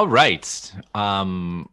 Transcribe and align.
All 0.00 0.08
right. 0.08 0.72
Um, 0.94 1.68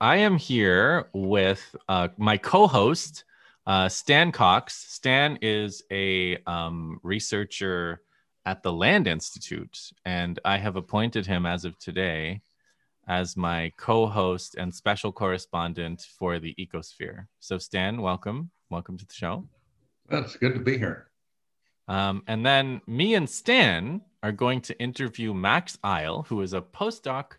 I 0.00 0.16
am 0.16 0.38
here 0.38 1.10
with 1.12 1.76
uh, 1.90 2.08
my 2.16 2.38
co-host, 2.38 3.24
uh, 3.66 3.86
Stan 3.86 4.32
Cox. 4.32 4.74
Stan 4.74 5.38
is 5.42 5.82
a 5.92 6.38
um, 6.46 7.00
researcher 7.02 8.00
at 8.46 8.62
the 8.62 8.72
Land 8.72 9.06
Institute, 9.06 9.78
and 10.06 10.38
I 10.42 10.56
have 10.56 10.76
appointed 10.76 11.26
him 11.26 11.44
as 11.44 11.66
of 11.66 11.78
today 11.78 12.40
as 13.08 13.36
my 13.36 13.70
co-host 13.76 14.54
and 14.54 14.74
special 14.74 15.12
correspondent 15.12 16.06
for 16.18 16.38
the 16.38 16.54
Ecosphere. 16.58 17.26
So, 17.40 17.58
Stan, 17.58 18.00
welcome, 18.00 18.50
welcome 18.70 18.96
to 18.96 19.04
the 19.04 19.12
show. 19.12 19.46
It's 20.08 20.34
good 20.36 20.54
to 20.54 20.60
be 20.60 20.78
here. 20.78 21.10
Um, 21.88 22.22
and 22.26 22.46
then 22.46 22.80
me 22.86 23.16
and 23.16 23.28
Stan 23.28 24.00
are 24.22 24.32
going 24.32 24.62
to 24.62 24.80
interview 24.80 25.34
Max 25.34 25.76
Ajl, 25.84 26.26
who 26.26 26.40
is 26.40 26.54
a 26.54 26.62
postdoc 26.62 27.32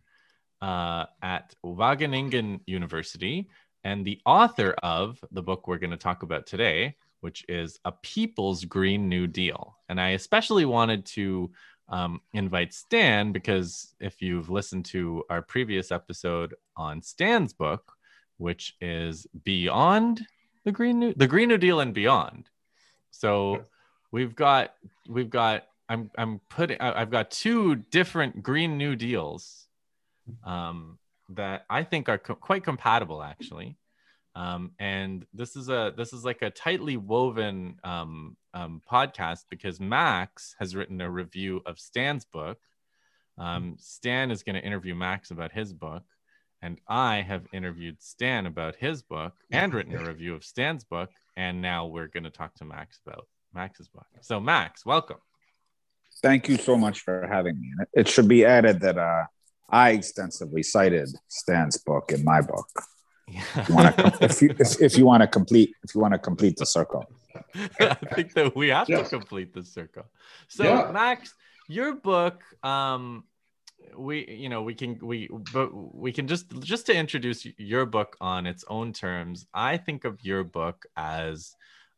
uh, 0.62 1.06
at 1.22 1.56
Wageningen 1.66 2.60
University 2.68 3.50
and 3.84 4.06
the 4.06 4.20
author 4.26 4.76
of 4.84 5.24
the 5.32 5.42
book 5.42 5.68
we're 5.68 5.78
going 5.78 5.92
to 5.92 5.98
talk 5.98 6.24
about 6.24 6.46
today, 6.46 6.96
which 7.22 7.44
is 7.50 7.80
A 7.86 7.92
People's 7.92 8.66
Green 8.66 9.10
New 9.10 9.28
Deal. 9.28 9.78
And 9.90 10.00
I 10.00 10.10
especially 10.10 10.66
wanted 10.66 11.06
to 11.08 11.52
um, 11.90 12.22
invite 12.34 12.74
Stan 12.74 13.32
because 13.32 13.94
if 14.00 14.22
you've 14.22 14.50
listened 14.50 14.86
to 14.86 15.24
our 15.30 15.42
previous 15.42 15.92
episode 15.92 16.54
on 16.78 17.02
Stan's 17.02 17.54
book, 17.54 17.94
which 18.38 18.76
is 18.82 19.28
Beyond 19.44 20.26
the 20.64 20.72
Green 20.72 21.00
New 21.00 21.14
the 21.14 21.28
Green 21.28 21.50
New 21.50 21.58
Deal 21.58 21.80
and 21.80 21.94
Beyond. 21.94 22.50
So 23.12 23.64
we've 24.12 24.36
got 24.36 24.74
we've 25.08 25.30
got 25.30 25.66
I'm 25.90 26.10
I'm 26.18 26.40
putting 26.50 26.80
I've 26.80 27.12
got 27.12 27.32
two 27.32 27.76
different 27.76 28.42
Green 28.42 28.78
New 28.78 28.96
Deals 28.96 29.68
um, 30.44 30.98
that 31.30 31.66
I 31.70 31.84
think 31.84 32.10
are 32.10 32.18
co- 32.18 32.36
quite 32.36 32.64
compatible 32.64 33.22
actually. 33.24 33.78
Um, 34.34 34.72
and 34.80 35.26
this 35.34 35.56
is 35.56 35.70
a 35.70 35.94
this 35.96 36.14
is 36.14 36.24
like 36.24 36.42
a 36.42 36.50
tightly 36.50 36.96
woven 36.96 37.78
um, 37.84 38.38
um, 38.54 38.82
podcast 38.90 39.46
because 39.50 39.80
Max 39.80 40.56
has 40.60 40.76
written 40.76 41.02
a 41.02 41.10
review 41.10 41.62
of 41.66 41.80
Stan's 41.80 42.26
book. 42.26 42.58
Um, 43.38 43.76
Stan 43.80 44.32
is 44.32 44.44
going 44.44 44.56
to 44.56 44.66
interview 44.66 44.96
Max 44.96 45.32
about 45.32 45.52
his 45.52 45.74
book, 45.74 46.04
and 46.62 46.80
I 46.88 47.22
have 47.22 47.46
interviewed 47.52 48.02
Stan 48.02 48.46
about 48.46 48.76
his 48.76 49.02
book 49.02 49.34
and 49.52 49.74
written 49.74 49.96
a 49.96 50.04
review 50.08 50.34
of 50.34 50.46
Stan's 50.46 50.84
book. 50.84 51.10
And 51.36 51.62
now 51.62 51.88
we're 51.88 52.08
going 52.08 52.24
to 52.24 52.30
talk 52.30 52.56
to 52.56 52.66
Max 52.66 53.00
about 53.06 53.28
Max's 53.54 53.88
book. 53.88 54.06
So, 54.22 54.40
Max, 54.40 54.86
welcome. 54.86 55.18
Thank 56.22 56.48
you 56.48 56.58
so 56.58 56.78
much 56.78 57.02
for 57.02 57.28
having 57.28 57.60
me. 57.60 57.72
It 57.94 58.08
should 58.08 58.28
be 58.28 58.46
added 58.46 58.82
that 58.82 58.98
uh, 58.98 59.26
I 59.72 59.92
extensively 59.92 60.64
cited 60.64 61.10
Stan's 61.28 61.78
book 61.78 62.12
in 62.12 62.24
my 62.24 62.42
book. 62.42 62.70
Yeah. 63.28 63.44
If 63.56 63.70
you 63.70 63.76
want 63.76 63.98
to, 63.98 64.18
if 64.22 64.42
you, 64.42 64.56
if, 64.60 64.82
if 64.82 64.98
you 64.98 65.06
want 65.06 65.22
to 65.22 65.28
complete, 65.28 65.74
if 65.84 65.96
you 65.96 66.02
want 66.02 66.14
to 66.14 66.20
complete 66.20 66.58
the 66.58 66.66
circle, 66.66 67.06
I 67.80 67.96
think 68.14 68.34
that 68.34 68.56
we 68.56 68.68
have 68.70 68.90
yes. 68.90 69.10
to 69.10 69.18
complete 69.18 69.54
the 69.54 69.64
circle. 69.64 70.06
So, 70.50 70.64
yeah. 70.64 70.92
Max, 70.92 71.34
your 71.70 71.96
book, 71.96 72.44
um, 72.64 73.24
we 73.98 74.26
you 74.28 74.50
know 74.50 74.62
we 74.62 74.74
can 74.74 74.98
we 75.02 75.30
but 75.54 75.74
we 75.74 76.12
can 76.12 76.28
just 76.28 76.50
just 76.62 76.86
to 76.86 76.96
introduce 76.96 77.46
your 77.58 77.86
book 77.86 78.16
on 78.22 78.46
its 78.46 78.64
own 78.70 78.94
terms 78.94 79.46
i 79.54 79.76
think 79.76 80.06
of 80.06 80.24
your 80.24 80.44
book 80.44 80.86
as 80.96 81.56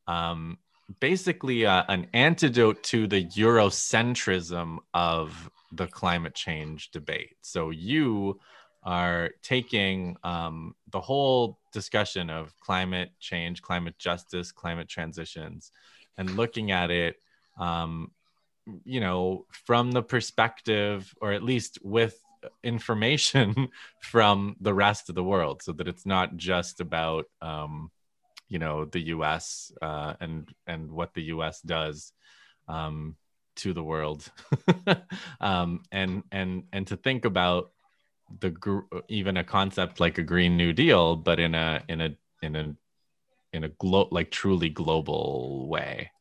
um 0.07 0.57
basically 0.99 1.65
uh, 1.65 1.83
an 1.87 2.07
antidote 2.13 2.81
to 2.83 3.07
the 3.07 3.25
eurocentrism 3.25 4.77
of 4.93 5.49
the 5.75 5.87
climate 5.87 6.35
change 6.35 6.91
debate 6.91 7.35
so 7.41 7.69
you 7.69 8.39
are 8.83 9.29
taking 9.41 10.15
um, 10.23 10.75
the 10.91 10.99
whole 10.99 11.57
discussion 11.71 12.29
of 12.29 12.53
climate 12.59 13.11
change 13.19 13.61
climate 13.61 13.97
justice 13.97 14.51
climate 14.51 14.89
transitions 14.89 15.71
and 16.17 16.35
looking 16.35 16.71
at 16.71 16.91
it 16.91 17.17
um, 17.59 18.11
you 18.85 18.99
know, 18.99 19.45
from 19.65 19.91
the 19.91 20.03
perspective, 20.03 21.13
or 21.21 21.31
at 21.33 21.43
least 21.43 21.79
with 21.83 22.17
information 22.63 23.69
from 23.99 24.55
the 24.61 24.73
rest 24.73 25.09
of 25.09 25.15
the 25.15 25.23
world, 25.23 25.61
so 25.61 25.71
that 25.73 25.87
it's 25.87 26.05
not 26.05 26.35
just 26.37 26.79
about, 26.79 27.25
um, 27.41 27.91
you 28.49 28.59
know, 28.59 28.85
the 28.85 28.99
U.S. 29.07 29.71
Uh, 29.81 30.13
and 30.19 30.49
and 30.67 30.91
what 30.91 31.13
the 31.13 31.23
U.S. 31.23 31.61
does 31.61 32.13
um, 32.67 33.15
to 33.57 33.73
the 33.73 33.83
world, 33.83 34.31
um, 35.41 35.81
and 35.91 36.23
and 36.31 36.63
and 36.71 36.87
to 36.87 36.97
think 36.97 37.25
about 37.25 37.71
the 38.39 38.49
gr- 38.49 38.81
even 39.07 39.37
a 39.37 39.43
concept 39.43 39.99
like 39.99 40.17
a 40.17 40.23
Green 40.23 40.57
New 40.57 40.73
Deal, 40.73 41.15
but 41.15 41.39
in 41.39 41.55
a 41.55 41.83
in 41.87 42.01
a 42.01 42.15
in 42.41 42.55
a 42.55 42.75
in 43.53 43.63
a 43.63 43.69
glo- 43.69 44.09
like 44.11 44.31
truly 44.31 44.69
global 44.69 45.67
way. 45.67 46.11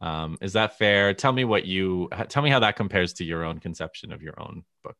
Um, 0.00 0.38
is 0.40 0.54
that 0.54 0.78
fair? 0.78 1.12
Tell 1.12 1.32
me 1.32 1.44
what 1.44 1.66
you 1.66 2.08
tell 2.28 2.42
me 2.42 2.50
how 2.50 2.60
that 2.60 2.76
compares 2.76 3.12
to 3.14 3.24
your 3.24 3.44
own 3.44 3.58
conception 3.60 4.12
of 4.12 4.22
your 4.22 4.40
own 4.40 4.64
book. 4.82 4.96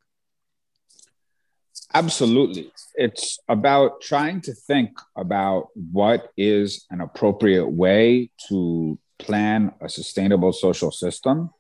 Absolutely. 1.95 2.71
It's 2.95 3.39
about 3.49 4.01
trying 4.01 4.43
to 4.43 4.55
think 4.55 4.91
about 5.17 5.69
what 5.75 6.31
is 6.37 6.87
an 6.91 7.01
appropriate 7.01 7.69
way 7.69 8.31
to 8.49 8.99
plan 9.19 9.73
a 9.81 9.89
sustainable 9.89 10.53
social 10.53 10.91
system 10.93 11.51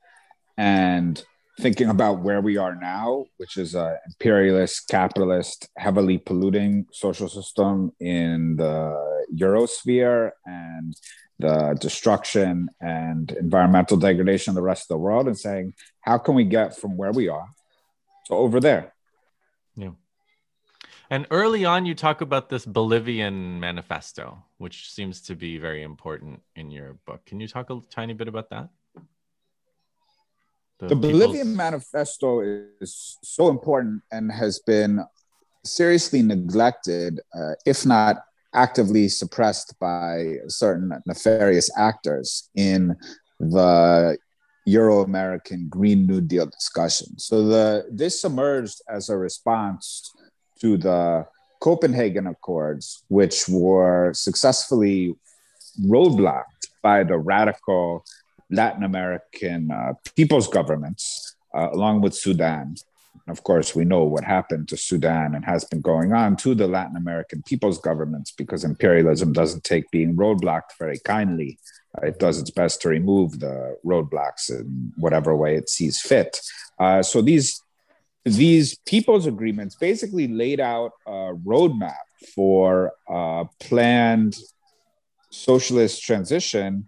and 0.61 1.25
thinking 1.59 1.89
about 1.89 2.21
where 2.21 2.43
we 2.43 2.59
are 2.59 2.75
now, 2.75 3.25
which 3.39 3.57
is 3.57 3.75
an 3.75 3.97
imperialist, 4.07 4.89
capitalist, 4.89 5.71
heavily 5.79 6.19
polluting 6.19 6.85
social 6.93 7.31
system 7.31 7.93
in 7.99 8.57
the 8.57 9.25
Eurosphere 9.35 10.33
and 10.45 10.95
the 11.39 11.75
destruction 11.81 12.69
and 12.79 13.33
environmental 13.33 13.97
degradation 13.97 14.51
of 14.51 14.55
the 14.55 14.63
rest 14.63 14.83
of 14.85 14.89
the 14.89 14.99
world 14.99 15.27
and 15.27 15.39
saying, 15.39 15.73
how 16.03 16.19
can 16.19 16.35
we 16.35 16.45
get 16.45 16.77
from 16.77 16.99
where 16.99 17.13
we 17.13 17.27
are 17.29 17.49
to 18.27 18.35
over 18.35 18.61
there? 18.61 18.93
Yeah. 19.77 19.93
And 21.09 21.27
early 21.31 21.65
on, 21.65 21.87
you 21.87 21.95
talk 21.95 22.21
about 22.21 22.51
this 22.51 22.67
Bolivian 22.67 23.59
manifesto, 23.61 24.45
which 24.59 24.93
seems 24.93 25.23
to 25.23 25.35
be 25.35 25.57
very 25.57 25.83
important 25.83 26.43
in 26.55 26.71
your 26.71 26.99
book. 27.07 27.25
Can 27.25 27.41
you 27.41 27.49
talk 27.49 27.71
a 27.71 27.81
tiny 27.89 28.13
bit 28.13 28.29
about 28.29 28.51
that? 28.51 28.69
The, 30.81 30.89
the 30.89 30.97
Bolivian 30.97 31.55
manifesto 31.55 32.41
is 32.81 33.19
so 33.23 33.49
important 33.49 34.03
and 34.11 34.33
has 34.33 34.61
been 34.61 35.05
seriously 35.65 36.23
neglected, 36.23 37.21
uh, 37.35 37.53
if 37.67 37.85
not 37.85 38.25
actively 38.55 39.09
suppressed 39.09 39.79
by 39.79 40.37
certain 40.49 40.91
nefarious 41.07 41.71
actors 41.77 42.49
in 42.55 42.97
the 43.39 44.17
Euro 44.67 45.03
American 45.03 45.69
Green 45.69 46.07
New 46.07 46.21
Deal 46.21 46.47
discussion. 46.47 47.19
So 47.19 47.47
the 47.47 47.87
this 47.91 48.25
emerged 48.25 48.81
as 48.89 49.09
a 49.09 49.17
response 49.17 50.11
to 50.61 50.77
the 50.77 51.27
Copenhagen 51.61 52.27
Accords, 52.27 53.05
which 53.09 53.49
were 53.49 54.13
successfully 54.15 55.15
roadblocked 55.83 56.69
by 56.83 57.05
the 57.05 57.19
radical 57.19 58.05
Latin 58.51 58.83
American 58.83 59.71
uh, 59.71 59.95
people's 60.17 60.49
governments, 60.49 61.37
uh, 61.55 61.69
along 61.73 62.01
with 62.01 62.15
Sudan, 62.15 62.77
of 63.29 63.43
course, 63.45 63.75
we 63.75 63.85
know 63.85 64.05
what 64.05 64.25
happened 64.25 64.69
to 64.69 64.77
Sudan 64.77 65.35
and 65.35 65.45
has 65.45 65.65
been 65.65 65.81
going 65.81 66.13
on 66.13 66.37
to 66.37 66.55
the 66.55 66.67
Latin 66.67 66.97
American 66.97 67.43
people's 67.43 67.79
governments 67.79 68.33
because 68.33 68.65
imperialism 68.65 69.33
doesn't 69.33 69.65
take 69.65 69.91
being 69.91 70.17
roadblocked 70.17 70.77
very 70.79 70.99
kindly. 71.05 71.59
Uh, 71.97 72.07
it 72.07 72.19
does 72.19 72.41
its 72.41 72.51
best 72.51 72.83
to 72.83 72.89
remove 72.89 73.41
the 73.41 73.77
roadblocks 73.85 74.51
in 74.51 74.93
whatever 74.97 75.35
way 75.37 75.57
it 75.57 75.69
sees 75.69 76.01
fit. 76.01 76.41
Uh, 76.79 77.03
so 77.03 77.23
these 77.23 77.63
these 78.25 78.77
people's 78.85 79.27
agreements 79.27 79.75
basically 79.77 80.29
laid 80.29 80.61
out 80.61 80.93
a 81.07 81.33
roadmap 81.35 82.05
for 82.35 82.93
a 83.09 83.47
planned 83.61 84.37
socialist 85.31 86.03
transition 86.03 86.87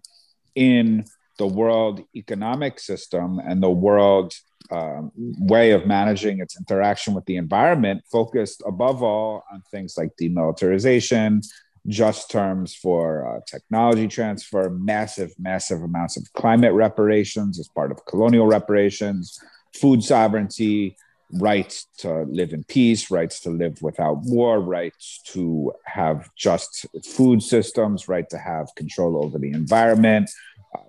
in 0.55 1.05
the 1.39 1.47
world 1.47 2.03
economic 2.15 2.79
system 2.79 3.39
and 3.39 3.63
the 3.63 3.71
world 3.71 4.33
um, 4.71 5.13
way 5.17 5.73
of 5.73 5.87
managing 5.87 6.41
its 6.41 6.57
interaction 6.57 7.15
with 7.15 7.25
the 7.27 7.37
environment 7.37 8.03
focused 8.11 8.63
above 8.67 9.03
all 9.03 9.45
on 9.53 9.63
things 9.71 9.97
like 9.99 10.11
demilitarization, 10.21 11.45
just 11.87 12.31
terms 12.31 12.75
for 12.75 13.27
uh, 13.27 13.41
technology 13.47 14.07
transfer, 14.07 14.71
massive, 14.71 15.33
massive 15.39 15.83
amounts 15.83 16.17
of 16.17 16.33
climate 16.33 16.73
reparations 16.73 17.59
as 17.59 17.69
part 17.69 17.91
of 17.91 18.05
colonial 18.07 18.47
reparations, 18.47 19.39
food 19.75 20.03
sovereignty, 20.03 20.97
rights 21.33 21.87
to 21.99 22.25
live 22.25 22.53
in 22.53 22.63
peace, 22.65 23.11
rights 23.11 23.41
to 23.41 23.51
live 23.51 23.81
without 23.81 24.19
war, 24.23 24.61
rights 24.61 25.21
to 25.25 25.73
have 25.85 26.29
just 26.37 26.87
food 27.05 27.43
systems, 27.43 28.09
right 28.09 28.29
to 28.29 28.39
have 28.39 28.69
control 28.77 29.25
over 29.25 29.39
the 29.39 29.51
environment, 29.51 30.31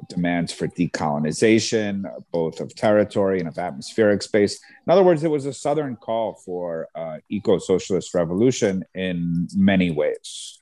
demands 0.10 0.52
for 0.52 0.68
decolonization, 0.68 2.06
both 2.32 2.60
of 2.60 2.76
territory 2.76 3.40
and 3.40 3.48
of 3.48 3.58
atmospheric 3.58 4.22
space. 4.22 4.60
In 4.86 4.92
other 4.92 5.04
words, 5.04 5.24
it 5.24 5.32
was 5.32 5.46
a 5.46 5.54
Southern 5.54 5.96
call 5.96 6.34
for 6.46 6.88
uh, 6.96 7.18
eco 7.30 7.58
socialist 7.58 8.14
revolution 8.14 8.84
in 8.94 9.48
many 9.56 9.92
ways. 9.92 10.60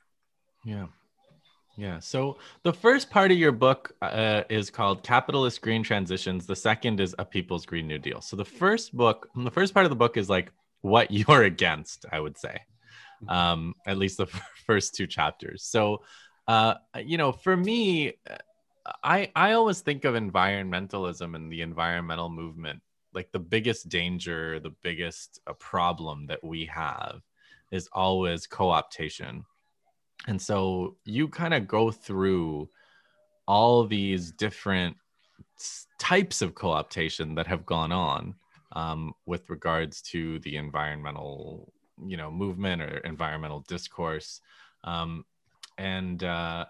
Yeah. 0.66 0.88
Yeah. 1.78 2.00
So 2.00 2.38
the 2.64 2.74
first 2.74 3.10
part 3.10 3.32
of 3.32 3.38
your 3.38 3.52
book 3.52 3.96
uh, 4.02 4.44
is 4.50 4.70
called 4.70 5.04
Capitalist 5.04 5.62
Green 5.62 5.84
Transitions. 5.84 6.46
The 6.46 6.56
second 6.56 7.00
is 7.00 7.16
A 7.18 7.26
People's 7.26 7.66
Green 7.66 7.88
New 7.88 7.98
Deal. 7.98 8.22
So 8.22 8.36
the 8.36 8.46
first 8.46 8.96
book, 8.96 9.30
the 9.36 9.52
first 9.52 9.74
part 9.74 9.86
of 9.86 9.90
the 9.90 9.96
book 9.96 10.18
is 10.18 10.30
like 10.30 10.52
what 10.82 11.12
you're 11.12 11.44
against, 11.44 12.06
I 12.12 12.20
would 12.20 12.38
say, 12.38 12.60
um, 13.28 13.74
at 13.88 13.98
least 13.98 14.18
the 14.18 14.28
first 14.68 14.96
two 14.96 15.08
chapters. 15.08 15.64
So, 15.64 16.04
uh, 16.48 16.76
you 17.04 17.18
know, 17.18 17.32
for 17.32 17.56
me, 17.56 18.14
I 19.04 19.32
I 19.36 19.54
always 19.54 19.82
think 19.82 20.06
of 20.06 20.16
environmentalism 20.16 21.36
and 21.36 21.52
the 21.52 21.62
environmental 21.62 22.30
movement 22.30 22.82
like 23.14 23.32
the 23.32 23.40
biggest 23.40 23.90
danger, 23.90 24.60
the 24.60 24.74
biggest 24.82 25.40
uh, 25.48 25.54
problem 25.54 26.28
that 26.28 26.44
we 26.44 26.66
have 26.66 27.22
is 27.72 27.90
always 27.94 28.48
co-optation. 28.48 29.44
And 30.28 30.42
so 30.42 30.98
you 31.04 31.28
kind 31.28 31.54
of 31.54 31.68
go 31.68 31.92
through 31.92 32.70
all 33.48 33.86
these 33.86 34.32
different 34.32 34.96
types 35.98 36.42
of 36.42 36.56
co-optation 36.56 37.36
that 37.36 37.48
have 37.48 37.66
gone 37.66 37.92
on 37.92 38.36
um, 38.74 39.14
with 39.26 39.50
regards 39.50 40.02
to 40.02 40.40
the 40.40 40.56
environmental, 40.58 41.74
you 42.06 42.18
know, 42.18 42.32
movement 42.32 42.82
or 42.82 42.98
environmental 43.00 43.62
discourse. 43.68 44.42
Um, 44.84 45.26
and 45.78 46.24
uh, 46.24 46.66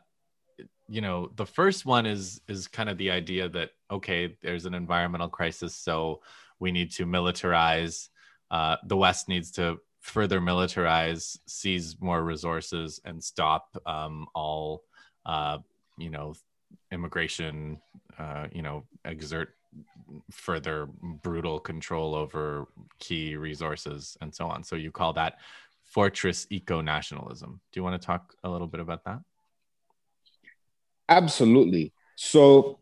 you 0.88 1.02
know 1.02 1.32
the 1.36 1.46
first 1.46 1.86
one 1.86 2.06
is 2.06 2.42
is 2.48 2.68
kind 2.68 2.90
of 2.90 2.98
the 2.98 3.12
idea 3.12 3.48
that 3.50 3.72
okay 3.90 4.36
there's 4.42 4.66
an 4.66 4.74
environmental 4.74 5.30
crisis 5.30 5.76
so 5.76 6.22
we 6.62 6.72
need 6.72 6.92
to 6.92 7.06
militarize. 7.06 8.08
Uh, 8.50 8.78
the 8.86 8.96
west 8.96 9.28
needs 9.28 9.52
to 9.52 9.80
further 10.00 10.40
militarize 10.40 11.38
seize 11.48 11.98
more 12.00 12.24
resources 12.24 13.02
and 13.04 13.22
stop 13.22 13.76
um, 13.86 14.26
all 14.34 14.84
uh, 15.26 15.58
you 15.98 16.10
know 16.10 16.34
immigration 16.92 17.82
uh, 18.18 18.48
you 18.54 18.62
know 18.62 18.86
exert 19.06 19.50
further 20.30 20.88
brutal 21.24 21.60
control 21.60 22.14
over 22.16 22.68
key 23.00 23.36
resources 23.36 24.18
and 24.22 24.34
so 24.34 24.48
on. 24.48 24.64
So 24.64 24.76
you 24.76 24.92
call 24.92 25.14
that 25.14 25.40
fortress 25.84 26.46
eco-nationalism. 26.50 27.60
Do 27.72 27.80
you 27.80 27.84
want 27.84 28.02
to 28.02 28.06
talk 28.06 28.36
a 28.44 28.50
little 28.50 28.68
bit 28.68 28.82
about 28.82 29.04
that 29.06 29.20
Absolutely. 31.12 31.92
So 32.16 32.80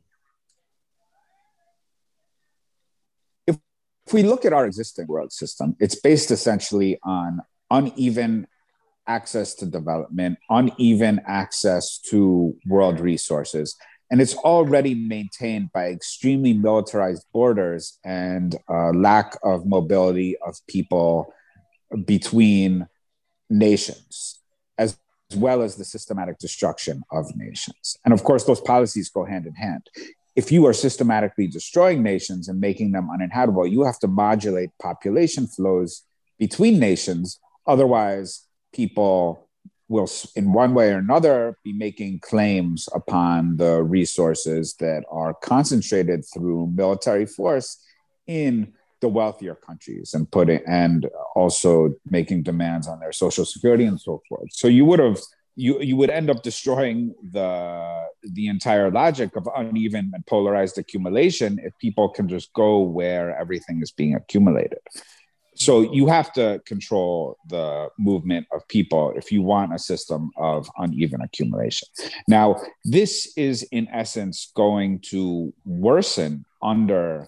if, 3.47 3.57
if 4.05 4.13
we 4.13 4.21
look 4.21 4.45
at 4.45 4.53
our 4.53 4.67
existing 4.67 5.07
world 5.07 5.33
system, 5.33 5.75
it's 5.79 5.95
based 5.95 6.29
essentially 6.29 6.99
on 7.03 7.41
uneven 7.71 8.45
access 9.07 9.55
to 9.55 9.65
development, 9.65 10.37
uneven 10.47 11.19
access 11.25 11.97
to 12.09 12.55
world 12.67 12.99
resources. 12.99 13.75
And 14.11 14.21
it's 14.21 14.35
already 14.35 14.93
maintained 14.93 15.71
by 15.73 15.87
extremely 15.87 16.53
militarized 16.53 17.25
borders 17.33 17.97
and 18.03 18.55
uh, 18.69 18.91
lack 18.91 19.37
of 19.43 19.65
mobility 19.65 20.37
of 20.45 20.55
people 20.67 21.33
between 22.05 22.87
nations 23.49 24.38
as 25.31 25.37
well 25.37 25.61
as 25.61 25.75
the 25.75 25.85
systematic 25.85 26.39
destruction 26.39 27.03
of 27.11 27.35
nations. 27.35 27.97
And 28.03 28.13
of 28.13 28.23
course, 28.23 28.43
those 28.45 28.61
policies 28.61 29.09
go 29.09 29.25
hand 29.25 29.45
in 29.45 29.53
hand. 29.53 29.89
If 30.35 30.51
you 30.51 30.65
are 30.67 30.73
systematically 30.73 31.47
destroying 31.47 32.01
nations 32.01 32.47
and 32.47 32.59
making 32.59 32.91
them 32.91 33.09
uninhabitable, 33.11 33.67
you 33.67 33.83
have 33.83 33.99
to 33.99 34.07
modulate 34.07 34.69
population 34.81 35.47
flows 35.47 36.03
between 36.37 36.79
nations. 36.79 37.39
Otherwise, 37.67 38.45
people 38.73 39.47
will, 39.87 40.09
in 40.35 40.53
one 40.53 40.73
way 40.73 40.91
or 40.91 40.97
another, 40.97 41.57
be 41.63 41.73
making 41.73 42.19
claims 42.19 42.87
upon 42.93 43.57
the 43.57 43.83
resources 43.83 44.75
that 44.79 45.03
are 45.11 45.33
concentrated 45.33 46.23
through 46.33 46.71
military 46.73 47.25
force 47.25 47.83
in 48.27 48.73
the 49.01 49.09
wealthier 49.09 49.55
countries 49.55 50.13
and 50.13 50.29
putting 50.31 50.61
and 50.67 51.07
also 51.35 51.93
making 52.09 52.43
demands 52.43 52.87
on 52.87 52.99
their 52.99 53.11
social 53.11 53.45
security 53.45 53.85
and 53.85 53.99
so 53.99 54.21
forth. 54.27 54.49
So 54.51 54.67
you 54.67 54.85
would 54.85 54.99
have 54.99 55.19
you 55.55 55.81
you 55.81 55.97
would 55.97 56.09
end 56.09 56.29
up 56.29 56.41
destroying 56.41 57.13
the 57.31 58.07
the 58.23 58.47
entire 58.47 58.89
logic 58.91 59.35
of 59.35 59.47
uneven 59.55 60.11
and 60.13 60.25
polarized 60.25 60.77
accumulation 60.77 61.59
if 61.63 61.77
people 61.79 62.09
can 62.09 62.27
just 62.27 62.51
go 62.53 62.79
where 62.79 63.37
everything 63.37 63.81
is 63.81 63.91
being 63.91 64.15
accumulated. 64.15 64.79
So 65.55 65.81
you 65.81 66.07
have 66.07 66.31
to 66.33 66.61
control 66.65 67.37
the 67.49 67.89
movement 67.99 68.47
of 68.53 68.65
people 68.69 69.11
if 69.17 69.29
you 69.29 69.41
want 69.41 69.73
a 69.73 69.79
system 69.79 70.31
of 70.37 70.69
uneven 70.77 71.21
accumulation. 71.21 71.89
Now, 72.29 72.61
this 72.85 73.33
is 73.35 73.63
in 73.63 73.89
essence 73.89 74.53
going 74.55 74.99
to 75.11 75.53
worsen 75.65 76.45
under 76.61 77.27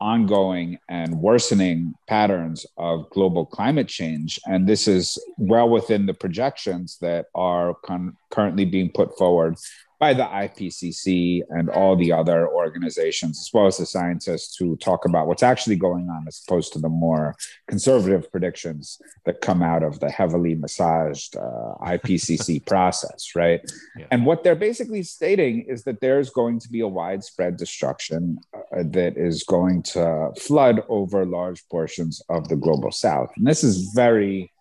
ongoing 0.00 0.78
and 0.88 1.20
worsening 1.20 1.94
patterns 2.06 2.66
of 2.76 3.10
global 3.10 3.44
climate 3.44 3.88
change. 3.88 4.38
And 4.46 4.66
this 4.66 4.86
is 4.88 5.18
well 5.36 5.68
within 5.68 6.06
the 6.06 6.14
projections 6.14 6.98
that 7.00 7.26
are 7.34 7.74
con- 7.84 8.16
currently 8.30 8.64
being 8.64 8.90
put 8.94 9.16
forward 9.18 9.56
by 9.98 10.14
the 10.14 10.22
IPCC 10.22 11.42
and 11.50 11.68
all 11.68 11.96
the 11.96 12.12
other 12.12 12.48
organizations, 12.48 13.40
as 13.40 13.50
well 13.52 13.66
as 13.66 13.78
the 13.78 13.86
scientists 13.86 14.56
who 14.56 14.76
talk 14.76 15.04
about 15.04 15.26
what's 15.26 15.42
actually 15.42 15.76
going 15.76 16.08
on, 16.08 16.24
as 16.28 16.40
opposed 16.46 16.72
to 16.72 16.78
the 16.78 16.88
more 16.88 17.34
conservative 17.66 18.30
predictions 18.30 19.00
that 19.24 19.40
come 19.40 19.62
out 19.62 19.82
of 19.82 19.98
the 19.98 20.10
heavily 20.10 20.54
massaged 20.54 21.36
uh, 21.36 21.74
IPCC 21.82 22.64
process, 22.66 23.32
right? 23.34 23.60
Yeah. 23.98 24.06
And 24.12 24.24
what 24.24 24.44
they're 24.44 24.54
basically 24.54 25.02
stating 25.02 25.62
is 25.62 25.82
that 25.84 26.00
there's 26.00 26.30
going 26.30 26.60
to 26.60 26.68
be 26.68 26.80
a 26.80 26.88
widespread 26.88 27.56
destruction 27.56 28.38
uh, 28.54 28.84
that 28.86 29.16
is 29.16 29.42
going 29.42 29.82
to 29.82 30.30
flood 30.38 30.82
over 30.88 31.26
large 31.26 31.68
portions 31.68 32.22
of 32.28 32.48
the 32.48 32.56
global 32.56 32.92
south. 32.92 33.30
And 33.36 33.46
this 33.46 33.64
is 33.64 33.90
very 33.94 34.52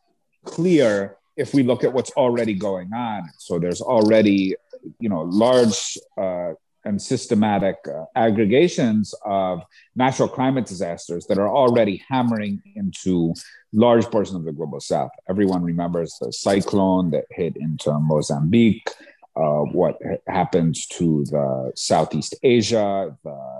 clear 0.45 1.16
if 1.37 1.53
we 1.53 1.63
look 1.63 1.83
at 1.83 1.93
what's 1.93 2.11
already 2.11 2.53
going 2.53 2.91
on. 2.93 3.29
So 3.37 3.59
there's 3.59 3.81
already 3.81 4.55
you 4.99 5.09
know 5.09 5.21
large 5.21 5.97
uh, 6.17 6.53
and 6.85 7.01
systematic 7.01 7.75
uh, 7.87 8.05
aggregations 8.15 9.13
of 9.25 9.61
natural 9.95 10.27
climate 10.27 10.65
disasters 10.65 11.25
that 11.27 11.37
are 11.37 11.49
already 11.49 12.03
hammering 12.07 12.61
into 12.75 13.33
large 13.73 14.05
portions 14.05 14.37
of 14.37 14.45
the 14.45 14.53
global 14.53 14.79
south. 14.79 15.11
Everyone 15.29 15.63
remembers 15.63 16.15
the 16.21 16.31
cyclone 16.31 17.11
that 17.11 17.25
hit 17.29 17.57
into 17.57 17.91
Mozambique, 17.99 18.89
uh, 19.35 19.63
what 19.79 19.99
happened 20.27 20.75
to 20.91 21.25
the 21.25 21.71
Southeast 21.75 22.35
Asia, 22.41 23.15
the 23.23 23.59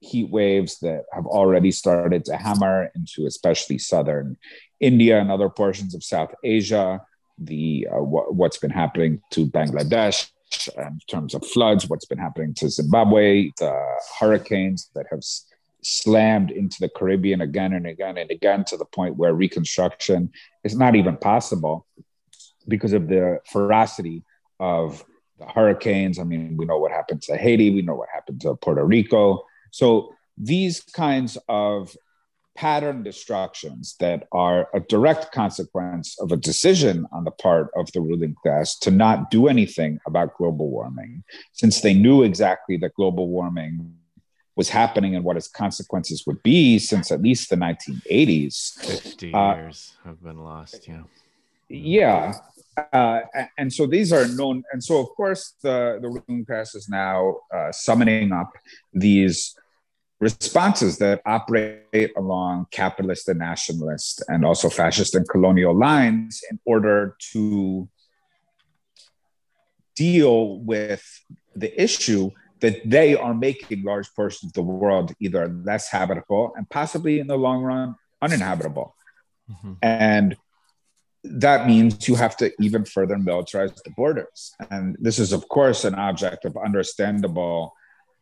heat 0.00 0.30
waves 0.30 0.80
that 0.80 1.04
have 1.12 1.26
already 1.26 1.70
started 1.70 2.24
to 2.24 2.36
hammer 2.36 2.90
into 2.96 3.26
especially 3.26 3.78
southern 3.78 4.36
India 4.80 5.20
and 5.20 5.30
other 5.30 5.48
portions 5.48 5.94
of 5.94 6.02
South 6.02 6.34
Asia, 6.42 7.00
the 7.46 7.88
uh, 7.90 8.00
what's 8.00 8.58
been 8.58 8.70
happening 8.70 9.20
to 9.30 9.46
Bangladesh, 9.46 10.28
in 10.76 11.00
terms 11.08 11.34
of 11.34 11.46
floods, 11.46 11.88
what's 11.88 12.04
been 12.04 12.18
happening 12.18 12.54
to 12.54 12.68
Zimbabwe, 12.68 13.50
the 13.58 13.74
hurricanes 14.18 14.90
that 14.94 15.06
have 15.10 15.22
slammed 15.82 16.50
into 16.50 16.76
the 16.80 16.88
Caribbean 16.88 17.40
again 17.40 17.72
and 17.72 17.86
again 17.86 18.16
and 18.16 18.30
again 18.30 18.64
to 18.66 18.76
the 18.76 18.84
point 18.84 19.16
where 19.16 19.34
reconstruction 19.34 20.30
is 20.64 20.76
not 20.76 20.94
even 20.94 21.16
possible 21.16 21.86
because 22.68 22.92
of 22.92 23.08
the 23.08 23.40
ferocity 23.46 24.22
of 24.60 25.04
the 25.38 25.46
hurricanes. 25.46 26.18
I 26.18 26.24
mean, 26.24 26.56
we 26.56 26.66
know 26.66 26.78
what 26.78 26.92
happened 26.92 27.22
to 27.22 27.36
Haiti, 27.36 27.70
we 27.70 27.82
know 27.82 27.94
what 27.94 28.08
happened 28.12 28.40
to 28.42 28.54
Puerto 28.54 28.84
Rico. 28.84 29.44
So 29.70 30.14
these 30.38 30.80
kinds 30.80 31.36
of 31.48 31.96
pattern 32.54 33.02
destructions 33.02 33.96
that 33.98 34.28
are 34.32 34.68
a 34.74 34.80
direct 34.80 35.32
consequence 35.32 36.18
of 36.20 36.32
a 36.32 36.36
decision 36.36 37.06
on 37.12 37.24
the 37.24 37.30
part 37.30 37.70
of 37.76 37.90
the 37.92 38.00
ruling 38.00 38.34
class 38.42 38.78
to 38.78 38.90
not 38.90 39.30
do 39.30 39.48
anything 39.48 39.98
about 40.06 40.36
global 40.36 40.70
warming, 40.70 41.24
since 41.52 41.80
they 41.80 41.94
knew 41.94 42.22
exactly 42.22 42.76
that 42.76 42.94
global 42.94 43.28
warming 43.28 43.94
was 44.54 44.68
happening 44.68 45.16
and 45.16 45.24
what 45.24 45.36
its 45.36 45.48
consequences 45.48 46.24
would 46.26 46.42
be 46.42 46.78
since 46.78 47.10
at 47.10 47.22
least 47.22 47.48
the 47.48 47.56
1980s. 47.56 48.74
50 48.84 49.32
uh, 49.32 49.54
years 49.56 49.94
have 50.04 50.22
been 50.22 50.38
lost, 50.38 50.86
yeah. 50.86 51.02
Yeah. 51.68 52.34
Uh, 52.92 53.20
and 53.56 53.72
so 53.72 53.86
these 53.86 54.12
are 54.12 54.28
known. 54.28 54.62
And 54.72 54.82
so, 54.82 55.00
of 55.00 55.08
course, 55.16 55.54
the, 55.62 55.98
the 56.02 56.08
ruling 56.08 56.44
class 56.44 56.74
is 56.74 56.88
now 56.88 57.36
uh, 57.54 57.72
summoning 57.72 58.32
up 58.32 58.52
these 58.92 59.56
responses 60.22 60.98
that 60.98 61.20
operate 61.26 62.12
along 62.16 62.64
capitalist 62.70 63.28
and 63.28 63.40
nationalist 63.40 64.22
and 64.28 64.44
also 64.44 64.68
fascist 64.70 65.16
and 65.16 65.28
colonial 65.28 65.76
lines 65.76 66.40
in 66.48 66.60
order 66.64 67.16
to 67.32 67.88
deal 69.96 70.60
with 70.60 71.04
the 71.56 71.70
issue 71.82 72.30
that 72.60 72.80
they 72.88 73.16
are 73.16 73.34
making 73.34 73.82
large 73.82 74.08
portions 74.14 74.50
of 74.50 74.52
the 74.52 74.62
world 74.62 75.12
either 75.18 75.48
less 75.64 75.90
habitable 75.90 76.52
and 76.56 76.70
possibly 76.70 77.18
in 77.18 77.26
the 77.26 77.36
long 77.36 77.60
run 77.64 77.96
uninhabitable. 78.22 78.94
Mm-hmm. 79.50 79.72
And 79.82 80.36
that 81.24 81.66
means 81.66 82.06
you 82.06 82.14
have 82.14 82.36
to 82.36 82.52
even 82.60 82.84
further 82.84 83.16
militarize 83.16 83.74
the 83.82 83.90
borders. 83.90 84.52
And 84.70 84.96
this 85.00 85.18
is, 85.18 85.32
of 85.32 85.48
course, 85.48 85.84
an 85.84 85.96
object 85.96 86.44
of 86.44 86.56
understandable 86.56 87.74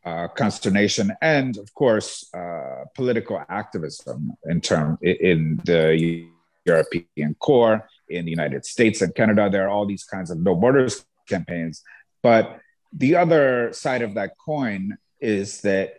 uh, 0.04 0.28
consternation 0.28 1.12
and, 1.20 1.56
of 1.58 1.72
course, 1.74 2.28
uh, 2.34 2.84
political 2.94 3.42
activism 3.48 4.32
in 4.44 4.60
term 4.60 4.98
in 5.02 5.60
the 5.64 6.26
European 6.64 7.34
core, 7.38 7.88
in 8.08 8.24
the 8.24 8.30
United 8.30 8.64
States 8.64 9.02
and 9.02 9.14
Canada. 9.14 9.48
There 9.50 9.66
are 9.66 9.68
all 9.68 9.86
these 9.86 10.04
kinds 10.04 10.30
of 10.30 10.40
no 10.40 10.54
borders 10.54 11.04
campaigns. 11.28 11.82
But 12.22 12.60
the 12.92 13.16
other 13.16 13.72
side 13.72 14.02
of 14.02 14.14
that 14.14 14.32
coin 14.44 14.98
is 15.20 15.60
that 15.62 15.94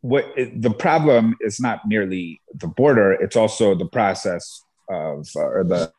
what 0.00 0.26
the 0.36 0.70
problem 0.70 1.36
is 1.40 1.60
not 1.60 1.86
merely 1.86 2.40
the 2.54 2.66
border; 2.66 3.12
it's 3.12 3.36
also 3.36 3.74
the 3.74 3.86
process 3.86 4.62
of 4.88 5.28
uh, 5.36 5.40
or 5.40 5.64
the 5.64 5.92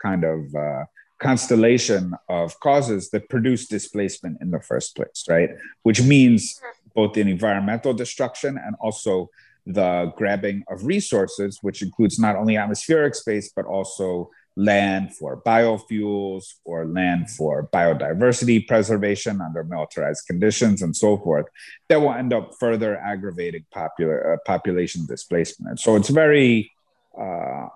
kind 0.00 0.24
of 0.24 0.54
uh, 0.54 0.84
constellation 1.20 2.14
of 2.28 2.58
causes 2.60 3.10
that 3.10 3.28
produce 3.28 3.66
displacement 3.66 4.38
in 4.40 4.50
the 4.50 4.60
first 4.60 4.96
place, 4.96 5.24
right? 5.28 5.50
Which 5.82 6.02
means 6.02 6.60
both 6.94 7.16
in 7.16 7.28
environmental 7.28 7.94
destruction 7.94 8.58
and 8.58 8.74
also 8.80 9.30
the 9.66 10.12
grabbing 10.16 10.64
of 10.68 10.84
resources, 10.84 11.58
which 11.62 11.82
includes 11.82 12.18
not 12.18 12.36
only 12.36 12.56
atmospheric 12.56 13.14
space, 13.14 13.50
but 13.54 13.64
also 13.64 14.30
land 14.56 15.14
for 15.16 15.42
biofuels 15.42 16.44
or 16.64 16.86
land 16.86 17.28
for 17.30 17.68
biodiversity 17.72 18.66
preservation 18.66 19.40
under 19.40 19.64
militarized 19.64 20.26
conditions 20.26 20.82
and 20.82 20.94
so 20.94 21.16
forth, 21.16 21.46
that 21.88 22.00
will 22.00 22.12
end 22.12 22.32
up 22.32 22.52
further 22.60 22.96
aggravating 22.98 23.64
popular, 23.72 24.34
uh, 24.34 24.36
population 24.46 25.06
displacement. 25.06 25.80
So 25.80 25.96
it's 25.96 26.08
very 26.08 26.70
uh, 27.18 27.66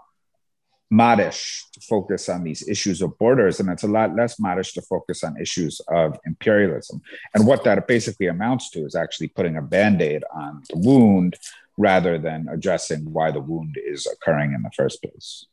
modish 0.90 1.64
to 1.72 1.80
focus 1.80 2.28
on 2.28 2.44
these 2.44 2.66
issues 2.68 3.02
of 3.02 3.16
borders, 3.18 3.60
and 3.60 3.68
it's 3.68 3.82
a 3.82 3.88
lot 3.88 4.14
less 4.16 4.40
modish 4.40 4.72
to 4.74 4.82
focus 4.82 5.22
on 5.22 5.40
issues 5.40 5.80
of 5.88 6.18
imperialism. 6.24 7.00
And 7.34 7.46
what 7.46 7.64
that 7.64 7.86
basically 7.86 8.26
amounts 8.26 8.70
to 8.70 8.84
is 8.84 8.94
actually 8.94 9.28
putting 9.28 9.56
a 9.56 9.62
band 9.62 10.00
aid 10.00 10.24
on 10.34 10.62
the 10.70 10.78
wound 10.78 11.36
rather 11.76 12.18
than 12.18 12.48
addressing 12.50 13.12
why 13.12 13.30
the 13.30 13.40
wound 13.40 13.76
is 13.84 14.06
occurring 14.06 14.52
in 14.52 14.62
the 14.62 14.70
first 14.76 15.02
place. 15.02 15.46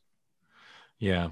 Yeah. 0.98 1.30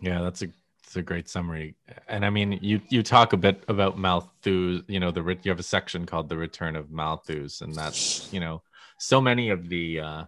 Yeah, 0.00 0.20
that's 0.22 0.42
a 0.42 0.48
that's 0.82 0.96
a 0.96 1.02
great 1.02 1.28
summary. 1.28 1.76
And 2.08 2.26
I 2.26 2.30
mean, 2.30 2.58
you 2.60 2.80
you 2.88 3.02
talk 3.02 3.32
a 3.32 3.36
bit 3.36 3.62
about 3.68 3.98
Malthus, 3.98 4.82
you 4.88 4.98
know, 5.00 5.12
the 5.12 5.22
you 5.42 5.50
have 5.50 5.60
a 5.60 5.62
section 5.62 6.06
called 6.06 6.28
The 6.28 6.36
Return 6.36 6.76
of 6.76 6.90
Malthus 6.90 7.60
and 7.60 7.74
that's, 7.74 8.30
you 8.32 8.40
know, 8.40 8.62
so 8.98 9.20
many 9.20 9.50
of 9.50 9.68
the 9.68 10.00
uh 10.00 10.24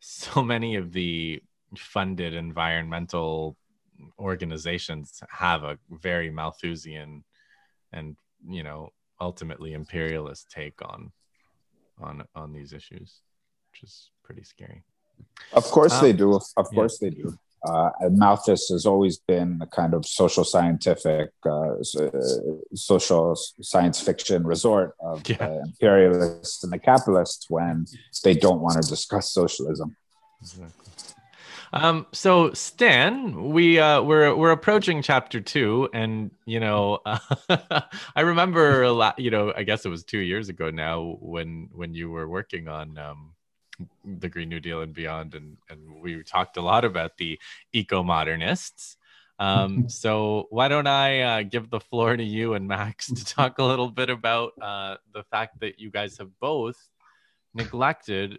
so 0.00 0.42
many 0.42 0.76
of 0.76 0.92
the 0.92 1.42
funded 1.76 2.34
environmental 2.34 3.56
organizations 4.18 5.22
have 5.30 5.62
a 5.64 5.78
very 5.90 6.30
Malthusian 6.30 7.24
and, 7.92 8.16
you 8.48 8.62
know, 8.62 8.90
ultimately 9.20 9.72
imperialist 9.72 10.50
take 10.50 10.82
on 10.82 11.12
on 12.00 12.24
on 12.34 12.52
these 12.52 12.72
issues, 12.72 13.20
which 13.70 13.82
is 13.84 14.10
pretty 14.24 14.42
scary. 14.42 14.82
Of 15.52 15.64
course 15.64 15.94
um, 15.94 16.02
they 16.02 16.12
do. 16.12 16.40
Of 16.56 16.66
course 16.70 16.98
yeah. 17.00 17.10
they 17.10 17.16
do. 17.16 17.38
Uh, 17.64 17.90
Malthus 18.10 18.68
has 18.70 18.86
always 18.86 19.18
been 19.18 19.60
a 19.62 19.66
kind 19.66 19.94
of 19.94 20.04
social 20.04 20.42
scientific, 20.42 21.30
uh, 21.48 21.80
social 22.74 23.36
science 23.60 24.00
fiction 24.00 24.44
resort 24.44 24.96
of 24.98 25.22
yeah. 25.28 25.36
the 25.36 25.60
imperialists 25.66 26.64
and 26.64 26.72
the 26.72 26.78
capitalists 26.78 27.46
when 27.48 27.86
they 28.24 28.34
don't 28.34 28.60
want 28.60 28.82
to 28.82 28.88
discuss 28.88 29.32
socialism. 29.32 29.94
Exactly. 30.40 30.90
Um, 31.72 32.06
so 32.12 32.52
Stan, 32.52 33.50
we 33.50 33.78
uh, 33.78 34.02
we're 34.02 34.34
we're 34.34 34.50
approaching 34.50 35.00
chapter 35.00 35.40
two, 35.40 35.88
and 35.94 36.30
you 36.44 36.60
know, 36.60 36.98
uh, 37.06 37.18
I 38.14 38.20
remember 38.20 38.82
a 38.82 38.92
lot. 38.92 39.18
You 39.18 39.30
know, 39.30 39.52
I 39.56 39.62
guess 39.62 39.86
it 39.86 39.88
was 39.88 40.04
two 40.04 40.18
years 40.18 40.50
ago 40.50 40.70
now 40.70 41.16
when 41.20 41.70
when 41.72 41.94
you 41.94 42.10
were 42.10 42.28
working 42.28 42.68
on 42.68 42.98
um, 42.98 43.32
the 44.04 44.28
Green 44.28 44.50
New 44.50 44.60
Deal 44.60 44.82
and 44.82 44.92
beyond, 44.92 45.34
and 45.34 45.56
and 45.70 46.02
we 46.02 46.22
talked 46.22 46.58
a 46.58 46.62
lot 46.62 46.84
about 46.84 47.16
the 47.16 47.38
eco 47.72 48.02
modernists. 48.02 48.98
Um, 49.38 49.88
so 49.88 50.48
why 50.50 50.68
don't 50.68 50.86
I 50.86 51.20
uh, 51.20 51.42
give 51.42 51.70
the 51.70 51.80
floor 51.80 52.14
to 52.14 52.24
you 52.24 52.52
and 52.52 52.68
Max 52.68 53.06
to 53.06 53.24
talk 53.34 53.58
a 53.58 53.64
little 53.64 53.90
bit 53.90 54.10
about 54.10 54.52
uh, 54.60 54.96
the 55.14 55.24
fact 55.24 55.60
that 55.60 55.80
you 55.80 55.90
guys 55.90 56.18
have 56.18 56.38
both 56.38 56.76
neglected 57.54 58.38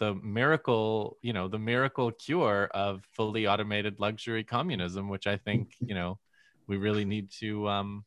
the 0.00 0.14
miracle, 0.14 1.18
you 1.22 1.32
know, 1.32 1.46
the 1.46 1.58
miracle 1.58 2.10
cure 2.10 2.68
of 2.72 3.04
fully 3.12 3.46
automated 3.46 4.00
luxury 4.00 4.42
communism, 4.42 5.08
which 5.08 5.26
I 5.26 5.36
think, 5.36 5.74
you 5.80 5.94
know, 5.94 6.18
we 6.66 6.78
really 6.78 7.04
need 7.04 7.30
to 7.40 7.68
um 7.68 8.04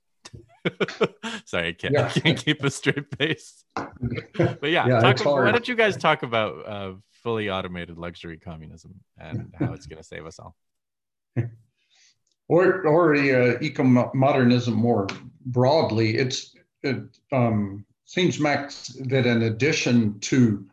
sorry, 1.45 1.69
I 1.69 1.73
can't, 1.73 1.93
yeah. 1.93 2.11
I 2.13 2.19
can't 2.19 2.37
keep 2.37 2.63
a 2.63 2.71
straight 2.71 3.05
face. 3.17 3.63
But 3.75 4.71
yeah, 4.71 4.87
yeah 4.87 5.13
talk, 5.13 5.25
why 5.25 5.51
don't 5.51 5.67
you 5.67 5.75
guys 5.75 5.95
talk 5.95 6.23
about 6.23 6.67
uh, 6.67 6.93
fully 7.11 7.49
automated 7.49 7.97
luxury 7.97 8.37
communism 8.37 8.95
and 9.19 9.53
how 9.59 9.73
it's 9.73 9.85
going 9.85 10.01
to 10.01 10.03
save 10.03 10.25
us 10.25 10.39
all? 10.39 10.55
Or, 12.47 12.87
or 12.87 13.15
uh, 13.15 13.57
eco 13.61 13.83
modernism 13.83 14.73
more 14.73 15.07
broadly. 15.45 16.17
It's 16.17 16.55
it 16.81 17.03
um, 17.31 17.85
seems 18.05 18.39
Max 18.39 18.87
that 19.05 19.25
in 19.25 19.43
addition 19.43 20.19
to 20.21 20.65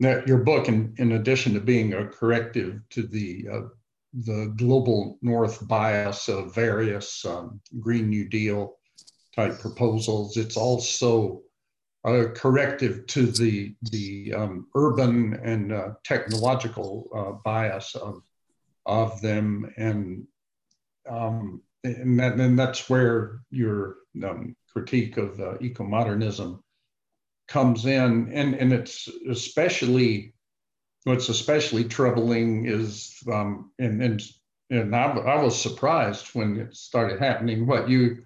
that 0.00 0.26
your 0.26 0.38
book, 0.38 0.68
in, 0.68 0.94
in 0.98 1.12
addition 1.12 1.54
to 1.54 1.60
being 1.60 1.94
a 1.94 2.06
corrective 2.06 2.80
to 2.90 3.02
the 3.02 3.46
uh, 3.52 3.60
the 4.24 4.52
global 4.56 5.18
north 5.20 5.66
bias 5.68 6.28
of 6.28 6.54
various 6.54 7.24
um, 7.24 7.60
Green 7.80 8.08
New 8.08 8.28
Deal 8.28 8.76
type 9.34 9.58
proposals, 9.58 10.36
it's 10.36 10.56
also 10.56 11.42
a 12.04 12.26
corrective 12.26 13.06
to 13.08 13.26
the 13.26 13.74
the 13.90 14.32
um, 14.34 14.66
urban 14.74 15.34
and 15.42 15.72
uh, 15.72 15.90
technological 16.04 17.08
uh, 17.14 17.32
bias 17.44 17.94
of 17.94 18.22
of 18.84 19.20
them, 19.20 19.72
and 19.76 20.26
um, 21.08 21.62
and, 21.84 22.18
that, 22.20 22.34
and 22.34 22.58
that's 22.58 22.88
where 22.88 23.40
your 23.50 23.96
um, 24.24 24.56
critique 24.72 25.16
of 25.16 25.40
uh, 25.40 25.54
eco 25.60 25.84
modernism 25.84 26.62
comes 27.48 27.86
in, 27.86 28.30
and 28.32 28.54
and 28.54 28.72
it's 28.72 29.08
especially 29.28 30.34
what's 31.04 31.28
especially 31.28 31.84
troubling 31.84 32.66
is 32.66 33.16
um, 33.32 33.70
and 33.78 34.02
and 34.02 34.22
and 34.70 34.96
I, 34.96 35.12
I 35.12 35.42
was 35.42 35.60
surprised 35.60 36.28
when 36.34 36.58
it 36.58 36.74
started 36.74 37.20
happening. 37.20 37.66
What 37.66 37.88
you 37.88 38.24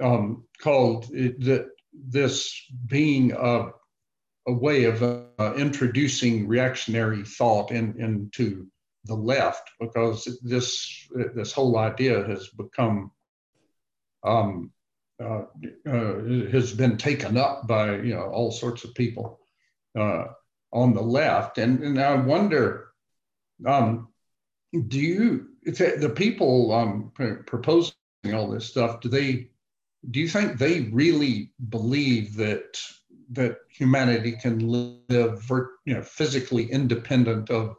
um, 0.00 0.44
called 0.62 1.10
it, 1.12 1.40
that 1.44 1.68
this 1.92 2.54
being 2.86 3.32
a 3.32 3.70
a 4.46 4.52
way 4.52 4.84
of 4.84 5.02
uh, 5.02 5.54
introducing 5.54 6.48
reactionary 6.48 7.24
thought 7.24 7.70
in, 7.70 8.00
into 8.00 8.66
the 9.04 9.14
left 9.14 9.70
because 9.78 10.26
this 10.42 11.08
this 11.34 11.52
whole 11.52 11.78
idea 11.78 12.24
has 12.26 12.48
become 12.48 13.10
um, 14.24 14.70
uh, 15.20 15.42
uh, 15.86 16.14
has 16.50 16.72
been 16.72 16.96
taken 16.96 17.36
up 17.36 17.66
by 17.66 17.96
you 17.96 18.14
know 18.14 18.30
all 18.30 18.50
sorts 18.50 18.84
of 18.84 18.94
people 18.94 19.40
uh, 19.98 20.24
on 20.72 20.94
the 20.94 21.02
left, 21.02 21.58
and 21.58 21.82
and 21.82 22.00
I 22.00 22.14
wonder, 22.16 22.88
um, 23.66 24.08
do 24.88 24.98
you 24.98 25.48
the 25.62 26.12
people 26.14 26.72
um, 26.72 27.12
proposing 27.46 27.94
all 28.32 28.48
this 28.48 28.66
stuff? 28.66 29.00
Do 29.00 29.08
they 29.08 29.50
do 30.10 30.20
you 30.20 30.28
think 30.28 30.58
they 30.58 30.82
really 30.92 31.52
believe 31.68 32.36
that 32.36 32.78
that 33.32 33.58
humanity 33.68 34.32
can 34.32 34.58
live 34.58 35.50
you 35.84 35.94
know 35.94 36.02
physically 36.02 36.70
independent 36.70 37.50
of 37.50 37.76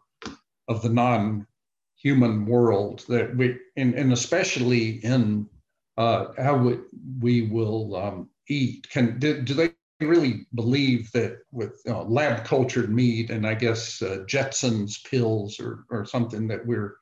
of 0.68 0.82
the 0.82 0.90
non-human 0.90 2.46
world 2.46 3.04
that 3.08 3.36
we 3.36 3.58
and, 3.78 3.96
and 3.96 4.14
especially 4.14 5.04
in 5.04 5.50
uh, 5.98 6.28
how 6.38 6.58
we, 6.58 6.80
we 7.20 7.42
will 7.44 7.96
um, 7.96 8.30
eat. 8.48 8.88
Can 8.90 9.20
do, 9.20 9.42
do, 9.42 9.54
they 9.54 9.74
really 10.00 10.48
believe 10.56 11.12
that 11.12 11.40
with 11.52 11.82
lab 11.86 12.44
cultured 12.44 12.94
meat 12.94 13.30
and 13.30 13.46
I 13.46 13.54
guess 13.54 14.02
uh, 14.02 14.24
Jetson's 14.28 15.00
pills 15.00 15.60
or 15.60 15.86
or 15.90 16.06
something 16.06 16.48
that 16.48 16.66
we're 16.66 16.96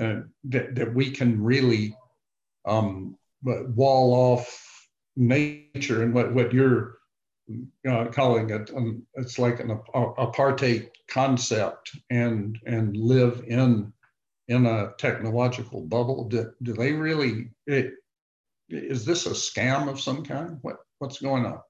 uh, 0.00 0.20
that 0.44 0.74
that 0.74 0.94
we 0.94 1.10
can 1.10 1.42
really 1.42 1.96
um, 2.66 3.16
wall 3.42 4.12
off 4.12 4.88
nature 5.16 6.02
and 6.02 6.12
what 6.12 6.34
what 6.34 6.52
you're 6.52 6.98
uh, 7.88 8.06
calling 8.06 8.50
it 8.50 8.70
um, 8.74 9.06
it's 9.14 9.38
like 9.38 9.60
an 9.60 9.78
apartheid 9.94 10.90
concept 11.08 11.96
and 12.10 12.58
and 12.66 12.96
live 12.96 13.44
in 13.46 13.92
in 14.48 14.66
a 14.66 14.92
technological 14.98 15.80
bubble 15.82 16.28
do, 16.28 16.50
do 16.62 16.72
they 16.72 16.92
really 16.92 17.50
it, 17.66 17.94
is 18.68 19.04
this 19.04 19.26
a 19.26 19.30
scam 19.30 19.88
of 19.88 20.00
some 20.00 20.24
kind? 20.24 20.58
What 20.62 20.76
what's 20.98 21.20
going 21.20 21.46
on? 21.46 21.60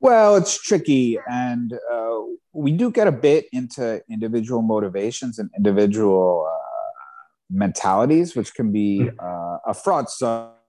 Well, 0.00 0.36
it's 0.36 0.60
tricky, 0.60 1.18
and 1.30 1.72
uh, 1.92 2.18
we 2.52 2.72
do 2.72 2.90
get 2.90 3.06
a 3.06 3.12
bit 3.12 3.46
into 3.52 4.02
individual 4.10 4.62
motivations 4.62 5.38
and 5.38 5.50
individual 5.56 6.48
uh, 6.48 6.62
mentalities, 7.50 8.34
which 8.34 8.54
can 8.54 8.72
be 8.72 9.04
hmm. 9.04 9.08
uh, 9.20 9.58
a 9.66 9.74
fraught 9.74 10.10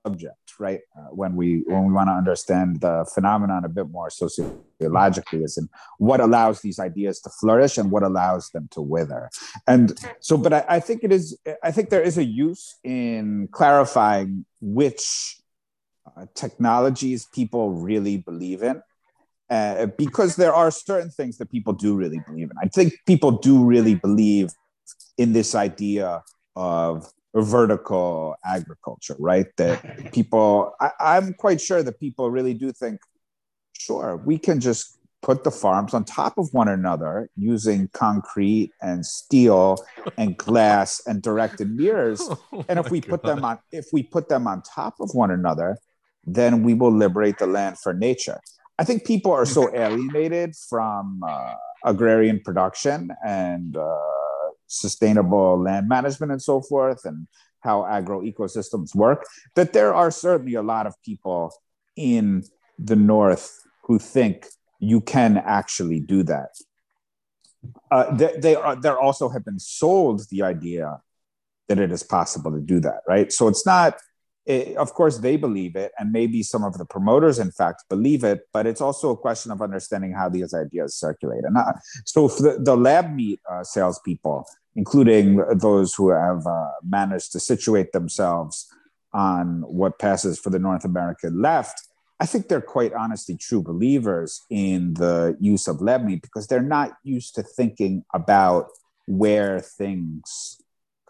subject, 0.05 0.53
right? 0.59 0.81
Uh, 0.97 1.09
when 1.11 1.35
we 1.35 1.63
when 1.65 1.85
we 1.85 1.93
want 1.93 2.09
to 2.09 2.13
understand 2.13 2.81
the 2.81 3.05
phenomenon 3.13 3.65
a 3.65 3.69
bit 3.69 3.89
more 3.89 4.09
sociologically, 4.09 5.43
is 5.43 5.57
in 5.57 5.69
what 5.97 6.19
allows 6.19 6.61
these 6.61 6.79
ideas 6.79 7.19
to 7.21 7.29
flourish 7.29 7.77
and 7.77 7.91
what 7.91 8.03
allows 8.03 8.49
them 8.49 8.67
to 8.71 8.81
wither. 8.81 9.29
And 9.67 9.97
so, 10.19 10.37
but 10.37 10.53
I, 10.53 10.65
I 10.67 10.79
think 10.79 11.03
it 11.03 11.11
is. 11.11 11.37
I 11.63 11.71
think 11.71 11.89
there 11.89 12.01
is 12.01 12.17
a 12.17 12.23
use 12.23 12.75
in 12.83 13.47
clarifying 13.51 14.45
which 14.61 15.37
uh, 16.17 16.25
technologies 16.35 17.25
people 17.33 17.71
really 17.71 18.17
believe 18.17 18.61
in 18.61 18.81
uh, 19.49 19.85
because 19.97 20.35
there 20.35 20.53
are 20.53 20.71
certain 20.71 21.09
things 21.09 21.37
that 21.37 21.49
people 21.49 21.73
do 21.73 21.95
really 21.95 22.19
believe 22.27 22.49
in. 22.51 22.57
I 22.61 22.67
think 22.67 22.93
people 23.05 23.31
do 23.31 23.63
really 23.63 23.95
believe 23.95 24.51
in 25.17 25.33
this 25.33 25.55
idea 25.55 26.23
of 26.55 27.11
vertical 27.41 28.35
agriculture, 28.45 29.15
right? 29.19 29.47
That 29.57 30.11
people, 30.13 30.75
I, 30.79 31.17
am 31.17 31.33
quite 31.33 31.59
sure 31.59 31.83
that 31.83 31.99
people 31.99 32.29
really 32.29 32.53
do 32.53 32.71
think, 32.71 32.99
sure, 33.73 34.17
we 34.17 34.37
can 34.37 34.59
just 34.59 34.97
put 35.21 35.43
the 35.43 35.51
farms 35.51 35.93
on 35.93 36.03
top 36.03 36.37
of 36.37 36.53
one 36.53 36.67
another 36.67 37.29
using 37.37 37.87
concrete 37.93 38.71
and 38.81 39.05
steel 39.05 39.77
and 40.17 40.37
glass 40.37 41.01
and 41.07 41.21
directed 41.21 41.71
mirrors. 41.71 42.21
Oh 42.53 42.65
and 42.67 42.77
if 42.77 42.91
we 42.91 42.99
God. 42.99 43.09
put 43.09 43.23
them 43.23 43.45
on, 43.45 43.59
if 43.71 43.87
we 43.91 44.03
put 44.03 44.29
them 44.29 44.47
on 44.47 44.61
top 44.61 44.95
of 44.99 45.09
one 45.13 45.31
another, 45.31 45.77
then 46.25 46.61
we 46.61 46.73
will 46.73 46.91
liberate 46.91 47.37
the 47.39 47.47
land 47.47 47.79
for 47.79 47.93
nature. 47.93 48.39
I 48.77 48.83
think 48.83 49.05
people 49.05 49.31
are 49.31 49.45
so 49.45 49.73
alienated 49.75 50.55
from 50.69 51.21
uh, 51.27 51.55
agrarian 51.83 52.41
production 52.43 53.11
and 53.25 53.75
uh, 53.75 53.97
sustainable 54.73 55.61
land 55.61 55.87
management 55.87 56.31
and 56.31 56.41
so 56.41 56.61
forth, 56.61 57.05
and 57.05 57.27
how 57.61 57.85
agro 57.85 58.21
ecosystems 58.21 58.93
work, 58.95 59.25
that 59.55 59.73
there 59.73 59.93
are 59.93 60.11
certainly 60.11 60.55
a 60.55 60.61
lot 60.61 60.85
of 60.85 60.93
people 61.03 61.53
in 61.95 62.43
the 62.77 62.95
North 62.95 63.59
who 63.83 63.99
think 63.99 64.47
you 64.79 64.99
can 64.99 65.37
actually 65.37 65.99
do 65.99 66.23
that. 66.23 66.49
Uh, 67.89 68.13
they, 68.13 68.33
they 68.37 68.55
are 68.55 68.75
there 68.75 68.99
also 68.99 69.29
have 69.29 69.45
been 69.45 69.59
sold 69.59 70.21
the 70.29 70.41
idea 70.41 70.99
that 71.69 71.79
it 71.79 71.91
is 71.91 72.03
possible 72.03 72.51
to 72.51 72.59
do 72.59 72.81
that, 72.81 73.01
right? 73.07 73.31
So 73.31 73.47
it's 73.47 73.65
not 73.65 73.95
it, 74.45 74.75
of 74.77 74.93
course 74.93 75.19
they 75.19 75.37
believe 75.37 75.75
it 75.75 75.91
and 75.97 76.11
maybe 76.11 76.43
some 76.43 76.63
of 76.63 76.77
the 76.77 76.85
promoters 76.85 77.39
in 77.39 77.51
fact 77.51 77.83
believe 77.89 78.23
it 78.23 78.41
but 78.51 78.67
it's 78.67 78.81
also 78.81 79.11
a 79.11 79.17
question 79.17 79.51
of 79.51 79.61
understanding 79.61 80.11
how 80.11 80.27
these 80.27 80.53
ideas 80.53 80.95
circulate 80.95 81.43
and 81.45 81.55
uh, 81.55 81.73
so 82.05 82.27
the, 82.27 82.59
the, 82.59 82.75
lab 82.75 83.13
meat 83.13 83.39
uh, 83.49 83.63
salespeople 83.63 84.45
including 84.75 85.37
those 85.55 85.93
who 85.93 86.09
have 86.09 86.45
uh, 86.47 86.71
managed 86.83 87.31
to 87.31 87.39
situate 87.39 87.91
themselves 87.91 88.67
on 89.13 89.61
what 89.61 89.99
passes 89.99 90.39
for 90.39 90.49
the 90.49 90.59
north 90.59 90.85
american 90.85 91.41
left 91.41 91.81
i 92.19 92.25
think 92.25 92.47
they're 92.47 92.61
quite 92.61 92.93
honestly 92.93 93.37
true 93.37 93.61
believers 93.61 94.41
in 94.49 94.93
the 94.95 95.37
use 95.39 95.67
of 95.67 95.81
lab 95.81 96.07
because 96.21 96.47
they're 96.47 96.61
not 96.61 96.93
used 97.03 97.35
to 97.35 97.43
thinking 97.43 98.03
about 98.13 98.67
where 99.05 99.59
things 99.59 100.63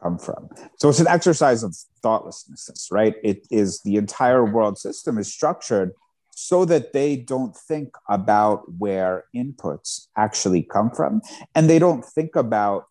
come 0.04 0.20
from. 0.20 0.50
So 0.78 0.90
it's 0.90 1.00
an 1.00 1.08
exercise 1.08 1.64
of 1.64 1.76
thoughtlessness, 2.04 2.90
right? 2.92 3.16
It 3.24 3.48
is 3.50 3.82
the 3.82 3.96
entire 3.96 4.46
world 4.46 4.78
system 4.78 5.18
is 5.18 5.34
structured 5.34 5.94
so 6.36 6.66
that 6.66 6.94
they 6.94 7.16
don't 7.16 7.56
think 7.56 7.96
about 8.10 8.64
where 8.78 9.26
inputs 9.36 10.08
actually 10.18 10.64
come 10.64 10.92
from 10.92 11.22
and 11.56 11.70
they 11.70 11.80
don't 11.80 12.04
think 12.04 12.36
about 12.36 12.88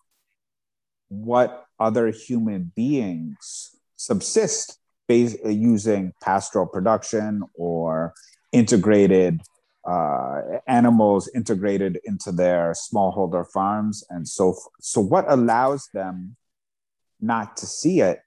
what 1.12 1.66
other 1.78 2.08
human 2.08 2.72
beings 2.74 3.76
subsist 3.96 4.78
based, 5.06 5.44
using 5.44 6.12
pastoral 6.22 6.66
production 6.66 7.42
or 7.54 8.14
integrated 8.52 9.42
uh, 9.86 10.40
animals 10.66 11.28
integrated 11.34 11.98
into 12.04 12.30
their 12.30 12.72
smallholder 12.72 13.44
farms 13.52 14.04
and 14.10 14.26
so. 14.26 14.56
So, 14.80 15.00
what 15.00 15.24
allows 15.28 15.88
them 15.92 16.36
not 17.20 17.56
to 17.58 17.66
see 17.66 18.00
it 18.00 18.20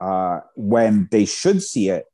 uh, 0.00 0.40
when 0.56 1.08
they 1.10 1.24
should 1.24 1.62
see 1.62 1.90
it 1.90 2.06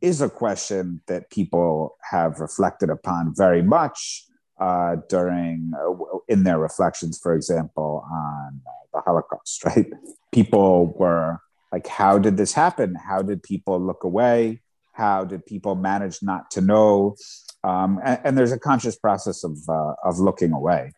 is 0.00 0.20
a 0.20 0.28
question 0.28 1.00
that 1.06 1.30
people 1.30 1.96
have 2.10 2.40
reflected 2.40 2.90
upon 2.90 3.34
very 3.36 3.62
much 3.62 4.24
uh, 4.62 4.96
during 5.08 5.72
uh, 5.76 6.18
in 6.28 6.44
their 6.44 6.58
reflections, 6.58 7.18
for 7.18 7.34
example, 7.34 8.06
on 8.10 8.60
the 8.92 9.00
Holocaust. 9.00 9.64
Right? 9.66 9.90
People 10.30 10.94
were 10.98 11.40
like, 11.72 11.86
"How 11.88 12.18
did 12.18 12.36
this 12.36 12.52
happen? 12.52 12.94
How 12.94 13.22
did 13.22 13.42
people 13.42 13.80
look 13.80 14.04
away? 14.04 14.62
How 14.92 15.24
did 15.24 15.44
people 15.46 15.74
manage 15.74 16.22
not 16.22 16.50
to 16.52 16.60
know?" 16.60 17.16
Um, 17.64 18.00
and, 18.04 18.20
and, 18.24 18.38
there's 18.38 18.52
a 18.52 18.58
conscious 18.58 18.96
process 18.96 19.44
of 19.44 19.58
uh, 19.68 19.94
of 20.04 20.18
looking 20.18 20.52
away 20.52 20.92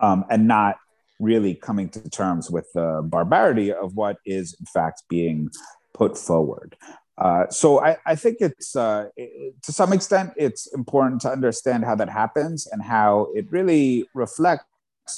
um, 0.00 0.24
and 0.30 0.46
not 0.46 0.76
really 1.20 1.54
coming 1.54 1.88
to 1.90 2.08
terms 2.10 2.50
with 2.50 2.68
the 2.74 3.02
barbarity 3.04 3.72
of 3.72 3.94
what 3.94 4.16
is 4.24 4.56
in 4.58 4.66
fact 4.66 5.02
being 5.08 5.50
put 5.94 6.16
forward. 6.16 6.76
Uh, 7.18 7.46
so 7.50 7.80
I, 7.80 7.98
I, 8.06 8.14
think 8.14 8.38
it's 8.40 8.74
uh, 8.74 9.08
it, 9.16 9.54
to 9.64 9.72
some 9.72 9.92
extent 9.92 10.32
it's 10.36 10.72
important 10.72 11.20
to 11.20 11.30
understand 11.30 11.84
how 11.84 11.94
that 11.96 12.08
happens 12.08 12.66
and 12.66 12.82
how 12.82 13.28
it 13.34 13.50
really 13.50 14.08
reflects 14.14 14.64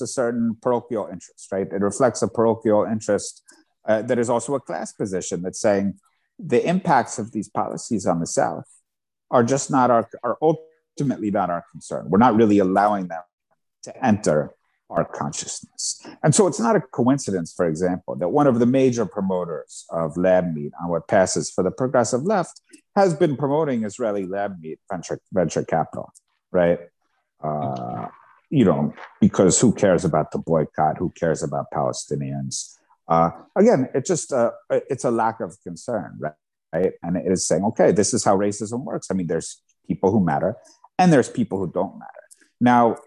a 0.00 0.06
certain 0.06 0.56
parochial 0.60 1.08
interest, 1.10 1.48
right? 1.52 1.66
It 1.70 1.80
reflects 1.80 2.20
a 2.22 2.28
parochial 2.28 2.84
interest 2.84 3.42
uh, 3.86 4.02
that 4.02 4.18
is 4.18 4.28
also 4.28 4.54
a 4.54 4.60
class 4.60 4.92
position 4.92 5.42
that's 5.42 5.60
saying 5.60 5.94
the 6.38 6.66
impacts 6.66 7.18
of 7.18 7.30
these 7.30 7.48
policies 7.48 8.06
on 8.06 8.18
the 8.18 8.26
South 8.26 8.68
are 9.30 9.44
just 9.44 9.70
not 9.70 9.90
our 9.90 10.08
are 10.24 10.36
ultimately 10.42 11.30
not 11.30 11.48
our 11.48 11.64
concern. 11.70 12.06
We're 12.08 12.18
not 12.18 12.34
really 12.34 12.58
allowing 12.58 13.08
them 13.08 13.22
to 13.84 14.04
enter 14.04 14.52
our 14.90 15.04
consciousness. 15.04 16.06
And 16.22 16.34
so 16.34 16.46
it's 16.46 16.60
not 16.60 16.76
a 16.76 16.80
coincidence, 16.80 17.52
for 17.52 17.66
example, 17.66 18.16
that 18.16 18.28
one 18.28 18.46
of 18.46 18.58
the 18.58 18.66
major 18.66 19.06
promoters 19.06 19.86
of 19.90 20.16
lab 20.16 20.54
meat 20.54 20.72
on 20.82 20.90
what 20.90 21.08
passes 21.08 21.50
for 21.50 21.64
the 21.64 21.70
progressive 21.70 22.22
left 22.22 22.60
has 22.94 23.14
been 23.14 23.36
promoting 23.36 23.84
Israeli 23.84 24.26
lab 24.26 24.60
meat 24.60 24.78
venture, 24.90 25.20
venture 25.32 25.64
capital, 25.64 26.12
right? 26.52 26.78
Uh, 27.42 28.08
you 28.50 28.64
know, 28.64 28.94
because 29.20 29.58
who 29.60 29.72
cares 29.72 30.04
about 30.04 30.30
the 30.30 30.38
boycott? 30.38 30.98
Who 30.98 31.10
cares 31.10 31.42
about 31.42 31.66
Palestinians? 31.72 32.76
Uh, 33.08 33.30
again, 33.56 33.88
it 33.94 34.06
just 34.06 34.32
uh, 34.32 34.52
it's 34.70 35.04
a 35.04 35.10
lack 35.10 35.40
of 35.40 35.56
concern, 35.62 36.16
right? 36.20 36.32
right? 36.72 36.92
And 37.02 37.16
it 37.16 37.32
is 37.32 37.46
saying, 37.46 37.64
okay, 37.64 37.90
this 37.90 38.14
is 38.14 38.24
how 38.24 38.36
racism 38.36 38.84
works. 38.84 39.08
I 39.10 39.14
mean, 39.14 39.26
there's 39.26 39.60
people 39.86 40.12
who 40.12 40.24
matter, 40.24 40.56
and 40.98 41.12
there's 41.12 41.28
people 41.28 41.58
who 41.58 41.70
don't 41.70 41.98
matter. 41.98 42.10
Now, 42.60 42.98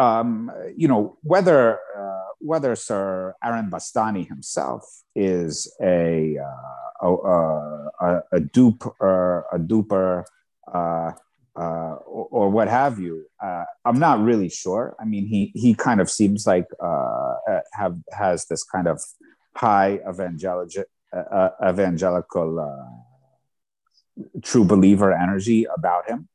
um, 0.00 0.50
you 0.76 0.88
know, 0.88 1.18
whether 1.22 1.78
uh, 1.96 2.28
whether 2.38 2.74
Sir 2.74 3.34
Aaron 3.44 3.70
Bastani 3.70 4.26
himself 4.26 4.82
is 5.14 5.70
a 5.82 6.38
uh, 6.38 7.06
a, 7.06 7.90
a, 8.00 8.22
a, 8.32 8.40
dupe 8.40 8.86
or 8.98 9.46
a 9.52 9.58
duper 9.58 10.24
uh, 10.72 11.12
uh, 11.56 11.94
or, 12.06 12.28
or, 12.30 12.50
what 12.50 12.68
have 12.68 12.98
you, 12.98 13.26
uh, 13.42 13.64
I'm 13.84 13.98
not 13.98 14.22
really 14.22 14.48
sure. 14.48 14.96
I 14.98 15.04
mean, 15.04 15.26
he 15.26 15.52
he 15.54 15.74
kind 15.74 16.00
of 16.00 16.10
seems 16.10 16.46
like 16.46 16.66
uh, 16.82 17.34
have 17.74 17.96
has 18.12 18.46
this 18.46 18.64
kind 18.64 18.88
of 18.88 19.02
high 19.54 20.00
evangelical 20.08 20.84
evangelical 21.68 22.48
true 24.42 24.64
believer 24.64 25.12
energy 25.12 25.66
about 25.76 26.08
him. 26.08 26.28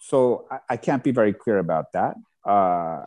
so 0.00 0.46
I, 0.50 0.58
I, 0.70 0.76
can't 0.76 1.04
be 1.04 1.12
very 1.12 1.32
clear 1.32 1.58
about 1.58 1.92
that 1.92 2.16
uh, 2.44 3.04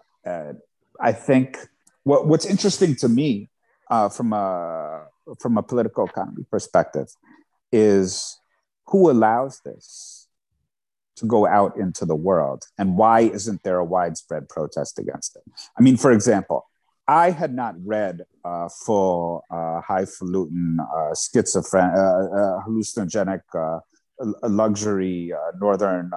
I 0.99 1.11
think 1.11 1.57
what, 2.03 2.27
what's 2.27 2.45
interesting 2.45 2.95
to 2.97 3.09
me 3.09 3.49
uh, 3.89 4.09
from 4.09 4.33
a 4.33 5.05
from 5.39 5.57
a 5.57 5.63
political 5.63 6.05
economy 6.05 6.45
perspective 6.49 7.09
is 7.71 8.39
who 8.87 9.09
allows 9.09 9.59
this 9.65 10.27
to 11.17 11.25
go 11.25 11.47
out 11.47 11.75
into 11.77 12.05
the 12.05 12.15
world 12.15 12.63
and 12.77 12.97
why 12.97 13.21
isn't 13.21 13.63
there 13.63 13.79
a 13.79 13.85
widespread 13.85 14.47
protest 14.47 14.99
against 14.99 15.35
it? 15.35 15.43
I 15.77 15.81
mean 15.81 15.97
for 15.97 16.11
example 16.11 16.67
i 17.07 17.31
had 17.31 17.53
not 17.53 17.75
read 17.85 18.25
uh, 18.43 18.67
full 18.69 19.43
uh, 19.49 19.81
highfalutin 19.81 20.77
uh, 20.79 21.13
schizophrenic 21.15 21.95
uh, 21.95 21.99
uh, 21.99 22.63
hallucinogenic 22.65 23.41
uh, 23.55 23.79
luxury 24.47 25.31
northern 25.59 26.11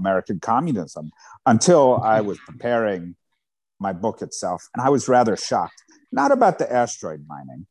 American 0.00 0.40
communism 0.40 1.10
until 1.46 2.00
I 2.02 2.20
was 2.20 2.38
preparing 2.46 3.16
my 3.78 3.92
book 3.92 4.22
itself. 4.22 4.68
And 4.74 4.84
I 4.84 4.90
was 4.90 5.08
rather 5.08 5.36
shocked, 5.36 5.82
not 6.12 6.32
about 6.32 6.58
the 6.58 6.70
asteroid 6.70 7.26
mining, 7.26 7.66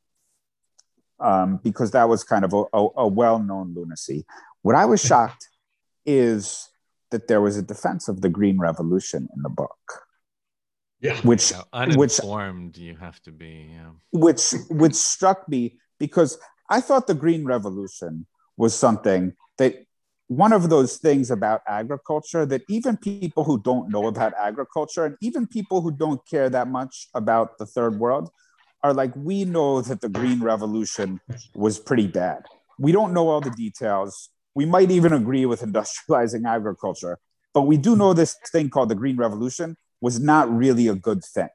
um, 1.19 1.59
because 1.63 1.91
that 1.91 2.09
was 2.09 2.23
kind 2.23 2.45
of 2.45 2.53
a, 2.53 2.63
a, 2.73 2.87
a 2.97 3.07
well-known 3.07 3.73
lunacy. 3.75 4.25
What 4.61 4.75
I 4.75 4.85
was 4.85 5.01
shocked 5.01 5.47
is 6.05 6.69
that 7.11 7.27
there 7.27 7.41
was 7.41 7.57
a 7.57 7.61
defense 7.61 8.07
of 8.07 8.21
the 8.21 8.29
Green 8.29 8.59
Revolution 8.59 9.27
in 9.35 9.41
the 9.41 9.49
book. 9.49 9.77
Yeah, 11.01 11.17
which 11.21 11.51
yeah, 11.51 11.61
uninformed 11.71 12.75
which, 12.75 12.77
you 12.77 12.95
have 12.97 13.21
to 13.21 13.31
be. 13.31 13.71
Yeah. 13.71 13.91
Which 14.11 14.53
which 14.69 14.95
struck 14.95 15.47
me 15.47 15.79
because 15.97 16.37
I 16.69 16.81
thought 16.81 17.07
the 17.07 17.13
Green 17.13 17.45
Revolution 17.45 18.25
was 18.57 18.75
something 18.75 19.33
that 19.57 19.85
one 20.29 20.53
of 20.53 20.69
those 20.69 20.97
things 20.97 21.31
about 21.31 21.63
agriculture 21.67 22.45
that 22.45 22.61
even 22.69 22.95
people 22.97 23.43
who 23.43 23.59
don't 23.59 23.89
know 23.89 24.05
about 24.05 24.31
agriculture 24.37 25.03
and 25.05 25.17
even 25.21 25.47
people 25.47 25.81
who 25.81 25.89
don't 25.89 26.23
care 26.27 26.51
that 26.51 26.67
much 26.67 27.09
about 27.15 27.57
the 27.57 27.65
third 27.65 27.97
world 27.97 28.29
are 28.83 28.93
like, 28.93 29.11
we 29.15 29.43
know 29.43 29.81
that 29.81 30.01
the 30.01 30.07
Green 30.07 30.39
Revolution 30.39 31.19
was 31.55 31.79
pretty 31.79 32.05
bad. 32.05 32.45
We 32.77 32.91
don't 32.91 33.11
know 33.11 33.27
all 33.27 33.41
the 33.41 33.49
details. 33.49 34.29
We 34.53 34.65
might 34.65 34.91
even 34.91 35.13
agree 35.13 35.47
with 35.47 35.61
industrializing 35.61 36.47
agriculture, 36.47 37.17
but 37.51 37.63
we 37.63 37.77
do 37.77 37.95
know 37.95 38.13
this 38.13 38.35
thing 38.51 38.69
called 38.69 38.89
the 38.89 38.95
Green 38.95 39.17
Revolution 39.17 39.77
was 39.99 40.19
not 40.19 40.47
really 40.55 40.87
a 40.87 40.95
good 40.95 41.25
thing, 41.25 41.49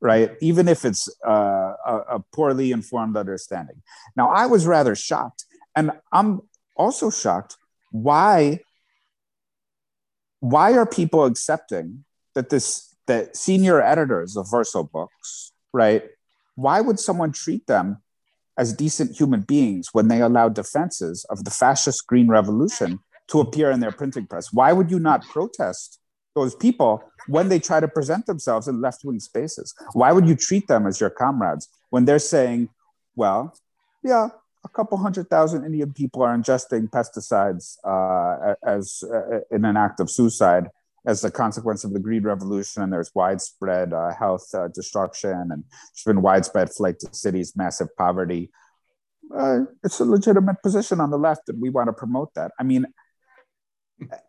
right? 0.00 0.30
Even 0.40 0.68
if 0.68 0.84
it's 0.84 1.08
uh, 1.26 1.74
a, 1.84 2.02
a 2.12 2.20
poorly 2.32 2.70
informed 2.70 3.16
understanding. 3.16 3.82
Now, 4.16 4.28
I 4.28 4.46
was 4.46 4.64
rather 4.64 4.94
shocked, 4.94 5.44
and 5.74 5.90
I'm 6.12 6.42
also 6.76 7.10
shocked 7.10 7.56
why 8.02 8.60
why 10.40 10.74
are 10.74 10.86
people 10.86 11.24
accepting 11.24 12.04
that 12.34 12.50
this 12.50 12.94
that 13.06 13.36
senior 13.36 13.80
editors 13.80 14.36
of 14.36 14.50
Verso 14.50 14.82
books, 14.82 15.52
right? 15.72 16.04
Why 16.56 16.80
would 16.80 16.98
someone 16.98 17.32
treat 17.32 17.66
them 17.66 18.02
as 18.58 18.72
decent 18.72 19.18
human 19.18 19.42
beings 19.42 19.88
when 19.92 20.08
they 20.08 20.20
allow 20.20 20.48
defenses 20.48 21.24
of 21.30 21.44
the 21.44 21.50
fascist 21.50 22.06
green 22.06 22.28
revolution 22.28 22.98
to 23.28 23.40
appear 23.40 23.70
in 23.70 23.80
their 23.80 23.92
printing 23.92 24.26
press? 24.26 24.52
Why 24.52 24.72
would 24.72 24.90
you 24.90 24.98
not 24.98 25.24
protest 25.28 26.00
those 26.34 26.54
people 26.54 27.02
when 27.28 27.48
they 27.48 27.58
try 27.58 27.80
to 27.80 27.88
present 27.88 28.26
themselves 28.26 28.68
in 28.68 28.80
left 28.80 29.04
wing 29.04 29.20
spaces? 29.20 29.74
Why 29.92 30.12
would 30.12 30.28
you 30.28 30.36
treat 30.36 30.66
them 30.66 30.86
as 30.86 31.00
your 31.00 31.10
comrades 31.10 31.68
when 31.90 32.04
they're 32.04 32.18
saying, 32.18 32.68
well, 33.14 33.54
yeah, 34.02 34.28
a 34.66 34.72
couple 34.76 34.98
hundred 34.98 35.26
thousand 35.30 35.64
Indian 35.64 35.92
people 35.92 36.22
are 36.22 36.36
ingesting 36.36 36.90
pesticides 36.96 37.64
uh, 37.84 38.54
as 38.76 39.04
uh, 39.16 39.40
in 39.56 39.64
an 39.64 39.76
act 39.76 40.00
of 40.00 40.10
suicide 40.10 40.66
as 41.06 41.22
a 41.24 41.30
consequence 41.30 41.84
of 41.84 41.92
the 41.92 42.00
green 42.00 42.24
revolution. 42.24 42.82
And 42.82 42.92
there's 42.92 43.12
widespread 43.14 43.92
uh, 43.92 44.12
health 44.22 44.46
uh, 44.54 44.68
destruction, 44.68 45.36
and 45.52 45.60
there's 45.62 46.04
been 46.04 46.22
widespread 46.30 46.68
flight 46.78 46.98
to 47.00 47.14
cities, 47.14 47.56
massive 47.56 47.90
poverty. 47.96 48.50
Uh, 49.34 49.60
it's 49.84 50.00
a 50.00 50.04
legitimate 50.04 50.60
position 50.62 51.00
on 51.00 51.10
the 51.10 51.18
left, 51.18 51.48
and 51.48 51.60
we 51.60 51.70
want 51.70 51.88
to 51.88 51.92
promote 51.92 52.30
that. 52.34 52.50
I 52.58 52.64
mean, 52.64 52.86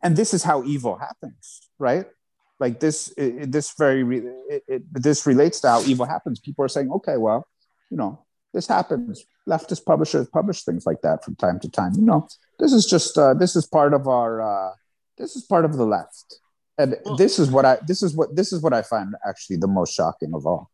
and 0.04 0.16
this 0.16 0.34
is 0.34 0.44
how 0.44 0.64
evil 0.64 0.98
happens, 0.98 1.62
right? 1.80 2.06
Like 2.60 2.80
this, 2.80 3.14
it, 3.18 3.52
this 3.52 3.74
very 3.78 4.02
it, 4.50 4.64
it, 4.68 4.82
this 4.92 5.26
relates 5.26 5.60
to 5.62 5.68
how 5.74 5.82
evil 5.82 6.06
happens. 6.06 6.40
People 6.40 6.64
are 6.66 6.74
saying, 6.76 6.92
okay, 6.92 7.18
well, 7.18 7.46
you 7.92 7.98
know, 7.98 8.26
this 8.54 8.68
happens. 8.68 9.26
Leftist 9.48 9.86
publishers 9.86 10.28
publish 10.28 10.64
things 10.64 10.86
like 10.86 11.02
that 11.02 11.24
from 11.24 11.36
time 11.36 11.60
to 11.60 11.70
time. 11.70 11.94
You 11.96 12.02
know, 12.02 12.28
this 12.60 12.74
is 12.74 12.86
just 12.86 13.18
uh, 13.18 13.34
this 13.34 13.56
is 13.56 13.66
part 13.66 13.94
of 13.94 14.08
our 14.08 14.42
uh, 14.42 14.74
this 15.18 15.36
is 15.36 15.44
part 15.44 15.66
of 15.66 15.78
the 15.78 15.86
left, 15.86 16.40
and 16.78 16.96
well, 17.06 17.16
this 17.16 17.40
is 17.40 17.50
what 17.52 17.66
I 17.66 17.78
this 17.88 18.04
is 18.04 18.16
what 18.16 18.36
this 18.36 18.52
is 18.54 18.62
what 18.62 18.74
I 18.74 18.82
find 18.82 19.16
actually 19.28 19.58
the 19.58 19.68
most 19.68 19.94
shocking 19.94 20.34
of 20.34 20.46
all. 20.46 20.72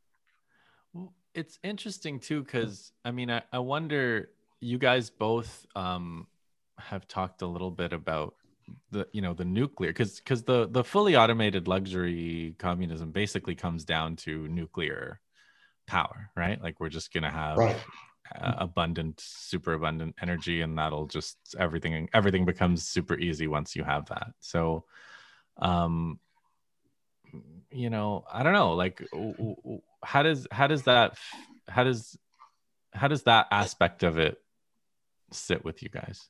Well, 0.93 1.13
it's 1.33 1.59
interesting 1.63 2.19
too 2.19 2.43
because 2.43 2.91
I 3.05 3.11
mean 3.11 3.29
I, 3.29 3.43
I 3.51 3.59
wonder 3.59 4.29
you 4.59 4.77
guys 4.77 5.09
both 5.09 5.65
um, 5.75 6.27
have 6.77 7.07
talked 7.07 7.41
a 7.41 7.47
little 7.47 7.71
bit 7.71 7.93
about 7.93 8.35
the 8.91 9.07
you 9.11 9.21
know 9.21 9.33
the 9.33 9.45
nuclear 9.45 9.89
because 9.89 10.19
because 10.19 10.43
the 10.43 10.67
the 10.69 10.83
fully 10.83 11.15
automated 11.15 11.67
luxury 11.67 12.55
communism 12.59 13.11
basically 13.11 13.55
comes 13.55 13.83
down 13.83 14.15
to 14.15 14.47
nuclear 14.47 15.19
power, 15.87 16.29
right? 16.35 16.61
Like 16.61 16.79
we're 16.79 16.89
just 16.89 17.13
gonna 17.13 17.31
have 17.31 17.57
right. 17.57 17.75
uh, 18.39 18.53
abundant, 18.57 19.19
super 19.19 19.73
abundant 19.73 20.15
energy, 20.21 20.61
and 20.61 20.77
that'll 20.77 21.07
just 21.07 21.37
everything 21.57 22.09
everything 22.13 22.45
becomes 22.45 22.87
super 22.87 23.17
easy 23.17 23.47
once 23.47 23.75
you 23.75 23.83
have 23.83 24.07
that. 24.07 24.33
So, 24.39 24.85
um, 25.57 26.19
you 27.71 27.89
know, 27.89 28.25
I 28.31 28.43
don't 28.43 28.53
know, 28.53 28.73
like 28.73 29.01
how 30.03 30.23
does 30.23 30.47
how 30.51 30.67
does 30.67 30.83
that 30.83 31.17
how 31.67 31.83
does 31.83 32.17
how 32.93 33.07
does 33.07 33.23
that 33.23 33.47
aspect 33.51 34.03
of 34.03 34.17
it 34.17 34.37
sit 35.31 35.63
with 35.65 35.81
you 35.81 35.89
guys? 35.89 36.27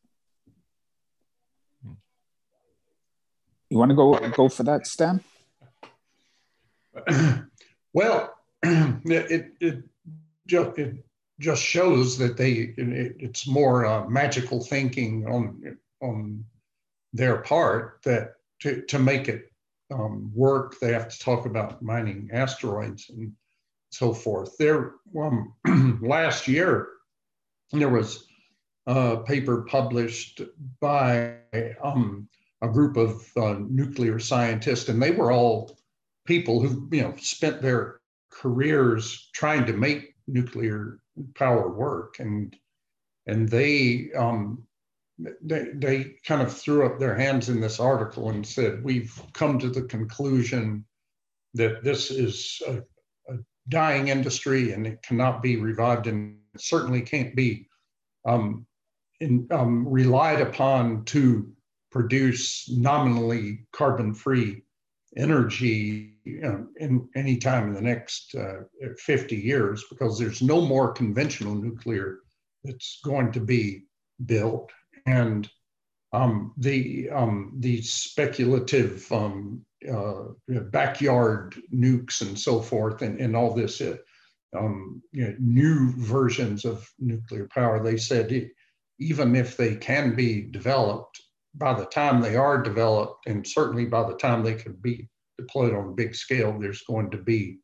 You 3.69 3.79
want 3.79 3.89
to 3.89 3.95
go 3.95 4.13
go 4.29 4.49
for 4.49 4.63
that, 4.63 4.85
Stan? 4.87 5.23
Well, 7.95 8.33
it, 9.05 9.51
it, 9.59 9.83
just, 10.47 10.77
it 10.77 10.95
just 11.39 11.61
shows 11.61 12.17
that 12.17 12.37
they 12.37 12.73
it, 12.77 13.15
it's 13.19 13.47
more 13.47 13.85
uh, 13.85 14.07
magical 14.07 14.61
thinking 14.61 15.25
on 15.27 15.77
on 16.01 16.43
their 17.11 17.37
part 17.37 17.99
that 18.03 18.35
to, 18.61 18.81
to 18.83 18.99
make 18.99 19.27
it 19.27 19.51
um, 19.91 20.31
work 20.33 20.79
they 20.79 20.93
have 20.93 21.09
to 21.09 21.19
talk 21.19 21.45
about 21.45 21.81
mining 21.81 22.29
asteroids 22.33 23.09
and 23.09 23.33
so 23.91 24.13
forth. 24.13 24.55
There 24.57 24.93
um, 25.19 25.53
last 26.01 26.47
year 26.47 26.87
there 27.71 27.89
was 27.89 28.25
a 28.87 29.17
paper 29.17 29.63
published 29.63 30.41
by 30.79 31.35
um, 31.83 32.27
a 32.61 32.67
group 32.69 32.97
of 32.97 33.25
uh, 33.35 33.55
nuclear 33.59 34.19
scientists 34.19 34.89
and 34.89 35.01
they 35.01 35.11
were 35.11 35.31
all 35.31 35.77
people 36.25 36.61
who 36.61 36.87
you 36.91 37.01
know 37.01 37.13
spent 37.17 37.61
their 37.61 37.99
careers 38.33 39.29
trying 39.33 39.65
to 39.65 39.73
make 39.73 40.15
nuclear 40.27 40.99
power 41.35 41.69
work, 41.69 42.15
and 42.19 42.55
and 43.27 43.47
they 43.47 44.09
um, 44.17 44.63
they 45.41 45.67
they 45.75 46.15
kind 46.25 46.41
of 46.41 46.55
threw 46.55 46.85
up 46.85 46.99
their 46.99 47.15
hands 47.15 47.49
in 47.49 47.61
this 47.61 47.79
article 47.79 48.29
and 48.29 48.45
said 48.45 48.83
we've 48.83 49.21
come 49.33 49.59
to 49.59 49.69
the 49.69 49.83
conclusion 49.83 50.85
that 51.53 51.83
this 51.83 52.09
is 52.09 52.61
a, 52.67 52.77
a 53.31 53.37
dying 53.69 54.07
industry 54.07 54.71
and 54.71 54.87
it 54.87 55.03
cannot 55.03 55.41
be 55.41 55.57
revived 55.57 56.07
and 56.07 56.37
certainly 56.57 57.01
can't 57.01 57.35
be 57.35 57.67
um, 58.25 58.65
in, 59.19 59.47
um, 59.51 59.87
relied 59.87 60.41
upon 60.41 61.05
to 61.05 61.51
produce 61.91 62.69
nominally 62.71 63.65
carbon-free 63.71 64.63
energy 65.15 66.12
you 66.23 66.41
know, 66.41 66.67
in 66.77 67.07
any 67.15 67.37
time 67.37 67.67
in 67.67 67.73
the 67.73 67.81
next 67.81 68.35
uh, 68.35 68.63
50 68.97 69.35
years 69.35 69.83
because 69.89 70.17
there's 70.17 70.41
no 70.41 70.61
more 70.61 70.93
conventional 70.93 71.55
nuclear 71.55 72.19
that's 72.63 72.99
going 73.03 73.31
to 73.33 73.39
be 73.39 73.83
built. 74.25 74.71
And 75.05 75.49
um, 76.13 76.53
the 76.57 77.09
um, 77.09 77.53
the 77.59 77.81
speculative 77.81 79.11
um, 79.11 79.65
uh, 79.91 80.25
backyard 80.71 81.55
nukes 81.73 82.21
and 82.21 82.39
so 82.39 82.61
forth 82.61 83.01
and, 83.01 83.19
and 83.19 83.35
all 83.35 83.53
this 83.53 83.81
uh, 83.81 83.97
um, 84.55 85.01
you 85.11 85.25
know, 85.25 85.35
new 85.39 85.91
versions 85.97 86.63
of 86.63 86.87
nuclear 86.99 87.47
power 87.53 87.83
they 87.83 87.97
said 87.97 88.31
it, 88.31 88.51
even 88.99 89.35
if 89.35 89.57
they 89.57 89.75
can 89.75 90.15
be 90.15 90.43
developed 90.43 91.19
by 91.55 91.73
the 91.73 91.85
time 91.85 92.21
they 92.21 92.35
are 92.35 92.61
developed, 92.61 93.27
and 93.27 93.45
certainly 93.45 93.85
by 93.85 94.07
the 94.07 94.15
time 94.15 94.43
they 94.43 94.55
could 94.55 94.81
be 94.81 95.09
deployed 95.37 95.73
on 95.73 95.89
a 95.89 95.93
big 95.93 96.15
scale, 96.15 96.57
there's 96.59 96.83
going 96.83 97.11
to 97.11 97.17
be 97.17 97.59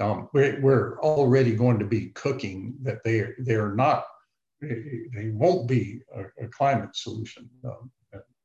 um, 0.00 0.28
we're, 0.32 0.60
we're, 0.60 1.00
already 1.00 1.56
going 1.56 1.78
to 1.80 1.84
be 1.84 2.10
cooking 2.10 2.74
that 2.82 3.02
they 3.04 3.24
they 3.40 3.54
are 3.54 3.74
not 3.74 4.04
they 4.60 5.30
won't 5.32 5.66
be 5.66 6.00
a, 6.14 6.44
a 6.44 6.48
climate 6.48 6.94
solution 6.94 7.48
um, 7.64 7.90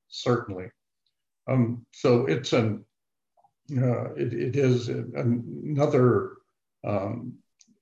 certainly. 0.07 0.69
Um, 1.47 1.85
so 1.91 2.25
it's 2.25 2.53
an 2.53 2.85
uh, 3.77 4.13
it, 4.13 4.33
it 4.33 4.55
is 4.55 4.89
another 4.89 6.33
um, 6.85 7.33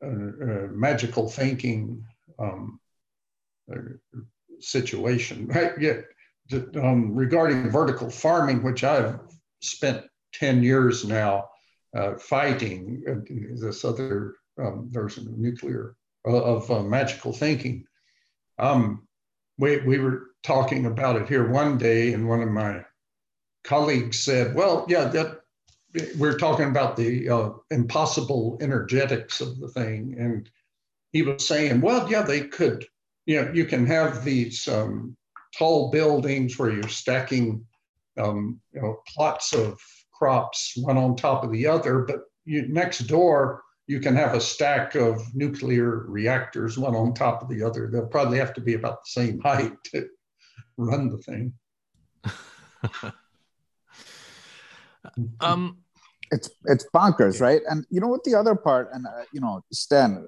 magical 0.02 1.30
thinking 1.30 2.04
um, 2.40 2.80
uh, 3.72 3.80
situation. 4.60 5.48
Right? 5.48 5.74
Yeah, 5.80 6.02
um, 6.82 7.14
regarding 7.14 7.70
vertical 7.70 8.10
farming, 8.10 8.64
which 8.64 8.84
I've 8.84 9.20
spent 9.62 10.06
10 10.34 10.64
years 10.64 11.06
now 11.06 11.50
uh, 11.96 12.16
fighting 12.16 13.04
uh, 13.08 13.60
this 13.60 13.84
other 13.84 14.36
um, 14.58 14.88
version 14.92 15.28
of 15.28 15.38
nuclear, 15.38 15.96
uh, 16.28 16.42
of 16.42 16.70
uh, 16.72 16.84
magical 16.84 17.34
thinking. 17.34 17.86
Um, 18.58 19.08
we, 19.58 19.80
we 19.82 20.00
were 20.00 20.28
talking 20.44 20.86
about 20.86 21.16
it 21.16 21.28
here 21.28 21.50
one 21.50 21.78
day, 21.78 22.14
and 22.14 22.28
one 22.28 22.42
of 22.42 22.50
my 22.50 22.86
colleagues 23.64 24.20
said, 24.20 24.56
Well, 24.56 24.86
yeah, 24.88 25.06
that 25.06 25.42
we're 26.18 26.38
talking 26.38 26.70
about 26.70 26.96
the 26.96 27.30
uh, 27.30 27.50
impossible 27.70 28.58
energetics 28.62 29.42
of 29.42 29.60
the 29.60 29.68
thing. 29.68 30.16
And 30.18 30.50
he 31.12 31.22
was 31.22 31.48
saying, 31.48 31.82
Well, 31.82 32.10
yeah, 32.10 32.22
they 32.22 32.42
could 32.42 32.86
you 33.26 33.42
know, 33.42 33.52
you 33.54 33.66
can 33.66 33.86
have 33.86 34.24
these 34.24 34.68
um, 34.68 35.16
tall 35.58 35.92
buildings 35.92 36.58
where 36.58 36.72
you're 36.72 36.88
stacking, 36.88 37.66
um, 38.18 38.60
you 38.74 38.82
know, 38.82 39.02
plots 39.08 39.54
of 39.54 39.80
crops 40.22 40.74
one 40.76 41.00
on 41.00 41.16
top 41.16 41.44
of 41.44 41.52
the 41.52 41.66
other, 41.66 42.00
but 42.00 42.18
you, 42.46 42.68
next 42.68 43.00
door 43.08 43.64
you 43.88 44.00
can 44.00 44.16
have 44.16 44.36
a 44.36 44.42
stack 44.42 44.94
of 44.94 45.20
nuclear 45.34 46.06
reactors 46.08 46.78
one 46.78 46.96
on 46.96 47.12
top 47.12 47.42
of 47.42 47.50
the 47.50 47.64
other. 47.64 47.90
They'll 47.92 48.06
probably 48.06 48.38
have 48.38 48.54
to 48.54 48.62
be 48.62 48.76
about 48.76 49.04
the 49.04 49.10
same 49.10 49.40
height 49.40 49.74
to 49.86 50.08
run 50.78 51.10
the 51.10 51.18
thing. 51.18 51.54
um, 55.42 55.78
it's 56.30 56.52
it's 56.66 56.86
bonkers, 56.94 57.42
right? 57.42 57.62
And 57.68 57.84
you 57.90 58.00
know 58.00 58.08
what 58.08 58.24
the 58.24 58.36
other 58.36 58.54
part, 58.54 58.90
and 58.94 59.08
uh, 59.08 59.24
you 59.34 59.42
know, 59.42 59.64
Stan, 59.74 60.26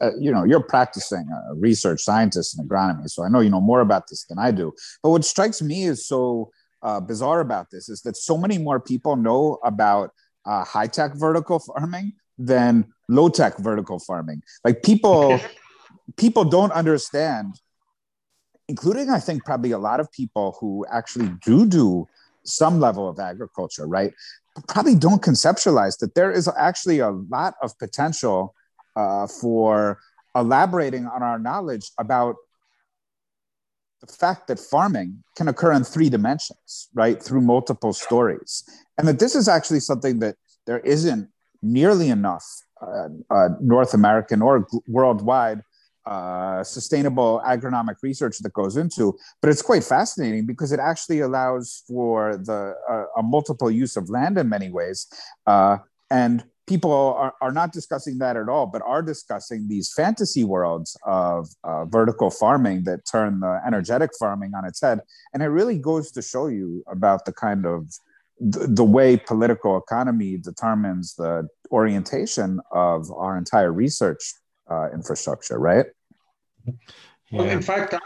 uh, 0.00 0.10
you 0.18 0.32
know, 0.32 0.42
you're 0.42 0.60
practicing 0.60 1.28
a 1.30 1.54
research 1.54 2.02
scientist 2.02 2.58
in 2.58 2.66
agronomy, 2.66 3.08
so 3.08 3.22
I 3.22 3.28
know 3.28 3.40
you 3.40 3.50
know 3.50 3.60
more 3.60 3.80
about 3.80 4.08
this 4.08 4.24
than 4.24 4.38
I 4.38 4.50
do. 4.50 4.72
But 5.04 5.10
what 5.10 5.24
strikes 5.24 5.62
me 5.62 5.84
is 5.84 6.06
so 6.06 6.50
uh, 6.86 7.00
bizarre 7.00 7.40
about 7.40 7.68
this 7.70 7.88
is 7.88 8.00
that 8.02 8.16
so 8.16 8.38
many 8.38 8.58
more 8.58 8.78
people 8.78 9.16
know 9.16 9.58
about 9.64 10.12
uh, 10.46 10.64
high 10.64 10.86
tech 10.86 11.14
vertical 11.16 11.58
farming 11.58 12.12
than 12.38 12.86
low 13.08 13.28
tech 13.28 13.58
vertical 13.58 13.98
farming. 13.98 14.40
Like 14.64 14.84
people, 14.84 15.40
people 16.16 16.44
don't 16.44 16.70
understand, 16.70 17.60
including 18.68 19.10
I 19.10 19.18
think 19.18 19.44
probably 19.44 19.72
a 19.72 19.78
lot 19.78 19.98
of 19.98 20.10
people 20.12 20.56
who 20.60 20.86
actually 20.88 21.30
do 21.44 21.66
do 21.66 22.06
some 22.44 22.78
level 22.78 23.08
of 23.08 23.18
agriculture, 23.18 23.86
right? 23.88 24.12
Probably 24.68 24.94
don't 24.94 25.20
conceptualize 25.20 25.98
that 25.98 26.14
there 26.14 26.30
is 26.30 26.48
actually 26.56 27.00
a 27.00 27.10
lot 27.10 27.54
of 27.62 27.76
potential 27.78 28.54
uh, 28.94 29.26
for 29.26 29.98
elaborating 30.36 31.06
on 31.06 31.24
our 31.24 31.38
knowledge 31.40 31.90
about 31.98 32.36
the 34.00 34.12
fact 34.12 34.46
that 34.48 34.58
farming 34.58 35.22
can 35.36 35.48
occur 35.48 35.72
in 35.72 35.84
three 35.84 36.08
dimensions, 36.08 36.88
right, 36.94 37.22
through 37.22 37.40
multiple 37.40 37.92
stories. 37.92 38.62
And 38.98 39.08
that 39.08 39.18
this 39.18 39.34
is 39.34 39.48
actually 39.48 39.80
something 39.80 40.18
that 40.20 40.36
there 40.66 40.80
isn't 40.80 41.28
nearly 41.62 42.08
enough 42.08 42.44
uh, 42.82 43.08
uh, 43.30 43.48
North 43.60 43.94
American 43.94 44.42
or 44.42 44.66
worldwide 44.86 45.62
uh, 46.06 46.62
sustainable 46.62 47.42
agronomic 47.44 47.96
research 48.02 48.38
that 48.38 48.52
goes 48.52 48.76
into. 48.76 49.16
But 49.40 49.50
it's 49.50 49.62
quite 49.62 49.82
fascinating 49.82 50.46
because 50.46 50.72
it 50.72 50.78
actually 50.78 51.20
allows 51.20 51.82
for 51.88 52.36
the 52.36 52.74
uh, 52.88 53.04
a 53.16 53.22
multiple 53.22 53.70
use 53.70 53.96
of 53.96 54.08
land 54.08 54.38
in 54.38 54.48
many 54.48 54.70
ways. 54.70 55.08
Uh, 55.46 55.78
and 56.10 56.44
people 56.66 56.92
are, 56.92 57.34
are 57.40 57.52
not 57.52 57.72
discussing 57.72 58.18
that 58.18 58.36
at 58.36 58.48
all, 58.48 58.66
but 58.66 58.82
are 58.82 59.02
discussing 59.02 59.68
these 59.68 59.92
fantasy 59.92 60.44
worlds 60.44 60.96
of 61.04 61.48
uh, 61.64 61.84
vertical 61.84 62.30
farming 62.30 62.84
that 62.84 63.06
turn 63.06 63.40
the 63.40 63.60
energetic 63.66 64.10
farming 64.18 64.52
on 64.54 64.64
its 64.64 64.80
head. 64.80 65.00
And 65.32 65.42
it 65.42 65.46
really 65.46 65.78
goes 65.78 66.10
to 66.12 66.22
show 66.22 66.48
you 66.48 66.82
about 66.88 67.24
the 67.24 67.32
kind 67.32 67.66
of 67.66 67.88
the, 68.40 68.66
the 68.66 68.84
way 68.84 69.16
political 69.16 69.78
economy 69.78 70.36
determines 70.36 71.14
the 71.14 71.48
orientation 71.70 72.60
of 72.70 73.10
our 73.12 73.38
entire 73.38 73.72
research 73.72 74.34
uh, 74.70 74.88
infrastructure, 74.92 75.58
right? 75.58 75.86
Yeah. 76.64 76.72
Well, 77.32 77.48
in 77.48 77.62
fact, 77.62 77.94
I 77.94 77.98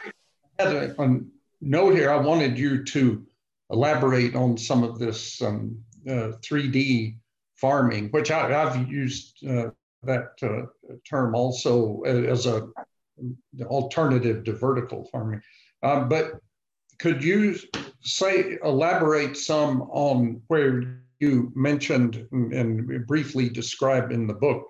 had 0.58 0.74
a, 0.74 1.02
a, 1.02 1.20
note 1.60 1.94
here. 1.94 2.10
I 2.10 2.16
wanted 2.16 2.58
you 2.58 2.84
to 2.84 3.26
elaborate 3.70 4.34
on 4.34 4.56
some 4.56 4.82
of 4.82 4.98
this 4.98 5.42
um, 5.42 5.78
uh, 6.08 6.32
3D 6.42 7.16
farming, 7.60 8.08
which 8.10 8.30
I, 8.30 8.48
have 8.50 8.90
used 8.90 9.46
uh, 9.46 9.70
that 10.02 10.30
uh, 10.42 10.94
term 11.08 11.34
also 11.34 12.00
as 12.02 12.46
a 12.46 12.68
alternative 13.62 14.44
to 14.44 14.52
vertical 14.52 15.04
farming. 15.12 15.42
Um, 15.82 16.08
but 16.08 16.40
could 16.98 17.22
you 17.22 17.56
say 18.02 18.58
elaborate 18.64 19.36
some 19.36 19.82
on 19.82 20.40
where 20.48 21.00
you 21.18 21.52
mentioned 21.54 22.26
and, 22.32 23.06
briefly 23.06 23.48
described 23.48 24.12
in 24.12 24.26
the 24.26 24.34
book 24.34 24.66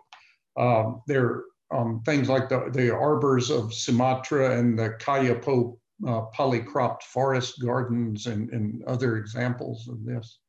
um, 0.57 1.03
there 1.07 1.45
um, 1.73 2.03
things 2.05 2.29
like 2.29 2.49
the, 2.49 2.69
the 2.73 2.93
arbors 2.93 3.51
of 3.51 3.73
Sumatra 3.73 4.59
and 4.59 4.77
the 4.77 4.97
Kayapo 5.01 5.79
uh, 6.07 6.23
polycropped 6.37 7.05
forest 7.05 7.63
gardens 7.63 8.27
and, 8.27 8.51
and 8.51 8.83
other 8.85 9.17
examples 9.17 9.89
of 9.89 10.05
this? 10.05 10.41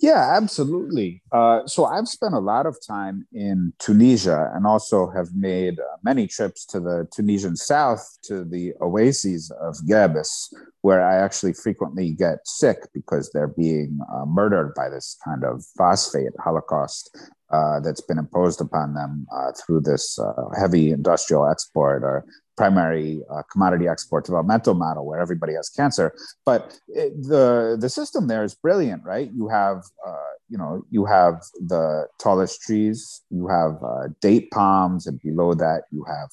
Yeah, 0.00 0.36
absolutely. 0.36 1.22
Uh, 1.32 1.66
so 1.66 1.84
I've 1.84 2.06
spent 2.06 2.32
a 2.34 2.38
lot 2.38 2.66
of 2.66 2.76
time 2.86 3.26
in 3.32 3.72
Tunisia 3.80 4.48
and 4.54 4.64
also 4.64 5.10
have 5.10 5.34
made 5.34 5.80
uh, 5.80 5.96
many 6.04 6.28
trips 6.28 6.64
to 6.66 6.78
the 6.78 7.08
Tunisian 7.12 7.56
south 7.56 8.18
to 8.22 8.44
the 8.44 8.74
oases 8.80 9.50
of 9.60 9.74
Gabes, 9.88 10.54
where 10.82 11.02
I 11.04 11.16
actually 11.16 11.52
frequently 11.52 12.12
get 12.12 12.46
sick 12.46 12.78
because 12.94 13.30
they're 13.32 13.48
being 13.48 13.98
uh, 14.14 14.24
murdered 14.24 14.72
by 14.76 14.88
this 14.88 15.16
kind 15.24 15.42
of 15.42 15.64
phosphate 15.76 16.32
holocaust 16.38 17.16
uh, 17.50 17.80
that's 17.80 18.00
been 18.00 18.18
imposed 18.18 18.60
upon 18.60 18.94
them 18.94 19.26
uh, 19.34 19.50
through 19.52 19.80
this 19.80 20.16
uh, 20.20 20.48
heavy 20.56 20.92
industrial 20.92 21.50
export 21.50 22.04
or 22.04 22.24
primary 22.58 23.22
uh, 23.32 23.42
commodity 23.52 23.86
export 23.88 24.26
developmental 24.26 24.74
model 24.74 25.06
where 25.06 25.20
everybody 25.20 25.54
has 25.54 25.70
cancer. 25.70 26.12
But 26.44 26.78
it, 26.88 27.12
the 27.32 27.78
the 27.80 27.88
system 27.88 28.26
there 28.26 28.44
is 28.48 28.54
brilliant, 28.54 29.02
right? 29.04 29.30
You 29.32 29.46
have 29.48 29.78
uh, 30.06 30.32
you 30.50 30.58
know 30.58 30.82
you 30.90 31.06
have 31.06 31.34
the 31.72 32.08
tallest 32.18 32.60
trees, 32.60 33.22
you 33.30 33.46
have 33.46 33.74
uh, 33.92 34.08
date 34.20 34.50
palms, 34.50 35.06
and 35.06 35.16
below 35.22 35.54
that 35.54 35.84
you 35.90 36.04
have 36.14 36.30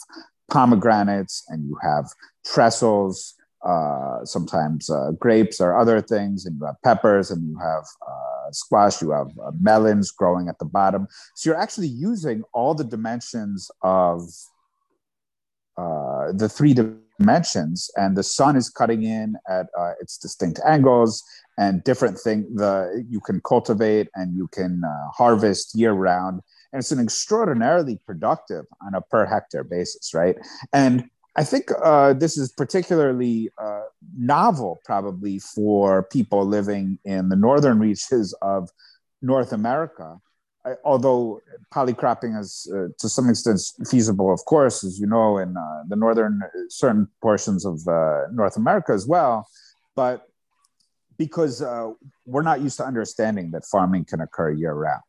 pomegranates, 0.51 1.35
and 1.49 1.59
you 1.69 1.77
have 1.81 2.05
trestles. 2.43 3.35
Uh, 3.75 4.23
sometimes 4.23 4.91
uh, 4.91 5.09
grapes 5.23 5.59
or 5.59 5.75
other 5.75 5.99
things, 5.99 6.45
and 6.45 6.53
you 6.59 6.65
have 6.69 6.79
peppers, 6.83 7.31
and 7.31 7.41
you 7.49 7.57
have 7.57 7.85
uh, 8.11 8.51
squash, 8.51 9.01
you 9.01 9.09
have 9.09 9.31
melons 9.59 10.11
growing 10.11 10.47
at 10.49 10.59
the 10.59 10.69
bottom. 10.79 11.07
So 11.33 11.49
you're 11.49 11.63
actually 11.65 11.88
using 11.88 12.43
all 12.53 12.75
the 12.75 12.83
dimensions 12.83 13.71
of 13.81 14.21
uh, 15.77 16.31
the 16.33 16.49
three 16.49 16.73
dimensions 16.73 17.89
and 17.95 18.15
the 18.17 18.23
sun 18.23 18.55
is 18.55 18.69
cutting 18.69 19.03
in 19.03 19.35
at 19.49 19.67
uh, 19.77 19.93
its 19.99 20.17
distinct 20.17 20.59
angles 20.65 21.23
and 21.57 21.83
different 21.83 22.19
thing 22.19 22.47
the 22.55 23.05
you 23.09 23.19
can 23.21 23.41
cultivate 23.41 24.09
and 24.15 24.35
you 24.35 24.47
can 24.49 24.81
uh, 24.85 25.09
harvest 25.11 25.75
year 25.75 25.93
round 25.93 26.41
and 26.73 26.79
it's 26.79 26.91
an 26.91 26.99
extraordinarily 26.99 27.99
productive 28.05 28.65
on 28.85 28.93
a 28.95 29.01
per 29.01 29.25
hectare 29.25 29.63
basis 29.63 30.13
right? 30.13 30.38
And 30.73 31.09
i 31.35 31.43
think 31.43 31.69
uh, 31.83 32.13
this 32.13 32.38
is 32.38 32.51
particularly 32.51 33.49
uh, 33.61 33.83
novel 34.17 34.79
probably 34.85 35.39
for 35.39 36.03
people 36.03 36.45
living 36.45 36.97
in 37.05 37.29
the 37.29 37.35
northern 37.35 37.79
reaches 37.79 38.33
of 38.41 38.69
north 39.21 39.51
america 39.51 40.17
although 40.84 41.41
polycropping 41.73 42.39
is 42.39 42.71
uh, 42.73 42.88
to 42.97 43.10
some 43.10 43.30
extent 43.30 43.60
feasible, 43.89 44.34
of 44.34 44.43
course, 44.45 44.84
as 44.84 44.99
you 44.99 45.08
know, 45.08 45.38
in 45.38 45.56
uh, 45.56 45.84
the 45.88 45.95
northern 45.95 46.41
certain 46.69 47.08
portions 47.21 47.65
of 47.65 47.88
uh, 47.88 48.23
North 48.32 48.58
America 48.58 48.91
as 48.93 49.08
well, 49.08 49.47
but 49.95 50.28
because 51.17 51.62
uh, 51.62 51.91
we're 52.25 52.41
not 52.41 52.62
used 52.62 52.78
to 52.78 52.86
understanding 52.86 53.51
that 53.51 53.63
farming 53.65 54.06
can 54.06 54.21
occur 54.21 54.51
year 54.51 54.73
round. 54.73 55.01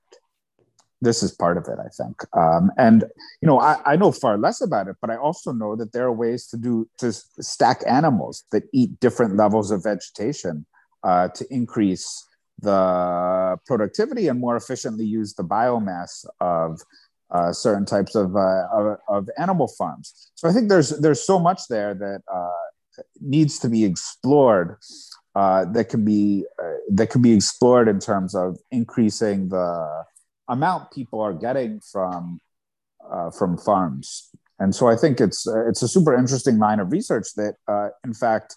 This 1.02 1.22
is 1.22 1.32
part 1.32 1.58
of 1.58 1.64
it, 1.68 1.78
I 1.78 1.88
think. 1.88 2.16
Um, 2.34 2.70
and 2.78 3.04
you 3.42 3.46
know, 3.46 3.60
I, 3.60 3.76
I 3.84 3.96
know 3.96 4.12
far 4.12 4.38
less 4.38 4.60
about 4.60 4.88
it, 4.88 4.96
but 5.00 5.10
I 5.10 5.16
also 5.16 5.52
know 5.52 5.76
that 5.76 5.92
there 5.92 6.04
are 6.04 6.12
ways 6.12 6.46
to 6.48 6.56
do 6.56 6.88
to 6.98 7.12
stack 7.12 7.82
animals 7.86 8.44
that 8.52 8.64
eat 8.72 8.98
different 9.00 9.36
levels 9.36 9.70
of 9.70 9.82
vegetation 9.82 10.64
uh, 11.02 11.28
to 11.28 11.46
increase 11.50 12.24
the 12.60 13.58
productivity 13.66 14.28
and 14.28 14.40
more 14.40 14.56
efficiently 14.56 15.04
use 15.04 15.34
the 15.34 15.44
biomass 15.44 16.24
of 16.40 16.80
uh, 17.30 17.52
certain 17.52 17.84
types 17.84 18.14
of, 18.14 18.36
uh, 18.36 18.66
of, 18.72 18.98
of 19.08 19.28
animal 19.38 19.68
farms. 19.68 20.30
So 20.34 20.48
I 20.48 20.52
think 20.52 20.68
there's 20.68 20.90
there's 21.00 21.26
so 21.26 21.38
much 21.38 21.62
there 21.68 21.92
that 21.94 22.22
uh, 22.32 23.02
needs 23.20 23.58
to 23.60 23.68
be 23.68 23.84
explored. 23.84 24.76
Uh, 25.34 25.66
that 25.66 25.90
can 25.90 26.04
be 26.04 26.46
uh, 26.62 26.78
that 26.88 27.10
can 27.10 27.20
be 27.20 27.34
explored 27.34 27.88
in 27.88 27.98
terms 27.98 28.34
of 28.34 28.56
increasing 28.70 29.48
the 29.48 30.04
amount 30.48 30.90
people 30.92 31.20
are 31.20 31.34
getting 31.34 31.80
from 31.80 32.40
uh, 33.10 33.30
from 33.30 33.58
farms. 33.58 34.30
And 34.58 34.74
so 34.74 34.88
I 34.88 34.96
think 34.96 35.20
it's 35.20 35.46
it's 35.68 35.82
a 35.82 35.88
super 35.88 36.14
interesting 36.14 36.58
line 36.58 36.80
of 36.80 36.90
research 36.90 37.34
that, 37.36 37.56
in 38.04 38.14
fact, 38.14 38.56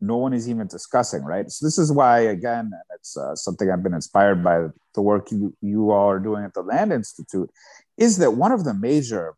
no 0.00 0.16
one 0.16 0.32
is 0.32 0.48
even 0.48 0.66
discussing, 0.66 1.22
right? 1.22 1.50
So 1.50 1.66
this 1.66 1.78
is 1.78 1.90
why, 1.90 2.20
again, 2.20 2.70
it's 2.94 3.16
uh, 3.16 3.34
something 3.34 3.70
I've 3.70 3.82
been 3.82 3.94
inspired 3.94 4.44
by 4.44 4.66
the 4.94 5.02
work 5.02 5.30
you, 5.30 5.54
you 5.60 5.90
all 5.90 6.10
are 6.10 6.18
doing 6.18 6.44
at 6.44 6.54
the 6.54 6.62
Land 6.62 6.92
Institute, 6.92 7.50
is 7.96 8.18
that 8.18 8.32
one 8.32 8.52
of 8.52 8.64
the 8.64 8.74
major 8.74 9.34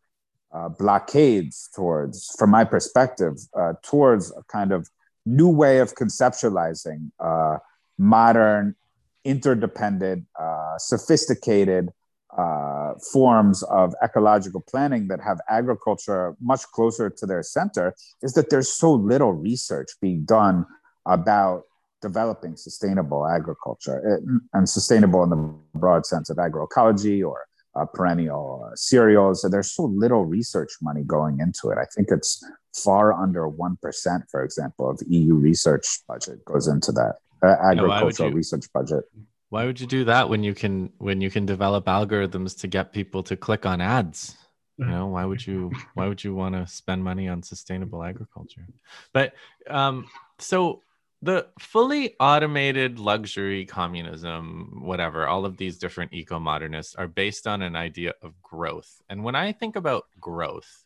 uh, 0.51 0.69
blockades 0.69 1.69
towards, 1.75 2.35
from 2.37 2.49
my 2.49 2.63
perspective, 2.63 3.33
uh, 3.57 3.73
towards 3.83 4.31
a 4.31 4.43
kind 4.51 4.71
of 4.71 4.89
new 5.25 5.49
way 5.49 5.79
of 5.79 5.95
conceptualizing 5.95 7.11
uh, 7.19 7.57
modern, 7.97 8.75
interdependent, 9.23 10.25
uh, 10.39 10.77
sophisticated 10.77 11.89
uh, 12.37 12.93
forms 13.11 13.63
of 13.63 13.93
ecological 14.03 14.61
planning 14.69 15.07
that 15.07 15.19
have 15.19 15.39
agriculture 15.49 16.35
much 16.39 16.63
closer 16.73 17.09
to 17.09 17.25
their 17.25 17.41
center 17.41 17.95
is 18.21 18.33
that 18.33 18.49
there's 18.49 18.71
so 18.71 18.93
little 18.93 19.33
research 19.33 19.89
being 20.01 20.23
done 20.25 20.65
about 21.05 21.63
developing 22.01 22.55
sustainable 22.55 23.27
agriculture 23.27 24.21
and 24.53 24.69
sustainable 24.69 25.23
in 25.23 25.29
the 25.29 25.53
broad 25.73 26.05
sense 26.05 26.29
of 26.29 26.37
agroecology 26.37 27.27
or 27.27 27.45
uh, 27.75 27.85
perennial 27.85 28.65
uh, 28.65 28.75
cereals. 28.75 29.41
So 29.41 29.49
there's 29.49 29.71
so 29.71 29.83
little 29.83 30.25
research 30.25 30.71
money 30.81 31.03
going 31.03 31.39
into 31.39 31.69
it. 31.69 31.77
I 31.77 31.85
think 31.95 32.09
it's 32.11 32.43
far 32.73 33.13
under 33.13 33.49
1%, 33.49 34.23
for 34.29 34.43
example, 34.43 34.89
of 34.89 35.01
EU 35.07 35.35
research 35.35 35.99
budget 36.07 36.43
goes 36.45 36.67
into 36.67 36.91
that 36.93 37.15
uh, 37.43 37.55
agricultural 37.71 38.29
yeah, 38.29 38.35
research 38.35 38.65
budget. 38.73 39.03
Why 39.49 39.65
would 39.65 39.79
you 39.79 39.87
do 39.87 40.05
that 40.05 40.29
when 40.29 40.43
you 40.43 40.53
can 40.53 40.91
when 40.97 41.21
you 41.21 41.29
can 41.29 41.45
develop 41.45 41.85
algorithms 41.85 42.59
to 42.59 42.67
get 42.67 42.93
people 42.93 43.23
to 43.23 43.35
click 43.35 43.65
on 43.65 43.81
ads? 43.81 44.37
You 44.77 44.85
know, 44.85 45.07
why 45.07 45.25
would 45.25 45.45
you 45.45 45.71
why 45.95 46.07
would 46.07 46.23
you 46.23 46.33
want 46.33 46.55
to 46.55 46.65
spend 46.65 47.03
money 47.03 47.27
on 47.27 47.43
sustainable 47.43 48.03
agriculture? 48.03 48.65
But 49.11 49.33
um 49.69 50.05
so 50.37 50.83
the 51.21 51.47
fully 51.59 52.15
automated 52.19 52.97
luxury 52.97 53.65
communism, 53.65 54.79
whatever, 54.81 55.27
all 55.27 55.45
of 55.45 55.57
these 55.57 55.77
different 55.77 56.13
eco 56.13 56.39
modernists 56.39 56.95
are 56.95 57.07
based 57.07 57.45
on 57.45 57.61
an 57.61 57.75
idea 57.75 58.13
of 58.21 58.41
growth. 58.41 59.01
And 59.09 59.23
when 59.23 59.35
I 59.35 59.51
think 59.51 59.75
about 59.75 60.05
growth, 60.21 60.85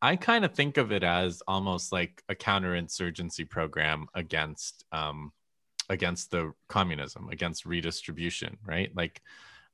I 0.00 0.14
kind 0.16 0.44
of 0.44 0.52
think 0.52 0.76
of 0.76 0.92
it 0.92 1.02
as 1.02 1.42
almost 1.48 1.90
like 1.90 2.22
a 2.28 2.34
counterinsurgency 2.36 3.48
program 3.48 4.06
against 4.14 4.84
um, 4.92 5.32
against 5.88 6.30
the 6.30 6.52
communism, 6.68 7.28
against 7.30 7.66
redistribution, 7.66 8.56
right? 8.64 8.94
Like 8.94 9.22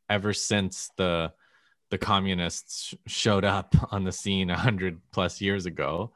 ever 0.09 0.33
since 0.33 0.91
the 0.97 1.33
the 1.91 1.99
communists 1.99 2.95
showed 3.07 3.45
up 3.45 3.75
on 3.93 4.05
the 4.05 4.13
scene 4.13 4.49
100 4.49 5.01
plus 5.13 5.41
years 5.41 5.67
ago, 5.67 6.13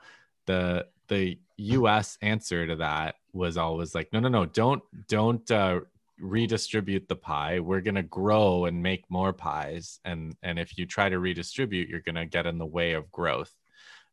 the 0.46 0.86
the 1.08 1.38
US 1.56 2.18
answer 2.22 2.66
to 2.66 2.76
that 2.76 3.16
was 3.32 3.56
always 3.56 3.94
like 3.94 4.12
no 4.12 4.20
no 4.20 4.28
no 4.28 4.46
don't 4.46 4.82
don't 5.08 5.48
uh, 5.50 5.80
redistribute 6.18 7.08
the 7.08 7.16
pie. 7.16 7.60
We're 7.60 7.80
going 7.80 7.96
to 7.96 8.02
grow 8.02 8.66
and 8.66 8.82
make 8.82 9.04
more 9.10 9.32
pies. 9.32 10.00
And 10.04 10.36
and 10.42 10.58
if 10.58 10.78
you 10.78 10.86
try 10.86 11.08
to 11.08 11.18
redistribute 11.18 11.88
you're 11.88 12.00
going 12.00 12.14
to 12.14 12.26
get 12.26 12.46
in 12.46 12.58
the 12.58 12.66
way 12.66 12.92
of 12.92 13.10
growth. 13.12 13.54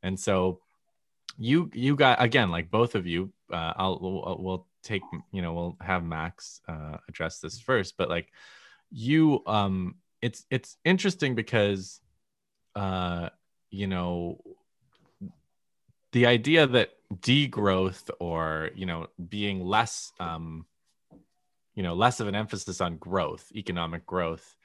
And 0.03 0.19
so 0.19 0.59
you 1.37 1.71
you 1.73 1.95
got 1.95 2.21
again 2.21 2.51
like 2.51 2.69
both 2.69 2.95
of 2.95 3.07
you 3.07 3.31
uh, 3.51 3.73
I'll 3.75 3.99
we'll, 4.01 4.37
we'll 4.39 4.67
take 4.83 5.01
you 5.31 5.41
know 5.41 5.53
we'll 5.53 5.77
have 5.81 6.03
Max 6.03 6.61
uh, 6.67 6.97
address 7.07 7.39
this 7.39 7.59
first 7.59 7.95
but 7.97 8.09
like 8.09 8.31
you 8.91 9.41
um 9.47 9.95
it's 10.21 10.45
it's 10.49 10.77
interesting 10.83 11.35
because 11.35 12.01
uh 12.75 13.29
you 13.69 13.87
know 13.87 14.41
the 16.11 16.25
idea 16.25 16.67
that 16.67 16.91
degrowth 17.15 18.09
or 18.19 18.69
you 18.75 18.85
know 18.85 19.07
being 19.29 19.63
less 19.63 20.11
um 20.19 20.65
you 21.75 21.83
know 21.83 21.93
less 21.93 22.19
of 22.19 22.27
an 22.27 22.35
emphasis 22.35 22.81
on 22.81 22.97
growth 22.97 23.51
economic 23.55 24.05
growth 24.05 24.55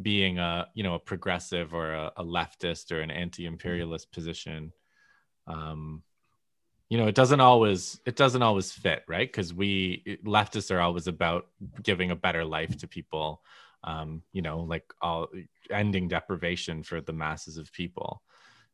being 0.00 0.38
a 0.38 0.66
you 0.74 0.82
know 0.82 0.94
a 0.94 0.98
progressive 0.98 1.74
or 1.74 1.92
a, 1.92 2.12
a 2.16 2.24
leftist 2.24 2.92
or 2.92 3.00
an 3.00 3.10
anti-imperialist 3.10 4.12
position 4.12 4.72
um 5.46 6.02
you 6.88 6.98
know 6.98 7.06
it 7.06 7.14
doesn't 7.14 7.40
always 7.40 8.00
it 8.06 8.16
doesn't 8.16 8.42
always 8.42 8.72
fit 8.72 9.02
right? 9.08 9.28
Because 9.28 9.52
we 9.52 10.18
leftists 10.24 10.74
are 10.74 10.80
always 10.80 11.06
about 11.06 11.46
giving 11.82 12.10
a 12.10 12.16
better 12.16 12.44
life 12.44 12.76
to 12.78 12.88
people 12.88 13.42
um 13.84 14.22
you 14.32 14.42
know 14.42 14.60
like 14.60 14.84
all 15.00 15.28
ending 15.70 16.08
deprivation 16.08 16.82
for 16.82 17.00
the 17.00 17.12
masses 17.12 17.56
of 17.56 17.72
people. 17.72 18.22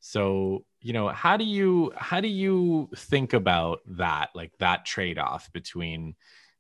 So 0.00 0.64
you 0.80 0.92
know 0.92 1.08
how 1.08 1.36
do 1.36 1.44
you 1.44 1.92
how 1.96 2.20
do 2.20 2.28
you 2.28 2.90
think 2.96 3.32
about 3.32 3.80
that 3.86 4.30
like 4.34 4.52
that 4.58 4.84
trade-off 4.84 5.52
between 5.52 6.14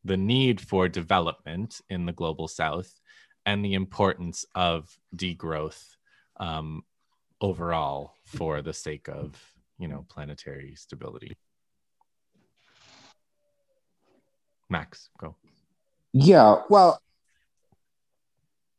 the 0.04 0.16
need 0.16 0.60
for 0.60 0.88
development 0.88 1.80
in 1.90 2.06
the 2.06 2.12
global 2.12 2.48
south 2.48 3.00
and 3.46 3.64
the 3.64 3.74
importance 3.74 4.44
of 4.54 4.96
degrowth 5.14 5.96
um, 6.38 6.82
overall 7.40 8.14
for 8.24 8.62
the 8.62 8.72
sake 8.72 9.08
of 9.08 9.40
you 9.78 9.88
know 9.88 10.04
planetary 10.08 10.74
stability 10.76 11.36
max 14.72 15.10
go 15.18 15.36
yeah 16.12 16.56
well 16.68 17.00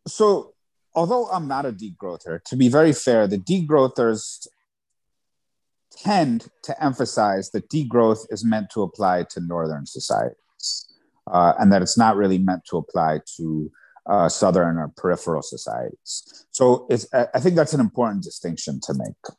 so 0.08 0.54
although 0.94 1.28
i'm 1.28 1.48
not 1.48 1.66
a 1.66 1.72
degrowther 1.72 2.44
to 2.44 2.56
be 2.56 2.68
very 2.68 2.94
fair 2.94 3.28
the 3.28 3.38
degrowthers 3.38 4.48
tend 5.96 6.48
to 6.64 6.84
emphasize 6.84 7.52
that 7.52 7.70
degrowth 7.70 8.26
is 8.30 8.44
meant 8.44 8.70
to 8.70 8.82
apply 8.82 9.24
to 9.30 9.40
northern 9.40 9.86
societies 9.86 10.36
uh, 11.32 11.54
and 11.60 11.72
that 11.72 11.82
it's 11.82 11.98
not 11.98 12.16
really 12.16 12.38
meant 12.38 12.66
to 12.66 12.78
apply 12.78 13.20
to 13.38 13.72
uh, 14.06 14.28
southern 14.28 14.78
or 14.78 14.92
peripheral 14.98 15.42
societies. 15.42 16.46
So 16.52 16.88
I 17.14 17.40
think 17.40 17.56
that's 17.56 17.74
an 17.74 17.80
important 17.80 18.24
distinction 18.24 18.80
to 18.84 18.94
make. 18.94 19.36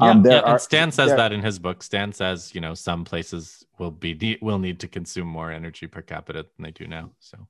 Yeah, 0.00 0.10
um, 0.10 0.24
yeah 0.26 0.42
and 0.44 0.60
Stan 0.60 0.92
says 0.92 1.08
there, 1.08 1.16
that 1.16 1.32
in 1.32 1.42
his 1.42 1.58
book. 1.58 1.82
Stan 1.82 2.12
says, 2.12 2.54
you 2.54 2.60
know, 2.60 2.74
some 2.74 3.04
places 3.04 3.64
will 3.78 3.90
be 3.90 4.38
will 4.42 4.58
need 4.58 4.80
to 4.80 4.88
consume 4.88 5.26
more 5.26 5.50
energy 5.50 5.86
per 5.86 6.02
capita 6.02 6.42
than 6.42 6.64
they 6.64 6.70
do 6.70 6.86
now. 6.86 7.12
So, 7.18 7.46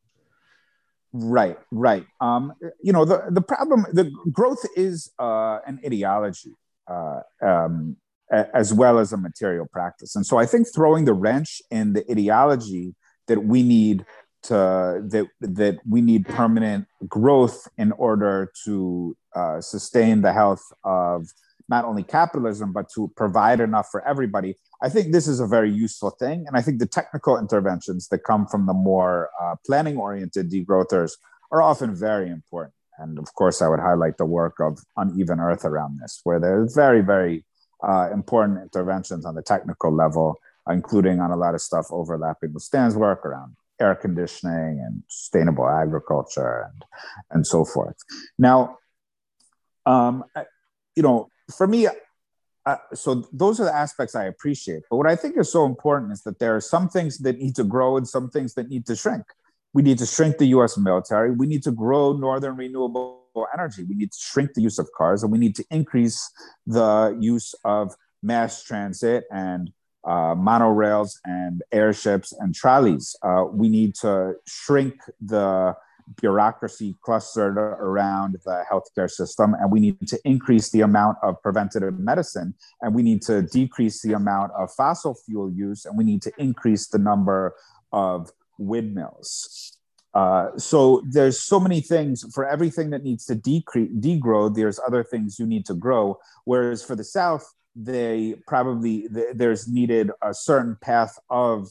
right, 1.13 1.59
right. 1.73 2.07
Um, 2.21 2.53
you 2.81 2.93
know, 2.93 3.05
the 3.05 3.25
the 3.31 3.43
problem, 3.43 3.87
the 3.93 4.13
growth 4.33 4.65
is 4.77 5.11
uh, 5.19 5.59
an 5.67 5.81
ideology, 5.85 6.53
uh, 6.89 7.21
um, 7.43 7.97
as 8.31 8.73
well 8.73 9.01
as 9.01 9.13
a 9.13 9.17
material 9.17 9.67
practice, 9.67 10.15
and 10.15 10.25
so 10.25 10.37
I 10.39 10.47
think 10.47 10.69
throwing 10.73 11.05
the 11.05 11.15
wrench 11.15 11.61
in 11.71 11.95
the 11.95 12.09
ideology 12.11 12.95
that 13.27 13.45
we 13.45 13.65
need 13.65 14.05
to 14.43 15.03
that 15.09 15.27
that 15.41 15.79
we 15.89 16.01
need 16.01 16.27
permanent 16.27 16.87
growth 17.09 17.67
in 17.77 17.91
order 17.93 18.53
to 18.65 19.17
uh, 19.35 19.61
sustain 19.61 20.23
the 20.23 20.33
health 20.33 20.63
of 20.85 21.27
not 21.69 21.85
only 21.85 22.03
capitalism 22.03 22.73
but 22.73 22.89
to 22.95 23.11
provide 23.17 23.61
enough 23.61 23.89
for 23.91 24.07
everybody. 24.07 24.57
I 24.83 24.89
think 24.89 25.13
this 25.13 25.27
is 25.27 25.41
a 25.41 25.47
very 25.47 25.71
useful 25.71 26.11
thing, 26.11 26.45
and 26.47 26.57
I 26.57 26.63
think 26.63 26.79
the 26.79 26.87
technical 26.87 27.39
interventions 27.39 28.09
that 28.09 28.25
come 28.25 28.47
from 28.47 28.67
the 28.67 28.75
more 28.75 29.31
uh, 29.41 29.57
planning-oriented 29.65 30.51
degrowthers 30.51 31.13
are 31.51 31.63
often 31.63 31.95
very 31.95 32.31
important. 32.31 32.75
And 32.99 33.19
of 33.19 33.33
course, 33.35 33.61
I 33.63 33.69
would 33.69 33.81
highlight 33.81 34.17
the 34.17 34.25
work 34.25 34.57
of 34.61 34.79
Uneven 34.97 35.41
Earth 35.41 35.65
around 35.65 36.01
this, 36.01 36.21
where 36.25 36.41
there's 36.41 36.75
very, 36.75 37.03
very 37.03 37.45
uh, 37.87 38.11
important 38.13 38.63
interventions 38.63 39.27
on 39.27 39.35
the 39.35 39.43
technical 39.43 39.95
level 39.95 40.39
including 40.71 41.21
on 41.21 41.31
a 41.31 41.37
lot 41.37 41.55
of 41.55 41.61
stuff 41.61 41.87
overlapping 41.91 42.53
with 42.53 42.63
Stan's 42.63 42.97
work 42.97 43.25
around 43.25 43.57
air 43.81 43.95
conditioning 43.95 44.83
and 44.85 45.03
sustainable 45.09 45.69
agriculture 45.69 46.71
and, 46.73 46.85
and 47.31 47.47
so 47.47 47.65
forth. 47.65 47.97
Now, 48.39 48.79
um, 49.85 50.25
you 50.97 51.03
know, 51.03 51.29
for 51.55 51.67
me, 51.67 51.89
uh, 52.67 52.77
so 52.95 53.25
those 53.33 53.61
are 53.61 53.65
the 53.65 53.75
aspects 53.75 54.15
I 54.15 54.25
appreciate. 54.25 54.83
But 54.91 54.97
what 54.97 55.07
I 55.07 55.15
think 55.15 55.37
is 55.39 55.51
so 55.51 55.65
important 55.65 56.13
is 56.13 56.23
that 56.23 56.39
there 56.39 56.57
are 56.57 56.61
some 56.61 56.89
things 56.89 57.19
that 57.19 57.39
need 57.39 57.55
to 57.57 57.65
grow 57.65 57.97
and 57.97 58.07
some 58.07 58.29
things 58.29 58.55
that 58.55 58.69
need 58.69 58.87
to 58.87 58.97
shrink. 58.97 59.25
We 59.73 59.83
need 59.83 59.99
to 59.99 60.07
shrink 60.07 60.39
the 60.39 60.47
US 60.47 60.77
military. 60.77 61.31
We 61.31 61.47
need 61.47 61.63
to 61.65 61.71
grow 61.71 62.13
northern 62.13 62.57
renewable 62.57 63.23
energy. 63.53 63.85
We 63.85 63.95
need 63.95 64.11
to 64.11 64.19
shrink 64.19 64.55
the 64.55 64.63
use 64.63 64.79
of 64.79 64.89
cars 64.97 65.23
and 65.23 65.31
we 65.31 65.39
need 65.39 65.55
to 65.57 65.65
increase 65.71 66.31
the 66.67 67.17
use 67.21 67.55
of 67.65 67.95
mass 68.23 68.65
transit 68.65 69.25
and 69.31 69.71
uh, 70.05 70.35
monorails 70.35 71.19
and 71.25 71.63
airships 71.73 72.33
and 72.33 72.55
trolleys. 72.55 73.15
Uh, 73.23 73.45
we 73.51 73.69
need 73.69 73.95
to 73.97 74.35
shrink 74.47 74.95
the 75.21 75.75
bureaucracy 76.21 76.95
clustered 77.03 77.57
around 77.59 78.37
the 78.45 78.65
healthcare 78.71 79.11
system, 79.11 79.55
and 79.55 79.71
we 79.71 79.81
need 79.81 80.09
to 80.09 80.19
increase 80.25 80.71
the 80.71 80.81
amount 80.83 81.19
of 81.23 81.41
preventative 81.43 81.99
medicine, 81.99 82.55
and 82.81 82.95
we 82.95 83.03
need 83.03 83.23
to 83.23 83.43
decrease 83.43 84.03
the 84.03 84.13
amount 84.13 84.53
of 84.53 84.73
fossil 84.73 85.15
fuel 85.15 85.51
use, 85.51 85.85
and 85.85 85.97
we 85.99 86.05
need 86.05 86.23
to 86.23 86.33
increase 86.39 86.89
the 86.89 86.99
number 86.99 87.55
of 87.93 88.31
windmills. 88.59 89.79
Uh, 90.15 90.57
so 90.57 91.03
there's 91.11 91.41
so 91.41 91.61
many 91.61 91.81
things 91.81 92.25
for 92.33 92.47
everything 92.47 92.89
that 92.89 93.05
needs 93.05 93.27
to 93.27 93.35
decrease 93.35 93.91
degrow 94.01 94.55
there's 94.55 94.81
other 94.87 95.05
things 95.05 95.39
you 95.39 95.45
need 95.45 95.67
to 95.67 95.75
grow 95.75 96.19
whereas 96.47 96.83
for 96.83 96.97
the 96.97 97.05
south 97.05 97.53
they 97.75 98.35
probably 98.47 99.07
there's 99.35 99.69
needed 99.69 100.11
a 100.23 100.33
certain 100.33 100.75
path 100.81 101.19
of 101.29 101.69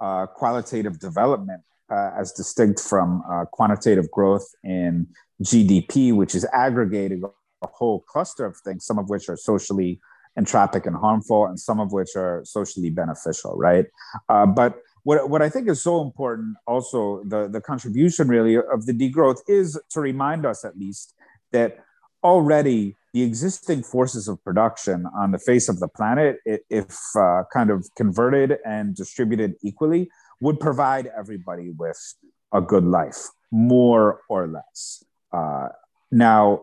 uh, 0.00 0.26
qualitative 0.26 0.98
development 0.98 1.62
uh, 1.90 2.10
as 2.18 2.32
distinct 2.32 2.80
from 2.80 3.22
uh, 3.30 3.44
quantitative 3.46 4.10
growth 4.10 4.46
in 4.62 5.06
GDP, 5.42 6.14
which 6.14 6.34
is 6.34 6.46
aggregating 6.52 7.22
a 7.62 7.66
whole 7.66 8.00
cluster 8.00 8.44
of 8.46 8.56
things, 8.58 8.84
some 8.84 8.98
of 8.98 9.08
which 9.08 9.28
are 9.28 9.36
socially 9.36 10.00
entropic 10.38 10.86
and 10.86 10.96
harmful, 10.96 11.46
and 11.46 11.58
some 11.58 11.80
of 11.80 11.92
which 11.92 12.16
are 12.16 12.42
socially 12.44 12.90
beneficial, 12.90 13.54
right? 13.56 13.86
Uh, 14.28 14.46
but 14.46 14.78
what, 15.04 15.28
what 15.28 15.42
I 15.42 15.48
think 15.48 15.68
is 15.68 15.82
so 15.82 16.00
important, 16.00 16.56
also 16.66 17.22
the, 17.24 17.48
the 17.48 17.60
contribution 17.60 18.28
really 18.28 18.56
of 18.56 18.86
the 18.86 18.92
degrowth 18.92 19.40
is 19.46 19.78
to 19.90 20.00
remind 20.00 20.44
us 20.44 20.64
at 20.64 20.76
least 20.76 21.14
that 21.52 21.78
already 22.24 22.96
the 23.12 23.22
existing 23.22 23.82
forces 23.82 24.26
of 24.26 24.42
production 24.42 25.06
on 25.16 25.30
the 25.30 25.38
face 25.38 25.68
of 25.68 25.78
the 25.78 25.86
planet, 25.86 26.38
if 26.44 26.98
uh, 27.16 27.42
kind 27.52 27.70
of 27.70 27.86
converted 27.96 28.58
and 28.66 28.96
distributed 28.96 29.54
equally, 29.62 30.10
would 30.44 30.60
provide 30.60 31.10
everybody 31.16 31.70
with 31.70 31.98
a 32.52 32.60
good 32.60 32.84
life, 32.84 33.16
more 33.50 34.20
or 34.28 34.46
less. 34.46 35.02
Uh, 35.32 35.68
now, 36.12 36.60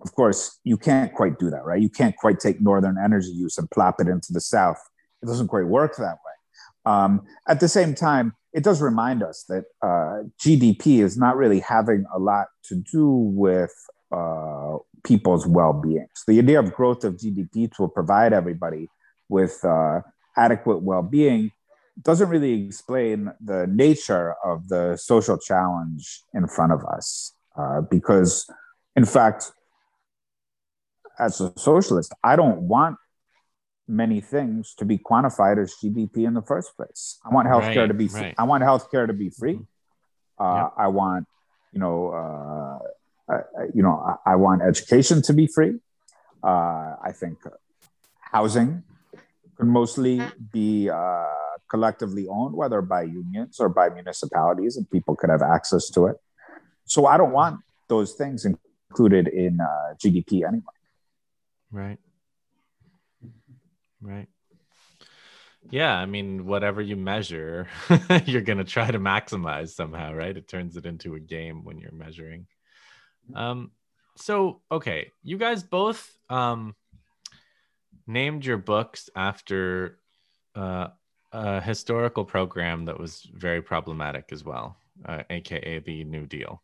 of 0.00 0.14
course, 0.14 0.60
you 0.62 0.76
can't 0.76 1.12
quite 1.12 1.36
do 1.40 1.50
that, 1.50 1.64
right? 1.64 1.82
You 1.82 1.88
can't 1.88 2.16
quite 2.16 2.38
take 2.38 2.60
northern 2.60 2.96
energy 2.96 3.32
use 3.34 3.58
and 3.58 3.68
plop 3.72 4.00
it 4.00 4.06
into 4.06 4.32
the 4.32 4.40
south. 4.40 4.78
It 5.20 5.26
doesn't 5.26 5.48
quite 5.48 5.66
work 5.66 5.96
that 5.96 6.18
way. 6.24 6.92
Um, 6.92 7.22
at 7.48 7.58
the 7.58 7.66
same 7.66 7.92
time, 7.92 8.34
it 8.52 8.62
does 8.62 8.80
remind 8.80 9.20
us 9.20 9.44
that 9.48 9.64
uh, 9.82 10.22
GDP 10.40 11.02
is 11.02 11.18
not 11.18 11.36
really 11.36 11.58
having 11.58 12.04
a 12.14 12.20
lot 12.20 12.46
to 12.68 12.76
do 12.76 13.08
with 13.08 13.74
uh, 14.12 14.76
people's 15.02 15.44
well-being. 15.44 16.06
So 16.14 16.30
the 16.30 16.38
idea 16.38 16.60
of 16.60 16.72
growth 16.72 17.02
of 17.02 17.16
GDP 17.16 17.74
to 17.76 17.88
provide 17.88 18.32
everybody 18.32 18.88
with 19.28 19.64
uh, 19.64 20.02
adequate 20.36 20.82
well-being 20.82 21.50
doesn't 22.02 22.28
really 22.28 22.66
explain 22.66 23.32
the 23.40 23.66
nature 23.66 24.34
of 24.44 24.68
the 24.68 24.96
social 24.96 25.38
challenge 25.38 26.20
in 26.34 26.46
front 26.46 26.72
of 26.72 26.84
us. 26.84 27.32
Uh, 27.56 27.80
because, 27.80 28.48
in 28.96 29.06
fact, 29.06 29.50
as 31.18 31.40
a 31.40 31.52
socialist, 31.56 32.12
I 32.22 32.36
don't 32.36 32.62
want 32.62 32.98
many 33.88 34.20
things 34.20 34.74
to 34.74 34.84
be 34.84 34.98
quantified 34.98 35.62
as 35.62 35.74
GDP 35.82 36.26
in 36.26 36.34
the 36.34 36.42
first 36.42 36.76
place. 36.76 37.18
I 37.24 37.32
want 37.32 37.48
healthcare 37.48 37.82
right, 37.82 37.86
to 37.86 37.94
be. 37.94 38.08
Right. 38.08 38.34
I 38.36 38.44
want 38.44 38.62
healthcare 38.62 39.06
to 39.06 39.12
be 39.12 39.30
free. 39.30 39.54
Mm-hmm. 39.54 40.44
Uh, 40.44 40.62
yep. 40.64 40.72
I 40.76 40.88
want, 40.88 41.26
you 41.72 41.80
know, 41.80 42.10
uh, 42.10 43.32
I, 43.32 43.40
you 43.72 43.82
know, 43.82 44.18
I, 44.26 44.32
I, 44.32 44.36
want 44.36 44.60
education 44.60 45.22
to 45.22 45.32
be 45.32 45.46
free. 45.46 45.78
Uh, 46.44 46.94
I 47.02 47.12
think 47.14 47.38
housing 48.20 48.82
could 49.56 49.66
mostly 49.66 50.20
be 50.52 50.90
uh, 50.90 51.24
collectively 51.68 52.26
owned, 52.28 52.54
whether 52.54 52.80
by 52.82 53.02
unions 53.02 53.58
or 53.60 53.68
by 53.68 53.88
municipalities, 53.88 54.76
and 54.76 54.90
people 54.90 55.16
could 55.16 55.30
have 55.30 55.42
access 55.42 55.90
to 55.90 56.06
it. 56.06 56.16
So 56.84 57.06
I 57.06 57.16
don't 57.16 57.32
want 57.32 57.60
those 57.88 58.14
things 58.14 58.46
included 58.46 59.28
in 59.28 59.60
uh, 59.60 59.94
GDP 60.02 60.46
anyway. 60.46 60.62
Right. 61.70 61.98
Right. 64.00 64.28
Yeah, 65.70 65.92
I 65.92 66.06
mean, 66.06 66.46
whatever 66.46 66.80
you 66.80 66.96
measure, 66.96 67.66
you're 68.24 68.42
going 68.42 68.58
to 68.58 68.64
try 68.64 68.88
to 68.88 69.00
maximize 69.00 69.70
somehow, 69.70 70.12
right? 70.14 70.36
It 70.36 70.46
turns 70.46 70.76
it 70.76 70.86
into 70.86 71.16
a 71.16 71.20
game 71.20 71.64
when 71.64 71.78
you're 71.78 71.92
measuring. 71.92 72.46
Um, 73.34 73.72
so, 74.16 74.62
okay, 74.70 75.10
you 75.24 75.38
guys 75.38 75.64
both 75.64 76.08
um, 76.30 76.76
named 78.06 78.44
your 78.44 78.58
books 78.58 79.10
after 79.16 79.98
uh, 80.54 80.88
a 81.36 81.60
historical 81.60 82.24
program 82.24 82.86
that 82.86 82.98
was 82.98 83.28
very 83.34 83.60
problematic 83.60 84.30
as 84.32 84.42
well, 84.42 84.76
uh, 85.04 85.22
aka 85.28 85.78
the 85.80 86.02
New 86.04 86.26
Deal. 86.26 86.62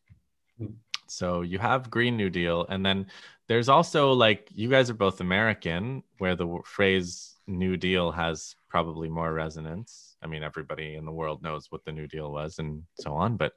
Hmm. 0.59 0.77
So 1.09 1.43
you 1.43 1.59
have 1.59 1.91
Green 1.91 2.17
New 2.17 2.31
Deal, 2.31 2.65
and 2.71 2.85
then 2.85 3.07
there's 3.49 3.69
also 3.69 4.13
like 4.13 4.49
you 4.55 4.71
guys 4.71 4.89
are 4.89 4.95
both 4.95 5.21
American, 5.21 6.03
where 6.19 6.35
the 6.35 6.61
phrase 6.65 7.35
New 7.47 7.77
Deal 7.77 8.11
has 8.13 8.57
probably 8.71 9.11
more 9.11 9.35
resonance. 9.35 10.17
I 10.23 10.27
mean, 10.27 10.43
everybody 10.43 10.95
in 10.95 11.05
the 11.05 11.13
world 11.13 11.43
knows 11.43 11.67
what 11.71 11.85
the 11.85 11.93
New 11.93 12.07
Deal 12.07 12.33
was 12.33 12.59
and 12.59 12.83
so 12.99 13.13
on, 13.13 13.37
but 13.37 13.53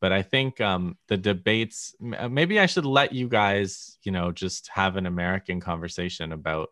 but 0.00 0.10
I 0.10 0.22
think 0.22 0.60
um, 0.62 0.96
the 1.08 1.18
debates. 1.18 1.94
Maybe 2.00 2.58
I 2.58 2.66
should 2.66 2.86
let 2.86 3.12
you 3.12 3.28
guys, 3.28 3.98
you 4.04 4.12
know, 4.12 4.32
just 4.32 4.68
have 4.68 4.96
an 4.96 5.04
American 5.04 5.60
conversation 5.60 6.32
about 6.32 6.70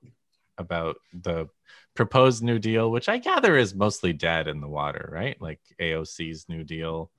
about 0.56 0.96
the 1.12 1.48
proposed 1.94 2.42
New 2.42 2.58
Deal, 2.58 2.90
which 2.90 3.08
I 3.08 3.18
gather 3.18 3.56
is 3.56 3.74
mostly 3.74 4.12
dead 4.12 4.48
in 4.48 4.60
the 4.60 4.68
water, 4.68 5.08
right? 5.12 5.40
Like 5.40 5.60
AOC's 5.80 6.48
New 6.48 6.64
Deal. 6.64 7.10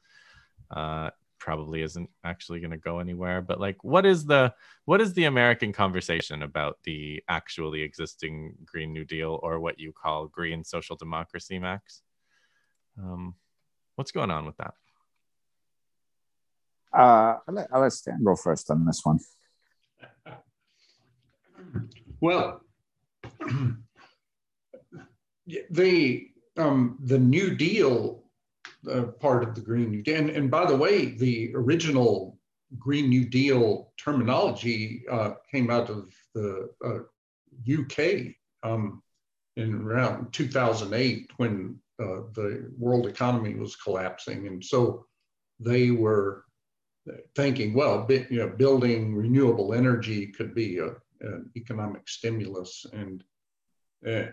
Uh, 0.70 1.10
probably 1.46 1.82
isn't 1.84 2.10
actually 2.24 2.60
going 2.60 2.72
to 2.72 2.78
go 2.78 2.98
anywhere 2.98 3.40
but 3.40 3.60
like 3.60 3.84
what 3.84 4.04
is 4.04 4.26
the 4.26 4.52
what 4.86 5.00
is 5.00 5.14
the 5.14 5.26
american 5.26 5.72
conversation 5.72 6.42
about 6.42 6.80
the 6.86 7.22
actually 7.30 7.82
existing 7.82 8.56
green 8.66 8.92
new 8.92 9.06
deal 9.06 9.40
or 9.44 9.60
what 9.60 9.80
you 9.80 9.92
call 9.92 10.26
green 10.26 10.64
social 10.64 10.96
democracy 10.96 11.60
max 11.60 12.02
um, 12.98 13.36
what's 13.96 14.12
going 14.12 14.32
on 14.32 14.46
with 14.46 14.58
that 14.58 14.74
uh, 16.98 17.38
I'll, 17.48 17.54
let, 17.54 17.68
I'll 17.72 17.82
let 17.82 17.94
stan 17.94 18.24
go 18.24 18.36
first 18.36 18.72
on 18.72 18.84
this 18.84 19.02
one 19.04 19.20
well 22.20 22.62
the 25.70 26.28
um, 26.58 26.98
the 27.04 27.20
new 27.20 27.54
deal 27.56 28.24
uh, 28.90 29.04
part 29.20 29.44
of 29.44 29.56
the 29.56 29.62
Green 29.62 29.92
New 29.92 30.02
Deal. 30.02 30.18
And, 30.18 30.30
and 30.30 30.52
by 30.52 30.66
the 30.66 30.76
way, 30.76 31.06
the 31.06 31.52
original 31.56 32.38
Green 32.78 33.10
New 33.10 33.26
Deal 33.26 33.92
terminology 33.98 35.04
uh, 35.10 35.32
came 35.52 35.70
out 35.70 35.90
of 35.90 36.10
the 36.34 36.70
uh, 36.84 37.00
UK 37.72 38.36
um, 38.64 39.02
in 39.58 39.74
around 39.74 40.32
2008 40.34 41.32
when 41.38 41.80
uh, 42.00 42.28
the 42.34 42.72
world 42.78 43.08
economy 43.08 43.56
was 43.56 43.76
collapsing. 43.76 44.48
And 44.48 44.64
so 44.64 45.06
they 45.60 45.92
were 45.92 46.44
thinking, 47.36 47.74
well, 47.74 48.06
you 48.10 48.40
know, 48.40 48.50
building 48.50 49.16
renewable 49.16 49.74
energy 49.74 50.28
could 50.28 50.54
be 50.56 50.80
a, 50.80 50.90
an 51.22 51.50
economic 51.56 52.08
stimulus. 52.10 52.86
And, 52.92 53.24
uh, 54.08 54.32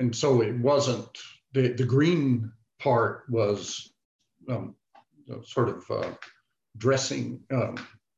and 0.00 0.16
so 0.16 0.40
it 0.40 0.56
wasn't, 0.56 1.06
the, 1.52 1.68
the 1.68 1.84
green 1.84 2.50
part 2.80 3.24
was 3.28 3.92
um, 4.48 4.74
sort 5.44 5.68
of 5.68 5.90
uh, 5.90 6.10
dressing, 6.76 7.40
um, 7.52 7.76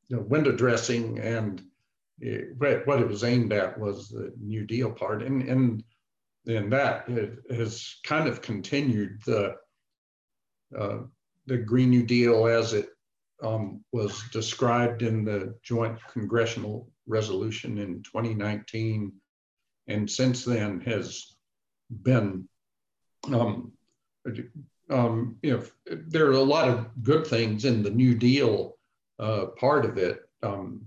you 0.08 0.16
know, 0.16 0.22
window 0.22 0.52
dressing, 0.52 1.18
and 1.18 1.62
it, 2.20 2.56
what 2.86 3.00
it 3.00 3.08
was 3.08 3.24
aimed 3.24 3.52
at 3.52 3.78
was 3.78 4.08
the 4.08 4.32
New 4.40 4.64
Deal 4.64 4.90
part, 4.92 5.22
and 5.22 5.42
and 5.42 5.82
and 6.46 6.72
that 6.72 7.08
has 7.50 7.96
kind 8.04 8.28
of 8.28 8.42
continued 8.42 9.20
the 9.26 9.56
uh, 10.78 10.98
the 11.46 11.58
Green 11.58 11.90
New 11.90 12.04
Deal 12.04 12.46
as 12.46 12.74
it 12.74 12.90
um, 13.42 13.82
was 13.92 14.22
described 14.32 15.02
in 15.02 15.24
the 15.24 15.54
joint 15.64 15.98
congressional 16.12 16.88
resolution 17.08 17.78
in 17.78 18.02
2019, 18.04 19.12
and 19.88 20.08
since 20.08 20.44
then 20.44 20.80
has 20.82 21.34
been 22.02 22.48
um, 23.32 23.72
um, 24.90 25.36
you 25.42 25.56
know, 25.56 25.96
there 26.06 26.26
are 26.26 26.32
a 26.32 26.40
lot 26.40 26.68
of 26.68 27.02
good 27.02 27.26
things 27.26 27.64
in 27.64 27.82
the 27.82 27.90
New 27.90 28.14
Deal 28.14 28.76
uh, 29.18 29.46
part 29.58 29.84
of 29.84 29.98
it, 29.98 30.20
um, 30.42 30.82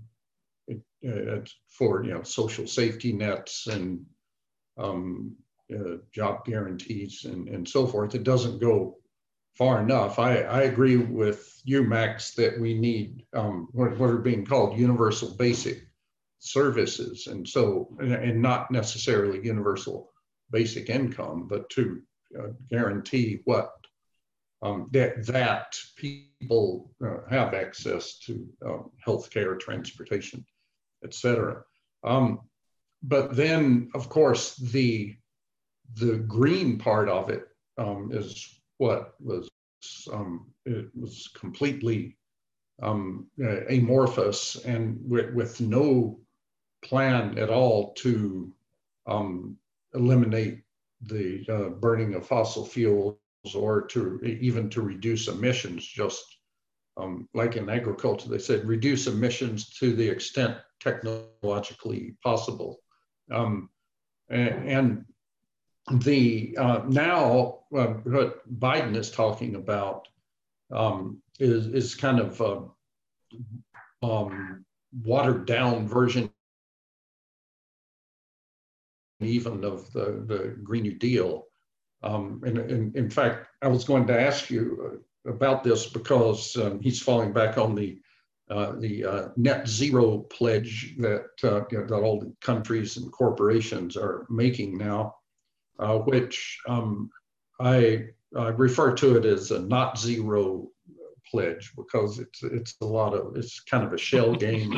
it 0.68 0.80
uh, 1.06 1.40
for 1.68 2.04
you 2.04 2.12
know 2.12 2.22
social 2.22 2.66
safety 2.66 3.12
nets 3.12 3.66
and 3.66 4.04
um, 4.78 5.34
uh, 5.74 5.96
job 6.12 6.44
guarantees 6.44 7.24
and, 7.24 7.48
and 7.48 7.68
so 7.68 7.86
forth. 7.86 8.14
It 8.14 8.24
doesn't 8.24 8.60
go 8.60 8.98
far 9.56 9.80
enough. 9.80 10.18
I, 10.18 10.42
I 10.42 10.62
agree 10.62 10.96
with 10.96 11.60
you, 11.64 11.82
Max, 11.82 12.34
that 12.34 12.60
we 12.60 12.78
need 12.78 13.24
um, 13.34 13.68
what, 13.72 13.96
what 13.98 14.10
are 14.10 14.18
being 14.18 14.44
called 14.44 14.78
universal 14.78 15.34
basic 15.34 15.88
services, 16.38 17.26
and 17.26 17.48
so 17.48 17.88
and 17.98 18.42
not 18.42 18.70
necessarily 18.70 19.44
universal 19.44 20.12
basic 20.50 20.88
income, 20.90 21.46
but 21.48 21.68
to 21.70 22.02
uh, 22.38 22.48
guarantee 22.68 23.40
what 23.44 23.72
um, 24.62 24.88
that, 24.92 25.26
that 25.26 25.76
people 25.96 26.90
uh, 27.04 27.18
have 27.30 27.54
access 27.54 28.18
to 28.20 28.46
um, 28.64 28.90
healthcare, 29.06 29.58
transportation, 29.58 30.44
et 31.04 31.14
cetera. 31.14 31.62
Um, 32.04 32.40
but 33.02 33.36
then, 33.36 33.90
of 33.94 34.08
course, 34.08 34.56
the 34.56 35.16
the 35.94 36.16
green 36.16 36.78
part 36.78 37.08
of 37.08 37.30
it 37.30 37.44
um, 37.78 38.10
is 38.12 38.60
what 38.78 39.14
was 39.20 39.48
um, 40.12 40.46
it 40.64 40.86
was 40.98 41.28
completely 41.34 42.16
um, 42.82 43.28
amorphous 43.70 44.56
and 44.64 44.98
with, 45.08 45.32
with, 45.32 45.60
no 45.60 46.18
plan 46.84 47.38
at 47.38 47.48
all 47.48 47.94
to 47.94 48.52
um, 49.06 49.56
eliminate 49.94 50.62
the 51.02 51.44
uh, 51.48 51.68
burning 51.70 52.14
of 52.14 52.26
fossil 52.26 52.64
fuels 52.64 53.18
or 53.54 53.82
to 53.82 54.20
even 54.24 54.68
to 54.70 54.80
reduce 54.82 55.28
emissions, 55.28 55.86
just 55.86 56.24
um, 56.96 57.28
like 57.34 57.56
in 57.56 57.68
agriculture, 57.68 58.28
they 58.28 58.38
said 58.38 58.66
reduce 58.66 59.06
emissions 59.06 59.70
to 59.78 59.94
the 59.94 60.08
extent 60.08 60.56
technologically 60.80 62.16
possible. 62.22 62.80
Um, 63.30 63.70
and, 64.28 65.04
the 65.92 66.56
uh, 66.58 66.80
now 66.88 67.60
uh, 67.72 67.86
what 67.86 68.60
Biden 68.60 68.96
is 68.96 69.08
talking 69.08 69.54
about 69.54 70.08
um, 70.72 71.22
is, 71.38 71.68
is 71.68 71.94
kind 71.94 72.18
of 72.18 72.40
uh, 72.42 72.62
um, 74.02 74.64
watered 75.04 75.46
down 75.46 75.86
version 75.86 76.28
even 79.20 79.64
of 79.64 79.90
the, 79.92 80.22
the 80.26 80.56
Green 80.62 80.82
New 80.82 80.94
Deal. 80.94 81.44
Um, 82.02 82.42
and, 82.44 82.58
and, 82.58 82.96
in 82.96 83.10
fact, 83.10 83.48
I 83.62 83.68
was 83.68 83.84
going 83.84 84.06
to 84.08 84.20
ask 84.20 84.50
you 84.50 85.02
about 85.26 85.64
this 85.64 85.86
because 85.86 86.56
um, 86.56 86.80
he's 86.80 87.00
falling 87.00 87.32
back 87.32 87.58
on 87.58 87.74
the 87.74 87.98
uh, 88.48 88.76
the 88.78 89.04
uh, 89.04 89.28
net 89.36 89.66
zero 89.66 90.18
pledge 90.18 90.94
that 90.98 91.30
uh, 91.42 91.62
you 91.72 91.78
know, 91.78 91.86
that 91.86 91.94
all 91.94 92.20
the 92.20 92.32
countries 92.40 92.96
and 92.96 93.10
corporations 93.10 93.96
are 93.96 94.24
making 94.30 94.78
now, 94.78 95.16
uh, 95.80 95.98
which 95.98 96.60
um, 96.68 97.10
I, 97.58 98.04
I 98.36 98.48
refer 98.50 98.94
to 98.94 99.16
it 99.16 99.24
as 99.24 99.50
a 99.50 99.58
not 99.62 99.98
zero 99.98 100.68
pledge 101.28 101.72
because 101.76 102.20
it's 102.20 102.44
it's 102.44 102.76
a 102.82 102.84
lot 102.84 103.14
of 103.14 103.36
it's 103.36 103.58
kind 103.60 103.82
of 103.82 103.92
a 103.92 103.98
shell 103.98 104.32
game. 104.36 104.72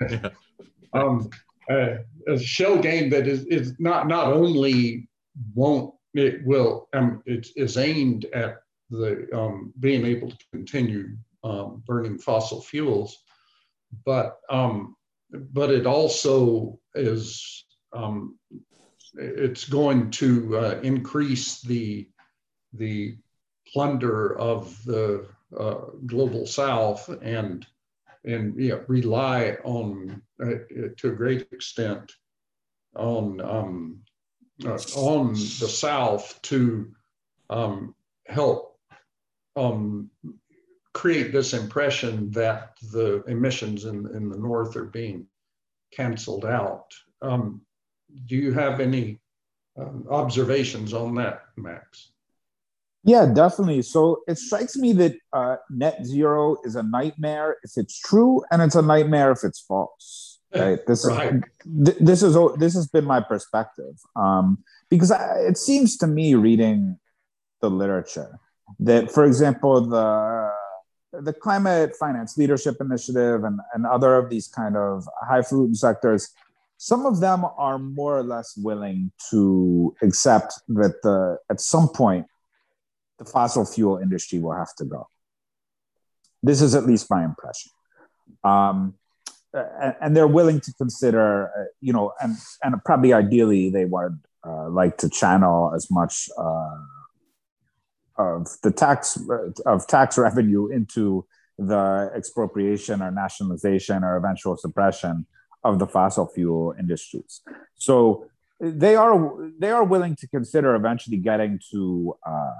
um, 0.94 1.28
a 1.68 2.38
shell 2.38 2.78
game 2.78 3.10
that 3.10 3.26
is, 3.26 3.44
is 3.46 3.74
not 3.78 4.08
not 4.08 4.32
only 4.32 5.08
won't 5.54 5.94
it 6.14 6.44
will 6.46 6.88
um, 6.94 7.22
it 7.26 7.48
is 7.56 7.76
aimed 7.76 8.24
at 8.26 8.56
the 8.90 9.28
um, 9.34 9.72
being 9.80 10.06
able 10.06 10.30
to 10.30 10.44
continue 10.52 11.16
um, 11.44 11.82
burning 11.86 12.18
fossil 12.18 12.62
fuels, 12.62 13.18
but 14.04 14.38
um, 14.48 14.96
but 15.30 15.70
it 15.70 15.86
also 15.86 16.78
is 16.94 17.64
um, 17.92 18.38
it's 19.14 19.64
going 19.64 20.10
to 20.12 20.58
uh, 20.58 20.80
increase 20.82 21.60
the 21.60 22.08
the 22.72 23.16
plunder 23.72 24.38
of 24.38 24.82
the 24.84 25.26
uh, 25.58 25.80
global 26.06 26.46
south 26.46 27.08
and 27.22 27.66
and 28.26 28.60
you 28.60 28.70
know, 28.70 28.84
rely 28.88 29.56
on 29.64 30.20
uh, 30.42 30.50
to 30.96 31.08
a 31.08 31.14
great 31.14 31.48
extent 31.52 32.12
on 32.96 33.40
um, 33.40 33.98
uh, 34.64 34.78
on 34.96 35.32
the 35.34 35.68
South 35.68 36.40
to 36.42 36.90
um, 37.50 37.94
help 38.26 38.78
um, 39.54 40.10
create 40.92 41.32
this 41.32 41.52
impression 41.52 42.30
that 42.30 42.76
the 42.90 43.22
emissions 43.24 43.84
in, 43.84 44.06
in 44.14 44.28
the 44.28 44.38
North 44.38 44.76
are 44.76 44.86
being 44.86 45.26
canceled 45.92 46.44
out. 46.44 46.86
Um, 47.22 47.60
do 48.26 48.36
you 48.36 48.52
have 48.52 48.80
any 48.80 49.20
um, 49.78 50.06
observations 50.10 50.94
on 50.94 51.14
that, 51.16 51.42
Max? 51.56 52.12
Yeah, 53.06 53.26
definitely. 53.32 53.82
So 53.82 54.22
it 54.26 54.36
strikes 54.36 54.76
me 54.76 54.92
that 54.94 55.14
uh, 55.32 55.56
net 55.70 56.04
zero 56.04 56.56
is 56.64 56.74
a 56.74 56.82
nightmare 56.82 57.56
if 57.62 57.70
it's 57.76 57.98
true, 58.00 58.42
and 58.50 58.60
it's 58.60 58.74
a 58.74 58.82
nightmare 58.82 59.30
if 59.30 59.44
it's 59.44 59.60
false. 59.60 60.40
Right. 60.52 60.84
This 60.86 61.06
right. 61.06 61.34
is 61.34 61.42
th- 61.84 61.98
this 62.00 62.22
is 62.22 62.36
this 62.58 62.74
has 62.74 62.88
been 62.88 63.04
my 63.04 63.20
perspective 63.20 63.94
um, 64.16 64.58
because 64.90 65.12
I, 65.12 65.38
it 65.38 65.56
seems 65.56 65.96
to 65.98 66.08
me 66.08 66.34
reading 66.34 66.98
the 67.60 67.70
literature 67.70 68.40
that, 68.80 69.12
for 69.12 69.24
example, 69.24 69.80
the 69.82 70.50
the 71.12 71.32
climate 71.32 71.94
finance 71.98 72.36
leadership 72.36 72.76
initiative 72.80 73.44
and, 73.44 73.60
and 73.72 73.86
other 73.86 74.16
of 74.16 74.30
these 74.30 74.48
kind 74.48 74.76
of 74.76 75.06
high 75.22 75.36
highfalutin 75.36 75.74
sectors 75.74 76.34
some 76.78 77.06
of 77.06 77.20
them 77.20 77.42
are 77.56 77.78
more 77.78 78.18
or 78.18 78.22
less 78.22 78.54
willing 78.58 79.10
to 79.30 79.94
accept 80.02 80.52
that 80.68 81.00
the 81.02 81.38
at 81.50 81.58
some 81.60 81.88
point 81.88 82.26
the 83.18 83.24
fossil 83.24 83.64
fuel 83.64 83.98
industry 83.98 84.38
will 84.38 84.54
have 84.54 84.74
to 84.76 84.84
go. 84.84 85.08
This 86.42 86.60
is 86.60 86.74
at 86.74 86.86
least 86.86 87.10
my 87.10 87.24
impression. 87.24 87.72
Um, 88.44 88.94
and, 89.52 89.94
and, 90.00 90.16
they're 90.16 90.26
willing 90.26 90.60
to 90.60 90.72
consider, 90.74 91.48
uh, 91.48 91.64
you 91.80 91.92
know, 91.92 92.12
and, 92.20 92.36
and 92.62 92.74
probably 92.84 93.12
ideally 93.12 93.70
they 93.70 93.84
would 93.86 94.18
uh, 94.46 94.68
like 94.68 94.98
to 94.98 95.08
channel 95.08 95.72
as 95.74 95.90
much 95.90 96.28
uh, 96.36 96.76
of 98.18 98.48
the 98.62 98.70
tax 98.70 99.18
of 99.64 99.86
tax 99.86 100.18
revenue 100.18 100.68
into 100.68 101.24
the 101.58 102.10
expropriation 102.14 103.02
or 103.02 103.10
nationalization 103.10 104.04
or 104.04 104.16
eventual 104.16 104.56
suppression 104.56 105.26
of 105.64 105.78
the 105.78 105.86
fossil 105.86 106.26
fuel 106.26 106.74
industries. 106.78 107.40
So 107.74 108.26
they 108.60 108.96
are 108.96 109.50
they 109.58 109.70
are 109.70 109.84
willing 109.84 110.16
to 110.16 110.28
consider 110.28 110.74
eventually 110.74 111.18
getting 111.18 111.58
to 111.72 112.16
uh, 112.26 112.52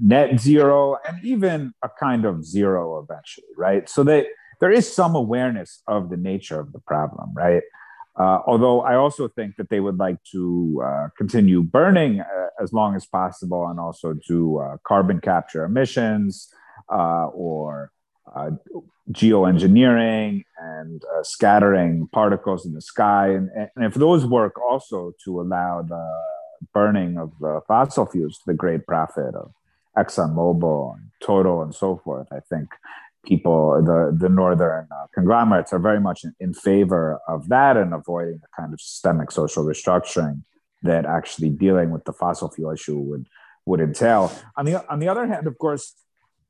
net 0.00 0.38
zero 0.40 0.96
and 1.06 1.24
even 1.24 1.72
a 1.82 1.88
kind 2.00 2.24
of 2.24 2.44
zero 2.44 2.98
eventually, 3.02 3.48
right? 3.56 3.88
So 3.88 4.02
they, 4.04 4.26
there 4.60 4.72
is 4.72 4.92
some 4.92 5.14
awareness 5.14 5.82
of 5.86 6.10
the 6.10 6.16
nature 6.16 6.60
of 6.60 6.72
the 6.72 6.80
problem, 6.80 7.32
right? 7.34 7.62
Uh, 8.18 8.40
although 8.46 8.80
I 8.80 8.94
also 8.96 9.28
think 9.28 9.56
that 9.56 9.68
they 9.68 9.80
would 9.80 9.98
like 9.98 10.16
to 10.32 10.82
uh, 10.84 11.08
continue 11.18 11.62
burning 11.62 12.20
uh, 12.20 12.46
as 12.62 12.72
long 12.72 12.96
as 12.96 13.04
possible 13.04 13.66
and 13.68 13.78
also 13.78 14.14
do 14.26 14.58
uh, 14.58 14.78
carbon 14.84 15.20
capture 15.20 15.64
emissions 15.64 16.48
uh, 16.90 17.26
or 17.26 17.92
uh, 18.34 18.52
geoengineering 19.12 20.44
and 20.58 21.02
scattering 21.22 22.08
particles 22.10 22.64
in 22.64 22.72
the 22.72 22.80
sky. 22.80 23.28
And, 23.28 23.50
and 23.54 23.84
if 23.84 23.94
those 23.94 24.24
work 24.24 24.58
also 24.60 25.12
to 25.24 25.40
allow 25.42 25.82
the 25.82 26.06
burning 26.72 27.18
of 27.18 27.32
the 27.38 27.60
fossil 27.68 28.06
fuels 28.06 28.38
to 28.38 28.44
the 28.46 28.54
great 28.54 28.86
profit 28.86 29.34
of 29.34 29.52
ExxonMobil 29.96 30.94
and 30.94 31.06
Total 31.22 31.62
and 31.62 31.74
so 31.74 32.00
forth. 32.04 32.28
I 32.30 32.40
think 32.40 32.68
people, 33.24 33.82
the, 33.82 34.16
the 34.16 34.28
northern 34.28 34.86
uh, 34.90 35.06
conglomerates 35.14 35.72
are 35.72 35.78
very 35.78 36.00
much 36.00 36.24
in, 36.24 36.34
in, 36.40 36.52
favor 36.52 37.18
of 37.26 37.48
that 37.48 37.76
and 37.76 37.94
avoiding 37.94 38.38
the 38.42 38.48
kind 38.56 38.72
of 38.74 38.80
systemic 38.80 39.30
social 39.32 39.64
restructuring 39.64 40.42
that 40.82 41.06
actually 41.06 41.48
dealing 41.48 41.90
with 41.90 42.04
the 42.04 42.12
fossil 42.12 42.50
fuel 42.50 42.70
issue 42.72 42.98
would, 42.98 43.26
would 43.64 43.80
entail. 43.80 44.30
On 44.56 44.66
the, 44.66 44.86
on 44.90 44.98
the 44.98 45.08
other 45.08 45.26
hand, 45.26 45.46
of 45.46 45.56
course, 45.58 45.94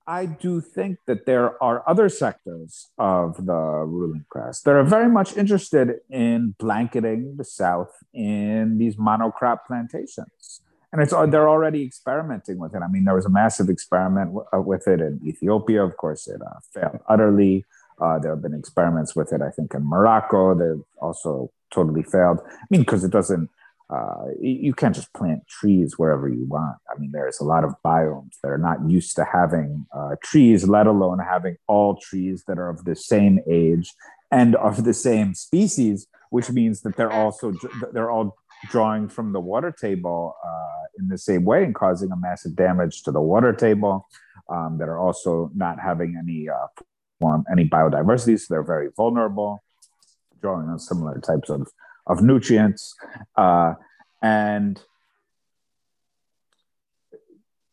I 0.06 0.26
do 0.26 0.60
think 0.60 0.98
that 1.06 1.26
there 1.26 1.60
are 1.62 1.82
other 1.88 2.08
sectors 2.08 2.88
of 2.96 3.44
the 3.44 3.52
ruling 3.52 4.24
class 4.28 4.60
that 4.62 4.74
are 4.74 4.84
very 4.84 5.08
much 5.08 5.36
interested 5.36 5.96
in 6.10 6.54
blanketing 6.58 7.36
the 7.36 7.44
South 7.44 7.92
in 8.12 8.78
these 8.78 8.96
monocrop 8.96 9.60
plantations. 9.66 10.60
And 10.96 11.02
it's 11.02 11.12
they're 11.30 11.48
already 11.48 11.84
experimenting 11.84 12.56
with 12.56 12.74
it. 12.74 12.80
I 12.82 12.88
mean, 12.88 13.04
there 13.04 13.14
was 13.14 13.26
a 13.26 13.30
massive 13.30 13.68
experiment 13.68 14.28
w- 14.28 14.46
uh, 14.50 14.62
with 14.62 14.88
it 14.88 15.02
in 15.02 15.20
Ethiopia. 15.26 15.84
Of 15.84 15.98
course, 15.98 16.26
it 16.26 16.40
uh, 16.40 16.58
failed 16.72 17.00
utterly. 17.06 17.66
Uh, 18.00 18.18
there 18.18 18.30
have 18.30 18.40
been 18.40 18.54
experiments 18.54 19.14
with 19.14 19.30
it, 19.30 19.42
I 19.42 19.50
think, 19.50 19.74
in 19.74 19.86
Morocco. 19.86 20.54
They've 20.54 20.82
also 20.98 21.50
totally 21.70 22.02
failed. 22.02 22.38
I 22.46 22.64
mean, 22.70 22.80
because 22.80 23.04
it 23.04 23.10
doesn't 23.10 23.50
uh, 23.90 24.24
you 24.40 24.72
can't 24.72 24.94
just 24.94 25.12
plant 25.12 25.46
trees 25.46 25.98
wherever 25.98 26.28
you 26.28 26.46
want. 26.46 26.76
I 26.90 26.98
mean, 26.98 27.10
there's 27.12 27.40
a 27.40 27.44
lot 27.44 27.62
of 27.62 27.74
biomes 27.84 28.32
that 28.42 28.48
are 28.48 28.58
not 28.58 28.78
used 28.88 29.14
to 29.16 29.24
having 29.24 29.86
uh, 29.94 30.16
trees, 30.24 30.66
let 30.66 30.86
alone 30.86 31.18
having 31.18 31.56
all 31.68 31.96
trees 31.96 32.44
that 32.48 32.58
are 32.58 32.70
of 32.70 32.84
the 32.86 32.96
same 32.96 33.38
age 33.46 33.92
and 34.30 34.56
of 34.56 34.84
the 34.84 34.94
same 34.94 35.34
species, 35.34 36.08
which 36.30 36.50
means 36.50 36.80
that 36.82 36.96
they're 36.96 37.12
also 37.12 37.52
they're 37.92 38.10
all 38.10 38.36
drawing 38.70 39.08
from 39.08 39.32
the 39.32 39.40
water 39.40 39.70
table 39.72 40.36
uh, 40.44 40.84
in 40.98 41.08
the 41.08 41.18
same 41.18 41.44
way 41.44 41.64
and 41.64 41.74
causing 41.74 42.10
a 42.10 42.16
massive 42.16 42.56
damage 42.56 43.02
to 43.02 43.12
the 43.12 43.20
water 43.20 43.52
table. 43.52 44.08
Um, 44.48 44.78
that 44.78 44.88
are 44.88 45.00
also 45.00 45.50
not 45.56 45.80
having 45.80 46.16
any 46.16 46.48
uh, 46.48 46.68
form 47.18 47.44
any 47.50 47.68
biodiversity, 47.68 48.38
so 48.38 48.46
they're 48.54 48.62
very 48.62 48.90
vulnerable, 48.96 49.64
drawing 50.40 50.68
on 50.68 50.78
similar 50.78 51.18
types 51.18 51.50
of 51.50 51.66
of 52.06 52.22
nutrients. 52.22 52.94
Uh, 53.36 53.74
and 54.22 54.80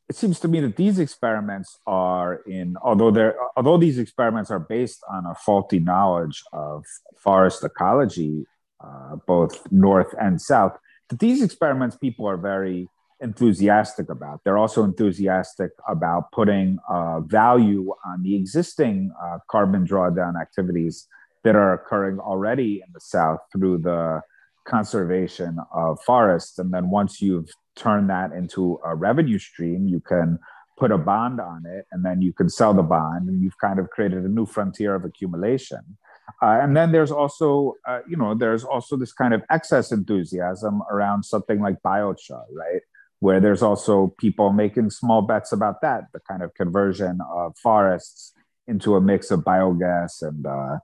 it 0.09 0.15
seems 0.15 0.39
to 0.39 0.47
me 0.47 0.61
that 0.61 0.75
these 0.75 0.99
experiments 0.99 1.77
are 1.85 2.41
in, 2.47 2.75
although 2.81 3.11
they're, 3.11 3.35
although 3.55 3.77
these 3.77 3.99
experiments 3.99 4.49
are 4.49 4.59
based 4.59 5.03
on 5.09 5.25
a 5.27 5.35
faulty 5.35 5.79
knowledge 5.79 6.43
of 6.51 6.85
forest 7.17 7.63
ecology, 7.63 8.45
uh, 8.83 9.15
both 9.27 9.71
north 9.71 10.13
and 10.19 10.41
south, 10.41 10.77
that 11.09 11.19
these 11.19 11.41
experiments 11.41 11.95
people 11.97 12.27
are 12.27 12.37
very 12.37 12.87
enthusiastic 13.21 14.09
about. 14.09 14.41
They're 14.43 14.57
also 14.57 14.83
enthusiastic 14.83 15.71
about 15.87 16.31
putting 16.31 16.79
uh, 16.89 17.21
value 17.21 17.93
on 18.05 18.21
the 18.21 18.35
existing 18.35 19.11
uh, 19.23 19.39
carbon 19.49 19.87
drawdown 19.87 20.39
activities 20.39 21.07
that 21.43 21.55
are 21.55 21.73
occurring 21.73 22.19
already 22.19 22.81
in 22.85 22.91
the 22.93 22.99
South 22.99 23.39
through 23.51 23.79
the 23.79 24.21
conservation 24.65 25.57
of 25.73 26.01
forests. 26.01 26.59
And 26.59 26.73
then 26.73 26.89
once 26.89 27.21
you've 27.21 27.49
turned 27.75 28.09
that 28.09 28.31
into 28.31 28.79
a 28.85 28.95
revenue 28.95 29.39
stream, 29.39 29.87
you 29.87 29.99
can 29.99 30.39
put 30.77 30.91
a 30.91 30.97
bond 30.97 31.39
on 31.39 31.65
it 31.65 31.85
and 31.91 32.03
then 32.03 32.21
you 32.21 32.33
can 32.33 32.49
sell 32.49 32.73
the 32.73 32.83
bond 32.83 33.29
and 33.29 33.41
you've 33.41 33.57
kind 33.57 33.79
of 33.79 33.89
created 33.89 34.23
a 34.23 34.29
new 34.29 34.45
frontier 34.45 34.95
of 34.95 35.05
accumulation. 35.05 35.97
Uh, 36.41 36.59
and 36.61 36.75
then 36.75 36.91
there's 36.91 37.11
also, 37.11 37.75
uh, 37.87 37.99
you 38.07 38.17
know, 38.17 38.33
there's 38.33 38.63
also 38.63 38.97
this 38.97 39.13
kind 39.13 39.33
of 39.33 39.43
excess 39.49 39.91
enthusiasm 39.91 40.81
around 40.91 41.23
something 41.23 41.61
like 41.61 41.81
biochar, 41.85 42.43
right? 42.53 42.81
Where 43.19 43.39
there's 43.39 43.61
also 43.61 44.13
people 44.17 44.51
making 44.51 44.89
small 44.89 45.21
bets 45.21 45.51
about 45.51 45.81
that, 45.81 46.05
the 46.13 46.19
kind 46.19 46.43
of 46.43 46.53
conversion 46.53 47.19
of 47.33 47.57
forests 47.57 48.33
into 48.67 48.95
a 48.95 49.01
mix 49.01 49.31
of 49.31 49.41
biogas 49.41 50.21
and 50.21 50.45
uh, 50.45 50.77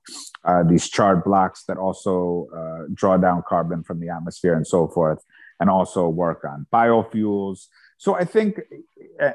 uh, 0.43 0.63
these 0.63 0.89
charred 0.89 1.23
blocks 1.23 1.63
that 1.65 1.77
also 1.77 2.47
uh, 2.55 2.85
draw 2.93 3.17
down 3.17 3.43
carbon 3.47 3.83
from 3.83 3.99
the 3.99 4.09
atmosphere 4.09 4.53
and 4.53 4.67
so 4.67 4.87
forth, 4.87 5.23
and 5.59 5.69
also 5.69 6.07
work 6.07 6.43
on 6.43 6.65
biofuels. 6.73 7.67
So 7.99 8.15
I 8.15 8.23
think, 8.23 8.61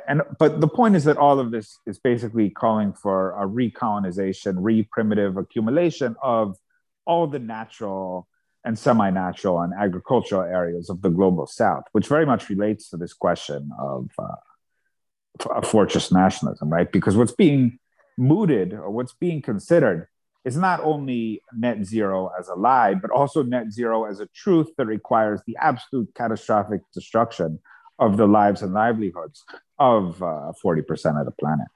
and 0.08 0.22
but 0.38 0.62
the 0.62 0.66
point 0.66 0.96
is 0.96 1.04
that 1.04 1.18
all 1.18 1.38
of 1.38 1.50
this 1.50 1.78
is 1.86 1.98
basically 1.98 2.48
calling 2.48 2.94
for 2.94 3.32
a 3.32 3.46
recolonization, 3.46 4.54
re-primitive 4.56 5.36
accumulation 5.36 6.16
of 6.22 6.56
all 7.04 7.26
the 7.26 7.38
natural 7.38 8.26
and 8.64 8.78
semi-natural 8.78 9.60
and 9.60 9.74
agricultural 9.74 10.42
areas 10.42 10.88
of 10.88 11.02
the 11.02 11.10
global 11.10 11.46
south, 11.46 11.84
which 11.92 12.06
very 12.06 12.24
much 12.24 12.48
relates 12.48 12.88
to 12.88 12.96
this 12.96 13.12
question 13.12 13.70
of 13.78 14.08
uh, 14.18 15.60
fortress 15.60 16.10
nationalism, 16.10 16.70
right? 16.70 16.90
Because 16.90 17.18
what's 17.18 17.32
being 17.32 17.78
mooted 18.16 18.72
or 18.72 18.88
what's 18.90 19.12
being 19.12 19.42
considered 19.42 20.08
is 20.46 20.56
not 20.56 20.80
only 20.80 21.42
net 21.54 21.84
zero 21.84 22.30
as 22.38 22.48
a 22.48 22.54
lie, 22.54 22.94
but 22.94 23.10
also 23.10 23.42
net 23.42 23.70
zero 23.70 24.06
as 24.06 24.20
a 24.20 24.26
truth 24.34 24.68
that 24.78 24.86
requires 24.86 25.42
the 25.46 25.54
absolute 25.60 26.08
catastrophic 26.14 26.80
destruction 26.94 27.58
of 27.98 28.16
the 28.16 28.26
lives 28.26 28.62
and 28.62 28.74
livelihoods 28.74 29.44
of 29.78 30.22
uh, 30.22 30.52
40% 30.62 31.18
of 31.18 31.26
the 31.26 31.32
planet. 31.32 31.68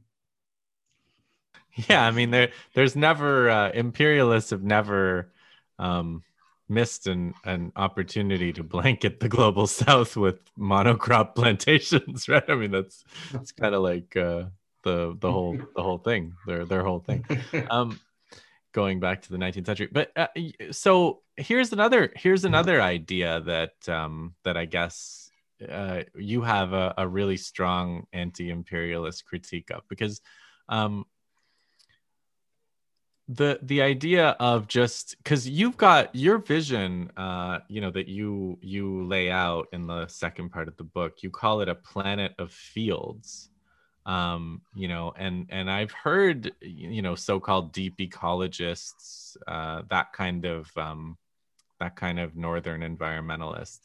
Yeah, 1.87 2.03
I 2.07 2.09
mean, 2.09 2.31
there, 2.31 2.49
there's 2.73 2.95
never, 2.95 3.51
uh, 3.51 3.69
imperialists 3.69 4.49
have 4.49 4.63
never 4.63 5.31
um, 5.77 6.23
missed 6.67 7.05
an, 7.05 7.35
an 7.45 7.71
opportunity 7.75 8.51
to 8.53 8.63
blanket 8.63 9.19
the 9.19 9.29
global 9.29 9.67
south 9.83 10.17
with 10.17 10.39
monocrop 10.57 11.35
plantations, 11.35 12.27
right? 12.29 12.49
I 12.49 12.55
mean, 12.55 12.71
that's, 12.71 13.03
that's 13.31 13.51
kind 13.51 13.75
of 13.75 13.83
like, 13.83 14.17
uh, 14.17 14.45
the 14.83 15.17
the 15.19 15.31
whole 15.31 15.57
the 15.75 15.83
whole 15.83 15.97
thing 15.97 16.33
their 16.45 16.63
their 16.63 16.83
whole 16.83 16.99
thing 16.99 17.25
um 17.69 17.99
going 18.77 18.99
back 18.99 19.23
to 19.23 19.31
the 19.31 19.37
19th 19.37 19.65
century. 19.65 19.89
But 19.91 20.11
uh, 20.15 20.27
so 20.69 21.21
here's 21.37 21.71
another 21.71 22.11
here's 22.15 22.45
another 22.45 22.81
idea 22.81 23.41
that 23.41 23.89
um 23.89 24.33
that 24.43 24.57
i 24.57 24.65
guess 24.65 25.31
uh, 25.67 26.01
you 26.15 26.41
have 26.41 26.73
a, 26.73 26.93
a 26.97 27.07
really 27.07 27.37
strong 27.37 28.05
anti-imperialist 28.13 29.25
critique 29.25 29.71
of 29.71 29.81
because 29.87 30.21
um 30.69 31.05
the 33.27 33.59
the 33.61 33.81
idea 33.81 34.29
of 34.39 34.67
just 34.67 35.15
because 35.17 35.47
you've 35.47 35.77
got 35.77 36.13
your 36.15 36.37
vision 36.37 37.11
uh 37.17 37.59
you 37.67 37.81
know 37.81 37.91
that 37.91 38.07
you 38.07 38.57
you 38.61 39.03
lay 39.05 39.29
out 39.29 39.67
in 39.73 39.85
the 39.85 40.07
second 40.07 40.49
part 40.49 40.67
of 40.67 40.77
the 40.77 40.83
book 40.83 41.21
you 41.21 41.29
call 41.29 41.61
it 41.61 41.69
a 41.69 41.75
planet 41.75 42.33
of 42.39 42.51
fields 42.51 43.49
um, 44.07 44.61
you 44.73 44.87
know, 44.87 45.13
and 45.17 45.47
and 45.49 45.69
I've 45.69 45.91
heard 45.91 46.53
you 46.61 47.01
know 47.01 47.13
so-called 47.13 47.73
deep 47.73 47.97
ecologists, 47.97 49.35
uh, 49.47 49.83
that 49.89 50.13
kind 50.13 50.45
of 50.45 50.75
um, 50.77 51.17
that 51.79 51.95
kind 51.95 52.19
of 52.19 52.35
northern 52.35 52.81
environmentalist 52.81 53.79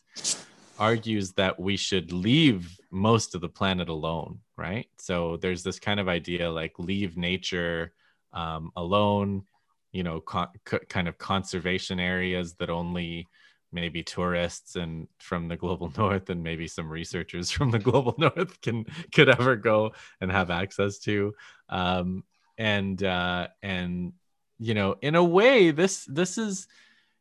argues 0.79 1.33
that 1.33 1.61
we 1.61 1.77
should 1.77 2.13
leave 2.13 2.81
most 2.91 3.35
of 3.35 3.41
the 3.41 3.49
planet 3.49 3.89
alone, 3.89 4.39
right? 4.57 4.89
So 4.99 5.37
there's 5.37 5.63
this 5.63 5.79
kind 5.79 6.01
of 6.01 6.09
idea 6.09 6.51
like 6.51 6.79
leave 6.79 7.17
nature 7.17 7.93
um, 8.33 8.73
alone, 8.77 9.45
you 9.93 10.03
know, 10.03 10.21
kind 10.21 11.09
of 11.09 11.19
conservation 11.19 12.01
areas 12.01 12.55
that 12.55 12.71
only 12.71 13.29
maybe 13.73 14.03
tourists 14.03 14.77
and 14.77 15.09
from 15.19 15.49
the 15.49 15.57
global 15.57 15.93
north 15.99 16.31
and 16.31 16.43
maybe 16.43 16.69
some 16.69 16.89
researchers 16.89 17.51
from 17.51 17.71
the 17.71 17.79
global 17.79 18.15
north 18.19 18.61
can 18.61 18.85
could 19.13 19.29
ever 19.29 19.57
go 19.57 19.93
and 20.21 20.31
have 20.31 20.51
access 20.51 20.99
to. 20.99 21.35
Um, 21.69 22.25
and 22.59 23.03
uh, 23.03 23.49
and 23.63 24.13
you 24.59 24.75
know 24.75 24.97
in 25.03 25.15
a 25.15 25.25
way 25.25 25.71
this 25.71 26.05
this 26.05 26.39
is 26.39 26.69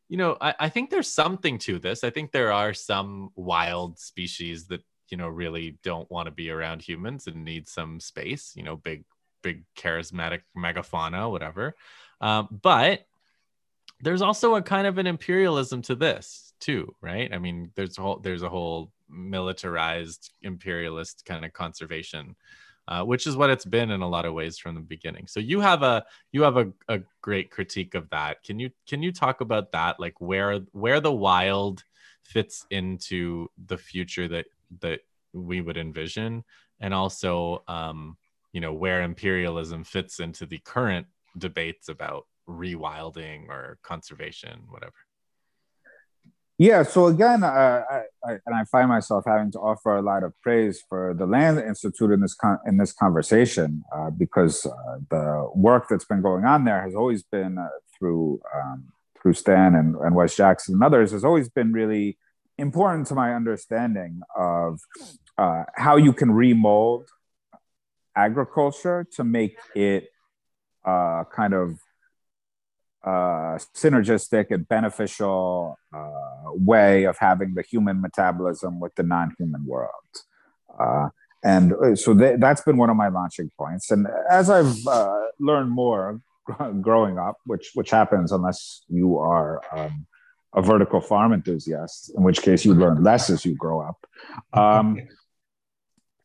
you 0.08 0.16
know 0.16 0.36
I, 0.40 0.54
I 0.60 0.68
think 0.68 0.90
there's 0.90 1.08
something 1.08 1.58
to 1.58 1.78
this. 1.78 2.04
I 2.04 2.10
think 2.10 2.30
there 2.32 2.52
are 2.52 2.74
some 2.74 3.30
wild 3.34 3.98
species 3.98 4.66
that 4.66 4.82
you 5.08 5.16
know 5.16 5.28
really 5.28 5.78
don't 5.82 6.10
want 6.10 6.26
to 6.26 6.32
be 6.32 6.50
around 6.50 6.82
humans 6.82 7.26
and 7.26 7.44
need 7.44 7.68
some 7.68 8.00
space 8.00 8.52
you 8.54 8.62
know 8.62 8.76
big 8.76 9.04
big 9.42 9.64
charismatic 9.76 10.42
megafauna 10.56 11.30
whatever. 11.30 11.74
Um, 12.20 12.60
but 12.62 13.06
there's 14.02 14.22
also 14.22 14.56
a 14.56 14.62
kind 14.62 14.86
of 14.86 14.98
an 14.98 15.06
imperialism 15.06 15.80
to 15.82 15.94
this 15.94 16.52
too, 16.60 16.94
right? 17.00 17.32
I 17.32 17.38
mean, 17.38 17.70
there's 17.76 17.96
a 17.98 18.02
whole 18.02 18.18
there's 18.18 18.42
a 18.42 18.48
whole 18.48 18.92
militarized 19.08 20.32
imperialist 20.42 21.24
kind 21.24 21.44
of 21.44 21.52
conservation, 21.52 22.34
uh, 22.88 23.04
which 23.04 23.26
is 23.26 23.36
what 23.36 23.50
it's 23.50 23.64
been 23.64 23.90
in 23.90 24.02
a 24.02 24.08
lot 24.08 24.24
of 24.24 24.34
ways 24.34 24.58
from 24.58 24.74
the 24.74 24.80
beginning. 24.80 25.28
So 25.28 25.38
you 25.38 25.60
have 25.60 25.82
a 25.82 26.04
you 26.32 26.42
have 26.42 26.56
a, 26.56 26.72
a 26.88 27.00
great 27.20 27.50
critique 27.50 27.94
of 27.94 28.10
that. 28.10 28.42
Can 28.42 28.58
you 28.58 28.70
can 28.88 29.02
you 29.02 29.12
talk 29.12 29.40
about 29.40 29.70
that, 29.72 30.00
like 30.00 30.20
where 30.20 30.58
where 30.72 31.00
the 31.00 31.12
wild 31.12 31.84
fits 32.24 32.66
into 32.70 33.48
the 33.66 33.78
future 33.78 34.26
that 34.28 34.46
that 34.80 35.00
we 35.32 35.60
would 35.60 35.76
envision, 35.76 36.42
and 36.80 36.92
also 36.92 37.62
um, 37.68 38.16
you 38.52 38.60
know 38.60 38.72
where 38.72 39.02
imperialism 39.02 39.84
fits 39.84 40.18
into 40.18 40.44
the 40.44 40.58
current 40.58 41.06
debates 41.38 41.88
about 41.88 42.26
rewilding 42.52 43.48
or 43.48 43.78
conservation, 43.82 44.62
whatever? 44.68 44.94
Yeah, 46.58 46.84
so 46.84 47.06
again, 47.06 47.42
uh, 47.42 47.82
I, 47.90 48.02
I, 48.24 48.32
and 48.46 48.54
I 48.54 48.64
find 48.70 48.88
myself 48.88 49.24
having 49.26 49.50
to 49.52 49.58
offer 49.58 49.96
a 49.96 50.02
lot 50.02 50.22
of 50.22 50.32
praise 50.42 50.80
for 50.88 51.12
the 51.12 51.26
Land 51.26 51.58
Institute 51.58 52.10
in 52.12 52.20
this 52.20 52.34
con- 52.34 52.60
in 52.66 52.76
this 52.76 52.92
conversation 52.92 53.82
uh, 53.92 54.10
because 54.10 54.66
uh, 54.66 54.98
the 55.10 55.50
work 55.54 55.86
that's 55.88 56.04
been 56.04 56.22
going 56.22 56.44
on 56.44 56.64
there 56.64 56.82
has 56.82 56.94
always 56.94 57.22
been 57.22 57.58
uh, 57.58 57.68
through 57.98 58.40
um, 58.54 58.84
through 59.20 59.32
Stan 59.32 59.74
and, 59.74 59.96
and 59.96 60.14
Wes 60.14 60.36
Jackson 60.36 60.74
and 60.74 60.84
others 60.84 61.10
has 61.10 61.24
always 61.24 61.48
been 61.48 61.72
really 61.72 62.18
important 62.58 63.06
to 63.08 63.14
my 63.14 63.34
understanding 63.34 64.20
of 64.36 64.78
uh, 65.38 65.64
how 65.74 65.96
you 65.96 66.12
can 66.12 66.30
remold 66.30 67.08
agriculture 68.14 69.06
to 69.16 69.24
make 69.24 69.56
it 69.74 70.10
uh, 70.84 71.24
kind 71.34 71.54
of 71.54 71.78
uh, 73.04 73.58
synergistic 73.74 74.50
and 74.50 74.66
beneficial 74.68 75.78
uh, 75.94 76.52
way 76.52 77.04
of 77.04 77.18
having 77.18 77.54
the 77.54 77.62
human 77.62 78.00
metabolism 78.00 78.80
with 78.80 78.94
the 78.94 79.02
non-human 79.02 79.64
world. 79.66 79.90
Uh, 80.78 81.08
and 81.44 81.72
uh, 81.72 81.96
so 81.96 82.14
th- 82.14 82.38
that's 82.38 82.62
been 82.62 82.76
one 82.76 82.90
of 82.90 82.96
my 82.96 83.08
launching 83.08 83.50
points. 83.58 83.90
And 83.90 84.06
as 84.30 84.48
I've 84.48 84.86
uh, 84.86 85.22
learned 85.40 85.70
more 85.70 86.20
growing 86.80 87.18
up, 87.18 87.38
which 87.46 87.70
which 87.74 87.90
happens 87.90 88.32
unless 88.32 88.82
you 88.88 89.18
are 89.18 89.60
um, 89.72 90.06
a 90.54 90.62
vertical 90.62 91.00
farm 91.00 91.32
enthusiast, 91.32 92.12
in 92.16 92.22
which 92.22 92.42
case 92.42 92.64
you 92.64 92.74
learn 92.74 93.02
less 93.02 93.30
as 93.30 93.44
you 93.44 93.54
grow 93.54 93.80
up. 93.80 94.06
Um, 94.52 94.98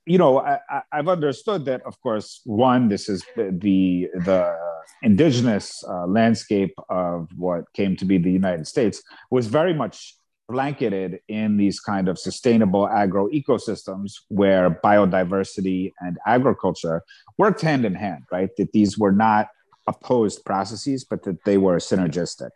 you 0.08 0.18
know, 0.18 0.40
I, 0.40 0.82
have 0.92 1.10
understood 1.10 1.66
that, 1.66 1.82
of 1.86 2.00
course, 2.02 2.42
one, 2.46 2.88
this 2.88 3.10
is 3.10 3.24
the 3.36 4.08
the 4.16 4.58
indigenous 5.04 5.84
uh, 5.88 6.08
landscape 6.08 6.74
of 6.90 7.30
what 7.36 7.72
came 7.74 7.96
to 7.98 8.06
be 8.06 8.18
the 8.18 8.32
United 8.32 8.66
States 8.66 9.04
was 9.30 9.48
very 9.48 9.74
much 9.74 10.16
blanketed 10.48 11.20
in 11.28 11.58
these 11.58 11.80
kind 11.80 12.08
of 12.08 12.18
sustainable 12.18 12.88
agro 12.88 13.28
ecosystems 13.30 14.14
where 14.30 14.80
biodiversity 14.84 15.92
and 16.00 16.18
agriculture 16.26 17.04
worked 17.38 17.62
hand 17.62 17.84
in 17.84 17.94
hand, 17.94 18.24
right? 18.32 18.50
That 18.58 18.72
these 18.72 18.98
were 18.98 19.12
not 19.12 19.50
opposed 19.88 20.46
processes, 20.46 21.04
but 21.04 21.24
that 21.24 21.44
they 21.44 21.58
were 21.58 21.78
synergistic. 21.78 22.52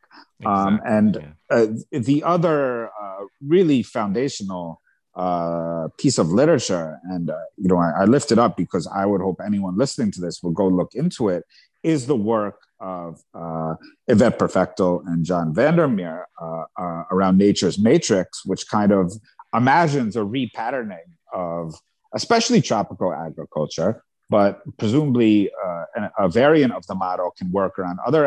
Um, 0.46 0.76
exactly, 0.76 0.80
um, 0.80 0.82
and 0.86 1.36
yeah. 1.52 1.58
uh, 1.58 1.68
the 1.92 2.24
other 2.24 2.88
uh, 2.88 3.26
really 3.46 3.84
foundational 3.84 4.82
uh, 5.16 5.90
piece 5.98 6.18
of 6.18 6.32
literature, 6.32 7.00
and 7.04 7.30
uh, 7.30 7.38
you 7.58 7.68
know, 7.68 7.78
I, 7.78 8.02
I 8.02 8.06
lift 8.06 8.32
it 8.32 8.40
up 8.40 8.56
because 8.56 8.88
I 8.88 9.06
would 9.06 9.22
hope 9.22 9.40
anyone 9.46 9.78
listening 9.78 10.12
to 10.12 10.22
this 10.22 10.42
will 10.42 10.52
go 10.52 10.68
look 10.68 10.96
into 10.96 11.30
it, 11.30 11.44
is 11.84 12.06
the 12.06 12.16
work 12.16 12.62
of 12.80 13.22
uh, 13.34 13.76
Yvette 14.08 14.40
Perfecto 14.40 15.04
and 15.06 15.26
John 15.26 15.54
Vandermeer 15.54 16.28
uh, 16.42 16.64
uh, 16.78 17.04
around 17.12 17.38
Nature's 17.38 17.78
Matrix, 17.78 18.46
which 18.46 18.68
kind 18.70 18.92
of 18.92 19.14
imagines 19.54 20.16
a 20.16 20.22
repatterning 20.22 21.10
of 21.34 21.76
especially 22.14 22.62
tropical 22.62 23.14
agriculture, 23.14 24.04
but 24.30 24.62
presumably 24.78 25.52
uh, 25.64 25.84
a 26.18 26.30
variant 26.30 26.74
of 26.74 26.86
the 26.88 26.96
model 26.96 27.32
can 27.38 27.52
work 27.52 27.78
around 27.78 28.00
other 28.06 28.26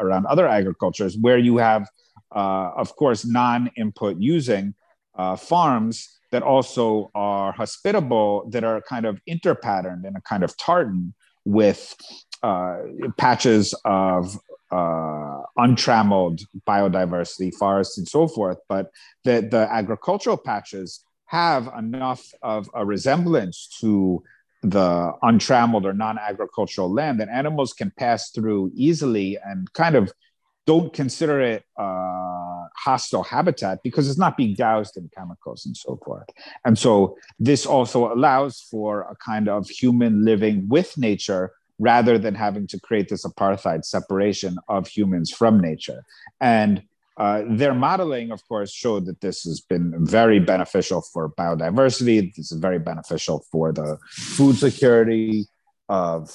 around 0.00 0.26
other 0.26 0.46
agricultures 0.46 1.16
where 1.18 1.38
you 1.38 1.58
have, 1.58 1.88
uh, 2.34 2.70
of 2.76 2.96
course, 2.96 3.24
non-input 3.24 4.16
using 4.18 4.74
uh, 5.18 5.36
farms 5.36 6.18
that 6.30 6.42
also 6.42 7.10
are 7.14 7.52
hospitable, 7.52 8.48
that 8.50 8.64
are 8.64 8.80
kind 8.82 9.06
of 9.06 9.18
interpatterned 9.28 10.06
in 10.06 10.14
a 10.16 10.20
kind 10.22 10.42
of 10.42 10.56
tartan 10.56 11.14
with 11.44 11.96
uh, 12.42 12.76
patches 13.16 13.74
of 13.84 14.36
uh, 14.70 15.40
untrammeled 15.56 16.40
biodiversity, 16.66 17.52
forests, 17.54 17.96
and 17.96 18.06
so 18.06 18.28
forth. 18.28 18.58
But 18.68 18.90
the, 19.24 19.48
the 19.50 19.66
agricultural 19.70 20.36
patches 20.36 21.02
have 21.26 21.70
enough 21.76 22.22
of 22.42 22.68
a 22.74 22.84
resemblance 22.84 23.68
to 23.80 24.22
the 24.62 25.12
untrammeled 25.22 25.86
or 25.86 25.92
non-agricultural 25.92 26.92
land 26.92 27.20
that 27.20 27.28
animals 27.28 27.72
can 27.72 27.92
pass 27.96 28.30
through 28.30 28.72
easily 28.74 29.38
and 29.44 29.72
kind 29.72 29.94
of 29.94 30.12
don't 30.68 30.92
consider 30.92 31.40
it 31.40 31.64
uh, 31.78 32.66
hostile 32.76 33.22
habitat 33.22 33.78
because 33.82 34.06
it's 34.06 34.18
not 34.18 34.36
being 34.36 34.54
doused 34.54 34.98
in 34.98 35.08
chemicals 35.16 35.64
and 35.64 35.74
so 35.74 35.98
forth. 36.04 36.28
And 36.66 36.78
so 36.78 37.16
this 37.40 37.64
also 37.64 38.12
allows 38.12 38.60
for 38.70 38.90
a 39.14 39.16
kind 39.16 39.48
of 39.48 39.66
human 39.66 40.26
living 40.26 40.68
with 40.68 40.98
nature 40.98 41.52
rather 41.78 42.18
than 42.18 42.34
having 42.34 42.66
to 42.66 42.78
create 42.80 43.08
this 43.08 43.24
apartheid 43.24 43.86
separation 43.86 44.58
of 44.68 44.86
humans 44.86 45.32
from 45.32 45.58
nature. 45.58 46.04
And 46.38 46.82
uh, 47.16 47.44
their 47.48 47.72
modeling, 47.72 48.30
of 48.30 48.46
course, 48.46 48.70
showed 48.70 49.06
that 49.06 49.22
this 49.22 49.44
has 49.44 49.62
been 49.62 49.94
very 50.04 50.38
beneficial 50.38 51.00
for 51.00 51.30
biodiversity. 51.30 52.34
This 52.36 52.52
is 52.52 52.60
very 52.60 52.78
beneficial 52.78 53.42
for 53.50 53.72
the 53.72 53.96
food 54.10 54.56
security 54.56 55.46
of 55.88 56.30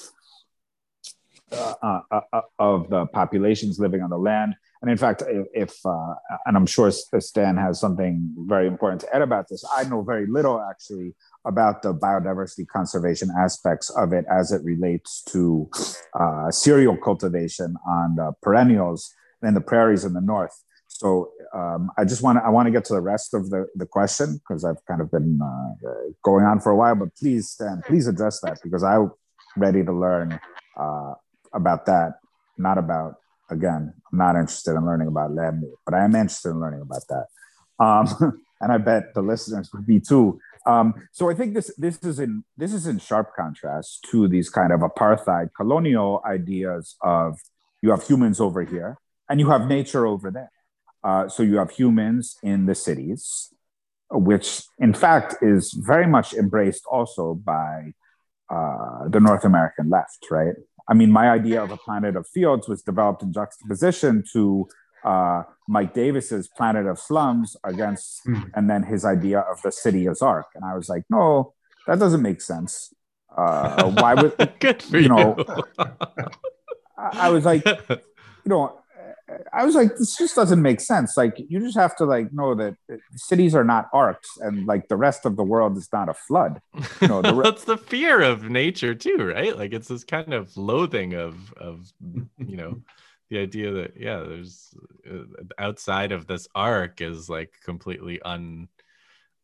uh, 1.54 1.76
uh, 1.82 2.02
uh, 2.12 2.22
uh 2.34 2.42
of 2.60 2.90
the 2.90 3.06
populations 3.08 3.80
living 3.80 4.02
on 4.02 4.10
the 4.10 4.18
land. 4.18 4.56
And 4.82 4.92
in 4.92 4.98
fact, 4.98 5.24
if 5.54 5.74
uh, 5.86 6.14
and 6.46 6.58
I'm 6.58 6.66
sure 6.66 6.92
Stan 6.92 7.56
has 7.58 7.80
something 7.80 8.34
very 8.48 8.68
important 8.68 9.02
to 9.02 9.16
add 9.16 9.22
about 9.22 9.48
this. 9.50 9.64
I 9.76 9.86
know 9.86 10.02
very 10.02 10.28
little 10.28 10.62
actually 10.62 11.16
about 11.46 11.82
the 11.84 11.94
biodiversity 11.94 12.68
conservation 12.68 13.30
aspects 13.38 13.90
of 13.92 14.12
it 14.12 14.26
as 14.30 14.52
it 14.52 14.62
relates 14.64 15.24
to 15.32 15.70
cereal 16.52 16.98
cultivation 16.98 17.76
on 17.88 18.16
the 18.16 18.34
perennials 18.42 19.14
in 19.42 19.54
the 19.54 19.62
prairies 19.62 20.04
in 20.04 20.14
the 20.14 20.22
north. 20.22 20.64
So 20.88 21.32
um, 21.54 21.90
I 21.98 22.06
just 22.06 22.22
want 22.22 22.38
to 22.38 22.44
I 22.46 22.50
want 22.50 22.68
to 22.68 22.72
get 22.72 22.86
to 22.86 22.94
the 22.94 23.02
rest 23.02 23.34
of 23.34 23.50
the, 23.50 23.68
the 23.76 23.86
question 23.86 24.40
because 24.40 24.64
I've 24.64 24.84
kind 24.86 25.02
of 25.02 25.12
been 25.12 25.40
uh, 25.44 25.90
going 26.24 26.46
on 26.46 26.60
for 26.60 26.72
a 26.72 26.76
while. 26.76 26.96
But 26.96 27.16
please, 27.16 27.50
Stan, 27.50 27.82
please 27.86 28.08
address 28.08 28.40
that 28.42 28.60
because 28.64 28.84
I'm 28.84 29.12
ready 29.58 29.84
to 29.84 29.92
learn 29.92 30.40
uh, 30.78 31.14
about 31.54 31.86
that. 31.86 32.20
Not 32.58 32.78
about 32.78 33.16
again. 33.50 33.94
I'm 34.12 34.18
not 34.18 34.36
interested 34.36 34.76
in 34.76 34.86
learning 34.86 35.08
about 35.08 35.34
lab 35.34 35.60
meat, 35.60 35.74
but 35.86 35.94
I 35.94 36.04
am 36.04 36.16
interested 36.16 36.50
in 36.50 36.60
learning 36.60 36.82
about 36.82 37.04
that. 37.10 37.28
Um, 37.84 38.42
and 38.62 38.72
I 38.72 38.78
bet 38.78 39.14
the 39.14 39.22
listeners 39.22 39.70
would 39.74 39.86
be 39.86 40.00
too. 40.00 40.40
Um, 40.66 40.94
so 41.12 41.30
I 41.30 41.34
think 41.34 41.54
this 41.54 41.74
this 41.78 42.02
is 42.04 42.20
in 42.20 42.44
this 42.58 42.74
is 42.74 42.88
in 42.88 43.00
sharp 43.00 43.32
contrast 43.36 44.08
to 44.12 44.28
these 44.28 44.50
kind 44.50 44.72
of 44.72 44.80
apartheid 44.80 45.50
colonial 45.56 46.22
ideas 46.26 46.96
of 47.02 47.40
you 47.82 47.92
have 47.92 48.04
humans 48.04 48.40
over 48.40 48.64
here 48.64 48.98
and 49.30 49.40
you 49.40 49.50
have 49.50 49.68
nature 49.68 50.06
over 50.06 50.32
there. 50.32 50.52
Uh, 51.04 51.28
so 51.28 51.44
you 51.44 51.58
have 51.58 51.72
humans 51.72 52.38
in 52.44 52.66
the 52.66 52.76
cities, 52.76 53.54
which 54.10 54.64
in 54.80 54.94
fact 54.94 55.36
is 55.42 55.74
very 55.74 56.08
much 56.08 56.34
embraced 56.34 56.86
also 56.90 57.34
by 57.34 57.92
uh, 58.50 59.10
the 59.10 59.20
North 59.20 59.44
American 59.44 59.90
left, 59.90 60.28
right? 60.32 60.56
I 60.90 60.94
mean, 60.94 61.12
my 61.12 61.30
idea 61.30 61.64
of 61.64 61.72
a 61.72 61.78
planet 61.78 62.16
of 62.16 62.28
fields 62.28 62.68
was 62.68 62.82
developed 62.82 63.24
in 63.24 63.32
juxtaposition 63.32 64.24
to 64.34 64.68
uh, 65.04 65.44
Mike 65.68 65.94
Davis's 65.94 66.48
Planet 66.48 66.86
of 66.88 67.00
Slums 67.00 67.56
against, 67.64 68.26
mm. 68.26 68.50
and 68.54 68.70
then 68.70 68.84
his 68.84 69.06
idea 69.06 69.40
of 69.40 69.62
the 69.62 69.72
city 69.72 70.08
as 70.08 70.22
Ark. 70.22 70.48
And 70.56 70.66
I 70.66 70.76
was 70.76 70.90
like, 70.90 71.04
no, 71.10 71.54
that 71.88 72.00
doesn't 72.00 72.22
make 72.22 72.42
sense. 72.42 72.94
Uh, 73.36 73.92
why 73.92 74.14
would 74.14 74.36
Good 74.60 74.82
for 74.84 74.98
you, 74.98 75.04
you 75.04 75.10
know? 75.10 75.36
I, 76.98 77.28
I 77.28 77.30
was 77.30 77.46
like, 77.46 77.66
you 77.90 78.00
know, 78.46 78.80
I 79.54 79.66
was 79.66 79.74
like, 79.74 79.96
this 79.96 80.18
just 80.18 80.36
doesn't 80.36 80.62
make 80.62 80.82
sense. 80.82 81.16
Like, 81.16 81.38
you 81.48 81.60
just 81.60 81.78
have 81.78 81.96
to 81.98 82.06
like 82.06 82.34
know 82.34 82.56
that 82.56 82.76
cities 83.16 83.56
are 83.56 83.64
not 83.64 83.90
arks, 83.94 84.38
and 84.38 84.66
like 84.66 84.90
the 84.90 84.98
rest 84.98 85.26
of 85.26 85.36
the 85.38 85.44
world 85.44 85.78
is 85.78 85.90
not 85.94 86.10
a 86.10 86.14
flood. 86.14 86.62
You 87.02 87.08
know, 87.08 87.22
the 87.22 87.34
re- 87.36 87.44
that's 87.44 87.64
the 87.64 87.78
fear 87.78 88.22
of 88.22 88.50
nature 88.50 88.94
too, 88.94 89.18
right? 89.18 89.58
Like, 89.58 89.74
it's 89.74 89.88
this 89.88 90.04
kind 90.04 90.34
of 90.34 90.56
loathing 90.58 91.14
of 91.14 91.54
of 91.54 91.92
you 92.02 92.58
know, 92.58 92.82
the 93.30 93.40
idea 93.40 93.72
that 93.72 93.94
yeah, 93.98 94.20
there's 94.20 94.76
uh, 95.10 95.24
outside 95.58 96.12
of 96.12 96.28
this 96.28 96.48
ark 96.54 97.02
is 97.02 97.30
like 97.30 97.54
completely 97.64 98.22
un 98.22 98.68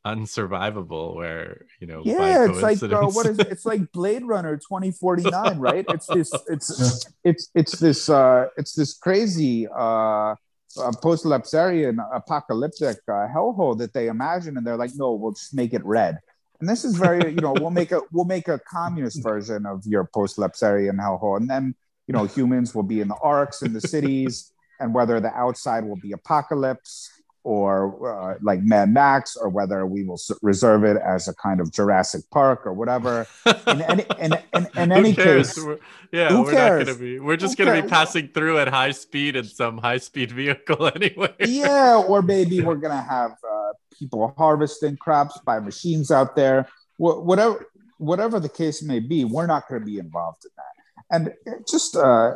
unsurvivable 0.06 1.14
where 1.16 1.66
you 1.82 1.88
know 1.88 2.02
yeah 2.06 2.48
it's 2.50 2.62
like 2.62 2.82
uh, 2.82 3.06
what 3.08 3.26
is 3.26 3.38
it? 3.38 3.48
it's 3.50 3.66
like 3.66 3.92
blade 3.92 4.24
runner 4.24 4.56
2049 4.56 5.60
right? 5.60 5.86
It's 5.90 6.08
this 6.08 6.32
it's 6.48 7.06
it's 7.24 7.50
it's 7.54 7.80
this 7.80 8.10
uh 8.10 8.48
it's 8.58 8.74
this 8.74 8.98
crazy 8.98 9.68
uh, 9.68 10.36
uh 10.80 10.92
post-lapsarian 11.02 11.98
apocalyptic 12.14 12.98
uh, 13.10 13.28
hellhole 13.28 13.78
that 13.80 13.94
they 13.94 14.08
imagine 14.08 14.56
and 14.56 14.66
they're 14.66 14.78
like 14.78 14.92
no 14.96 15.14
we'll 15.14 15.34
just 15.34 15.54
make 15.54 15.74
it 15.74 15.84
red. 15.84 16.20
And 16.62 16.70
this 16.70 16.86
is 16.86 16.96
very 16.96 17.34
you 17.34 17.42
know 17.42 17.54
we'll 17.60 17.70
make 17.70 17.92
a 17.92 18.02
we'll 18.14 18.26
make 18.26 18.48
a 18.48 18.60
communist 18.60 19.22
version 19.22 19.66
of 19.66 19.86
your 19.86 20.06
post-lapsarian 20.06 20.98
hellhole. 20.98 21.36
And 21.38 21.50
then 21.50 21.76
you 22.08 22.14
know 22.14 22.24
humans 22.24 22.74
will 22.74 22.84
be 22.84 23.02
in 23.02 23.10
the 23.10 23.18
arks 23.22 23.64
in 23.64 23.74
the 23.74 23.82
cities 23.82 24.54
and 24.80 24.94
whether 24.94 25.20
the 25.20 25.34
outside 25.36 25.84
will 25.84 25.98
be 25.98 26.14
apocalypse 26.14 27.10
or 27.44 28.34
uh, 28.34 28.38
like 28.42 28.62
Mad 28.62 28.90
Max, 28.90 29.36
or 29.36 29.50
whether 29.50 29.86
we 29.86 30.04
will 30.04 30.20
reserve 30.42 30.84
it 30.84 30.98
as 30.98 31.28
a 31.28 31.36
kind 31.36 31.60
of 31.60 31.72
Jurassic 31.72 32.24
Park 32.32 32.66
or 32.66 32.74
whatever. 32.74 33.28
In 33.68 33.82
any, 33.82 34.06
in, 34.20 34.34
in, 34.54 34.68
in 34.78 34.92
any 34.92 35.14
case, 35.14 35.58
we're, 35.58 35.80
yeah, 36.12 36.38
we're 36.38 36.52
cares? 36.52 36.80
not 36.80 36.86
going 36.86 36.98
to 36.98 37.04
be. 37.04 37.20
We're 37.20 37.38
just 37.38 37.58
going 37.58 37.76
to 37.76 37.82
be 37.82 37.88
passing 37.88 38.30
through 38.30 38.60
at 38.60 38.68
high 38.68 38.92
speed 38.92 39.36
in 39.36 39.46
some 39.46 39.78
high 39.78 39.98
speed 39.98 40.32
vehicle 40.42 40.92
anyway. 40.96 41.34
yeah, 41.40 41.96
or 42.08 42.22
maybe 42.22 42.62
we're 42.62 42.76
going 42.76 42.96
to 42.96 43.10
have 43.10 43.32
uh, 43.32 43.72
people 43.98 44.34
harvesting 44.38 44.98
crops 44.98 45.40
by 45.46 45.60
machines 45.60 46.12
out 46.12 46.36
there. 46.36 46.68
Wh- 46.98 47.24
whatever, 47.26 47.66
whatever 47.98 48.40
the 48.40 48.50
case 48.50 48.84
may 48.84 49.00
be, 49.00 49.26
we're 49.26 49.48
not 49.48 49.68
going 49.68 49.82
to 49.82 49.86
be 49.86 50.00
involved 50.00 50.46
in 50.46 50.52
that 50.56 50.80
and 51.12 51.34
just 51.70 51.96
uh, 51.96 52.34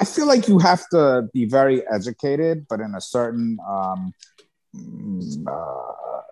I 0.00 0.04
feel 0.04 0.26
like 0.26 0.48
you 0.48 0.58
have 0.58 0.88
to 0.90 1.28
be 1.32 1.44
very 1.44 1.86
educated, 1.88 2.66
but 2.68 2.80
in 2.80 2.94
a 2.94 3.00
certain 3.00 3.58
um, 3.68 4.14
uh, 5.46 6.22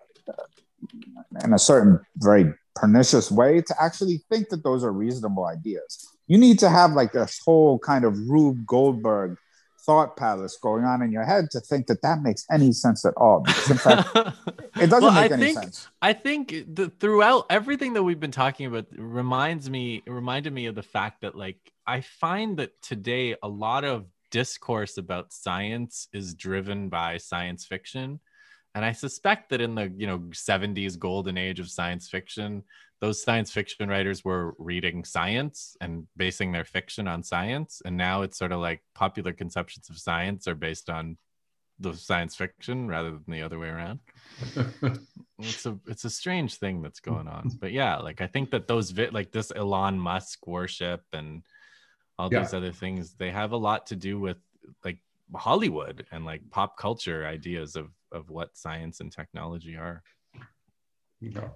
in 1.43 1.53
a 1.53 1.59
certain 1.59 1.99
very 2.17 2.53
pernicious 2.75 3.31
way 3.31 3.61
to 3.61 3.75
actually 3.81 4.23
think 4.29 4.49
that 4.49 4.63
those 4.63 4.83
are 4.83 4.91
reasonable 4.91 5.45
ideas. 5.45 6.07
You 6.27 6.37
need 6.37 6.59
to 6.59 6.69
have 6.69 6.93
like 6.93 7.13
this 7.13 7.39
whole 7.43 7.79
kind 7.79 8.05
of 8.05 8.17
Rube 8.29 8.65
Goldberg 8.65 9.37
thought 9.81 10.17
palace 10.17 10.57
going 10.61 10.83
on 10.83 11.01
in 11.01 11.11
your 11.11 11.23
head 11.23 11.49
to 11.51 11.61
think 11.61 11.87
that 11.87 12.01
that 12.01 12.21
makes 12.21 12.45
any 12.51 12.73
sense 12.73 13.05
at 13.05 13.13
all. 13.15 13.39
Because 13.39 13.71
in 13.71 13.77
fact, 13.77 14.09
it 14.75 14.87
doesn't 14.87 15.01
well, 15.01 15.13
make 15.13 15.31
I 15.31 15.35
any 15.35 15.45
think, 15.45 15.59
sense. 15.59 15.87
I 16.01 16.13
think 16.13 16.49
the, 16.67 16.91
throughout 16.99 17.45
everything 17.49 17.93
that 17.93 18.03
we've 18.03 18.19
been 18.19 18.31
talking 18.31 18.65
about 18.65 18.87
reminds 18.97 19.69
me, 19.69 20.03
reminded 20.05 20.51
me 20.51 20.65
of 20.65 20.75
the 20.75 20.83
fact 20.83 21.21
that 21.21 21.35
like 21.35 21.57
I 21.87 22.01
find 22.01 22.57
that 22.57 22.81
today 22.81 23.35
a 23.41 23.47
lot 23.47 23.85
of 23.85 24.05
discourse 24.29 24.97
about 24.97 25.31
science 25.31 26.09
is 26.11 26.35
driven 26.35 26.89
by 26.89 27.17
science 27.17 27.65
fiction. 27.65 28.19
And 28.75 28.83
I 28.83 28.91
suspect 28.91 29.49
that 29.49 29.61
in 29.61 29.73
the 29.75 29.91
you 29.95 30.05
know 30.05 30.19
70s 30.19 30.99
golden 30.99 31.37
age 31.37 31.59
of 31.59 31.69
science 31.69 32.09
fiction, 32.09 32.63
those 32.99 33.23
science 33.23 33.51
fiction 33.51 33.89
writers 33.89 34.25
were 34.25 34.53
reading 34.59 35.05
science 35.05 35.77
and 35.79 36.07
basing 36.17 36.51
their 36.51 36.65
fiction 36.65 37.07
on 37.07 37.23
science. 37.23 37.81
And 37.85 37.95
now 37.95 38.21
it's 38.23 38.37
sort 38.37 38.51
of 38.51 38.59
like 38.59 38.81
popular 38.93 39.31
conceptions 39.31 39.89
of 39.89 39.97
science 39.97 40.47
are 40.47 40.55
based 40.55 40.89
on 40.89 41.17
the 41.79 41.93
science 41.93 42.35
fiction 42.35 42.87
rather 42.87 43.11
than 43.11 43.23
the 43.27 43.43
other 43.43 43.59
way 43.59 43.69
around. 43.69 43.99
It's 45.39 45.67
a 45.67 45.77
it's 45.85 46.03
a 46.03 46.09
strange 46.09 46.55
thing 46.55 46.81
that's 46.81 46.99
hmm. 46.99 47.11
going 47.11 47.27
on. 47.27 47.51
But 47.61 47.71
yeah 47.71 47.97
like 47.97 48.21
i 48.21 48.27
think 48.27 48.49
that 48.49 48.67
those 48.67 48.89
vi- 48.89 49.09
like 49.09 49.31
this 49.31 49.51
elon 49.55 49.99
musk 49.99 50.47
worship 50.47 51.03
and 51.13 51.43
all 52.19 52.29
yeah. 52.31 52.39
these 52.39 52.53
other 52.53 52.71
things 52.71 53.13
they 53.13 53.31
have 53.31 53.51
a 53.51 53.57
lot 53.57 53.85
to 53.87 53.95
do 53.95 54.19
with 54.19 54.37
like 54.83 54.97
hollywood 55.35 56.05
and 56.11 56.25
like 56.25 56.41
pop 56.49 56.77
culture 56.77 57.25
ideas 57.25 57.75
of 57.75 57.89
of 58.11 58.29
what 58.29 58.55
science 58.55 58.99
and 58.99 59.11
technology 59.11 59.75
are. 59.75 60.03
Yeah. 61.19 61.49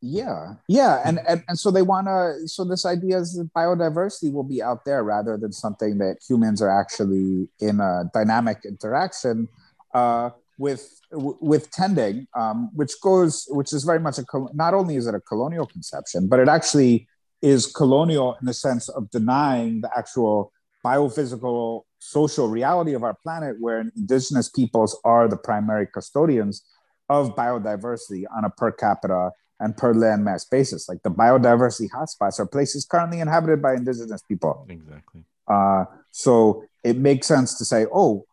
Yeah. 0.00 0.54
Yeah. 0.68 1.02
And, 1.04 1.20
and 1.28 1.44
and 1.46 1.58
so 1.58 1.70
they 1.70 1.82
want 1.82 2.08
to 2.08 2.48
so 2.48 2.64
this 2.64 2.84
idea 2.84 3.18
is 3.18 3.34
that 3.34 3.50
biodiversity 3.56 4.32
will 4.32 4.42
be 4.42 4.60
out 4.62 4.84
there 4.84 5.04
rather 5.04 5.36
than 5.36 5.52
something 5.52 5.98
that 5.98 6.16
humans 6.28 6.60
are 6.60 6.80
actually 6.80 7.48
in 7.60 7.78
a 7.78 8.10
dynamic 8.12 8.58
interaction 8.64 9.48
uh, 9.94 10.30
with 10.58 10.98
with 11.12 11.70
tending 11.70 12.26
um, 12.34 12.70
which 12.74 12.92
goes 13.00 13.46
which 13.50 13.72
is 13.72 13.84
very 13.84 14.00
much 14.00 14.18
a 14.18 14.24
not 14.54 14.74
only 14.74 14.96
is 14.96 15.06
it 15.06 15.14
a 15.14 15.20
colonial 15.20 15.66
conception 15.66 16.26
but 16.26 16.40
it 16.40 16.48
actually 16.48 17.06
is 17.42 17.66
colonial 17.66 18.36
in 18.40 18.46
the 18.46 18.54
sense 18.54 18.88
of 18.88 19.10
denying 19.10 19.80
the 19.80 19.90
actual 19.96 20.52
biophysical 20.84 21.82
social 21.98 22.48
reality 22.48 22.94
of 22.94 23.02
our 23.02 23.14
planet 23.22 23.56
where 23.60 23.80
indigenous 23.96 24.48
peoples 24.48 24.98
are 25.04 25.28
the 25.28 25.36
primary 25.36 25.86
custodians 25.86 26.64
of 27.08 27.34
biodiversity 27.36 28.24
on 28.36 28.44
a 28.44 28.50
per 28.50 28.72
capita 28.72 29.30
and 29.60 29.76
per 29.76 29.94
landmass 29.94 30.48
basis. 30.48 30.88
Like 30.88 31.02
the 31.02 31.10
biodiversity 31.10 31.88
hotspots 31.90 32.40
are 32.40 32.46
places 32.46 32.84
currently 32.84 33.20
inhabited 33.20 33.62
by 33.62 33.74
indigenous 33.74 34.22
people. 34.22 34.66
Exactly. 34.68 35.22
Uh, 35.46 35.84
so 36.10 36.64
it 36.82 36.96
makes 36.96 37.26
sense 37.26 37.56
to 37.58 37.64
say, 37.64 37.86
oh, 37.92 38.24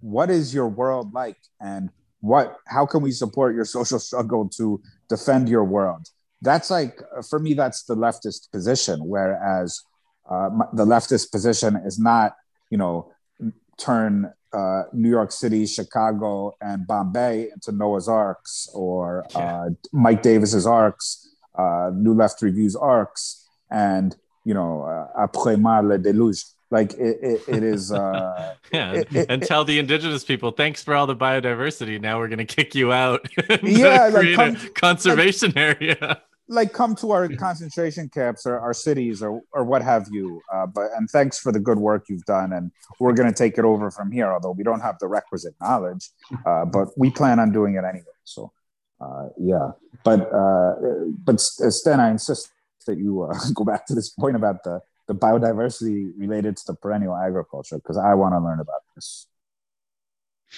what 0.00 0.30
is 0.30 0.54
your 0.54 0.68
world 0.68 1.12
like, 1.12 1.36
and 1.60 1.90
what? 2.20 2.56
How 2.66 2.86
can 2.86 3.02
we 3.02 3.10
support 3.10 3.54
your 3.54 3.64
social 3.64 3.98
struggle 3.98 4.48
to 4.50 4.80
defend 5.08 5.48
your 5.48 5.64
world? 5.64 6.06
That's 6.42 6.70
like 6.70 7.00
for 7.28 7.38
me 7.38 7.54
that's 7.54 7.82
the 7.84 7.96
leftist 7.96 8.50
position 8.50 9.00
whereas 9.04 9.82
uh, 10.30 10.50
the 10.72 10.84
leftist 10.84 11.32
position 11.32 11.76
is 11.84 11.98
not 11.98 12.34
you 12.70 12.78
know 12.78 13.10
turn 13.78 14.32
uh, 14.52 14.84
New 14.92 15.10
York 15.10 15.30
City, 15.30 15.66
Chicago, 15.66 16.56
and 16.60 16.86
Bombay 16.86 17.50
into 17.52 17.72
Noah's 17.72 18.08
Arks 18.08 18.68
or 18.74 19.26
uh, 19.34 19.70
Mike 19.92 20.22
Davis's 20.22 20.66
Arks, 20.66 21.28
uh, 21.56 21.90
New 21.94 22.14
Left 22.14 22.40
Review's 22.40 22.76
Arks, 22.76 23.46
and 23.70 24.16
you 24.44 24.54
know 24.54 24.82
uh, 24.82 25.26
Après 25.26 25.58
moi 25.58 25.80
le 25.80 25.98
déluge. 25.98 26.44
Like 26.70 26.92
it, 26.94 27.18
it, 27.22 27.40
it 27.48 27.62
is. 27.62 27.92
Uh, 27.92 28.54
yeah, 28.72 28.92
it, 28.92 29.26
and 29.30 29.42
tell 29.42 29.64
the 29.64 29.78
indigenous 29.78 30.22
people, 30.22 30.50
thanks 30.50 30.82
for 30.82 30.94
all 30.94 31.06
the 31.06 31.16
biodiversity. 31.16 32.00
Now 32.00 32.18
we're 32.18 32.28
gonna 32.28 32.44
kick 32.44 32.74
you 32.74 32.92
out. 32.92 33.26
yeah, 33.62 34.08
like 34.08 34.34
come, 34.34 34.56
conservation 34.74 35.52
like, 35.56 35.80
area 35.80 36.22
like 36.48 36.72
come 36.72 36.94
to 36.96 37.12
our 37.12 37.28
concentration 37.28 38.08
camps 38.08 38.46
or 38.46 38.58
our 38.58 38.72
cities 38.72 39.22
or 39.22 39.42
or 39.52 39.64
what 39.64 39.82
have 39.82 40.08
you. 40.10 40.40
Uh, 40.52 40.66
but 40.66 40.90
and 40.96 41.08
thanks 41.10 41.38
for 41.38 41.52
the 41.52 41.60
good 41.60 41.78
work 41.78 42.06
you've 42.08 42.24
done, 42.24 42.52
and 42.52 42.70
we're 42.98 43.12
going 43.12 43.28
to 43.28 43.34
take 43.34 43.58
it 43.58 43.64
over 43.64 43.90
from 43.90 44.10
here. 44.10 44.32
Although 44.32 44.52
we 44.52 44.64
don't 44.64 44.80
have 44.80 44.98
the 44.98 45.08
requisite 45.08 45.54
knowledge, 45.60 46.08
uh, 46.46 46.64
but 46.72 46.88
we 46.96 47.10
plan 47.10 47.38
on 47.38 47.52
doing 47.52 47.74
it 47.74 47.84
anyway. 47.84 48.16
So 48.24 48.52
uh, 49.00 49.28
yeah, 49.38 49.72
but 50.04 50.32
uh, 50.32 50.74
but 51.24 51.40
Stan, 51.40 52.00
I 52.00 52.10
insist 52.10 52.50
that 52.86 52.98
you 52.98 53.22
uh, 53.22 53.38
go 53.54 53.64
back 53.64 53.86
to 53.86 53.94
this 53.94 54.08
point 54.10 54.36
about 54.36 54.64
the 54.64 54.80
the 55.06 55.14
biodiversity 55.14 56.12
related 56.16 56.56
to 56.58 56.64
the 56.66 56.74
perennial 56.74 57.16
agriculture 57.16 57.76
because 57.76 57.96
I 57.96 58.14
want 58.14 58.34
to 58.34 58.40
learn 58.40 58.60
about 58.60 58.82
this 58.94 59.26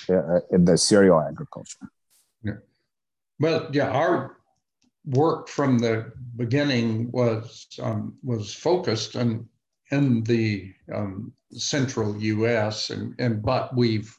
uh, 0.08 0.40
in 0.50 0.64
the 0.64 0.76
cereal 0.76 1.20
agriculture. 1.20 1.90
Yeah. 2.42 2.54
Well, 3.38 3.68
yeah, 3.72 3.90
our 3.90 4.39
work 5.10 5.48
from 5.48 5.78
the 5.78 6.12
beginning 6.36 7.10
was 7.12 7.66
um, 7.82 8.16
was 8.22 8.54
focused 8.54 9.16
on 9.16 9.48
in 9.90 10.22
the 10.22 10.72
um, 10.94 11.32
central 11.52 12.16
U.S. 12.16 12.90
and 12.90 13.14
and 13.18 13.42
but 13.42 13.76
we've 13.76 14.16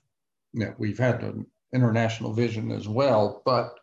you 0.54 0.66
know, 0.66 0.74
we've 0.78 0.98
had 1.00 1.24
an 1.24 1.46
international 1.74 2.34
vision 2.34 2.72
as 2.72 2.88
well, 2.88 3.42
but 3.46 3.78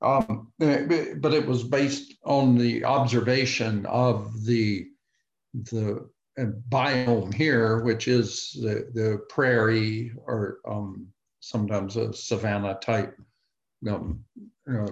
um, 0.00 0.52
but 0.58 1.32
it 1.32 1.46
was 1.46 1.62
based 1.62 2.14
on 2.24 2.58
the 2.58 2.84
observation 2.84 3.86
of 3.86 4.44
the 4.44 4.88
the 5.54 6.08
biome 6.68 7.32
here, 7.32 7.82
which 7.82 8.08
is 8.08 8.58
the 8.60 8.90
the 8.94 9.20
prairie 9.28 10.12
or 10.26 10.58
um, 10.66 11.06
sometimes 11.40 11.96
a 11.96 12.12
savanna 12.12 12.78
type 12.82 13.16
um, 13.88 14.24
uh, 14.68 14.86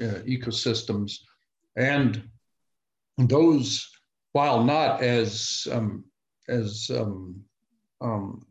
uh, 0.00 0.20
ecosystems. 0.26 1.18
And 1.76 2.28
those, 3.18 3.88
while 4.32 4.64
not 4.64 5.02
as, 5.02 5.66
um, 5.70 6.04
as 6.48 6.90
um, 6.94 7.42
um, 8.00 8.46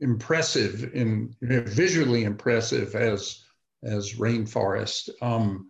impressive 0.00 0.90
in 0.94 1.34
visually 1.42 2.24
impressive 2.24 2.94
as, 2.94 3.42
as 3.82 4.14
rainforest, 4.14 5.10
um, 5.22 5.68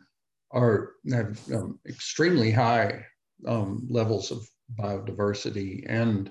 are 0.50 0.92
have 1.12 1.38
um, 1.52 1.78
extremely 1.86 2.50
high 2.50 3.04
um, 3.46 3.86
levels 3.90 4.30
of 4.30 4.48
biodiversity 4.78 5.84
and 5.86 6.30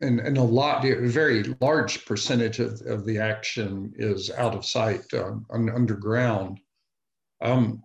and, 0.00 0.20
and 0.20 0.38
a 0.38 0.42
lot, 0.42 0.84
a 0.84 1.08
very 1.08 1.54
large 1.60 2.04
percentage 2.06 2.58
of, 2.58 2.80
of 2.86 3.04
the 3.04 3.18
action 3.18 3.92
is 3.96 4.30
out 4.30 4.54
of 4.54 4.64
sight 4.64 5.02
uh, 5.12 5.32
underground. 5.50 6.58
Um, 7.40 7.82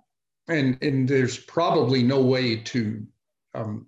and, 0.48 0.78
and 0.82 1.08
there's 1.08 1.38
probably 1.38 2.04
no 2.04 2.22
way 2.22 2.58
to 2.58 3.06
um, 3.54 3.88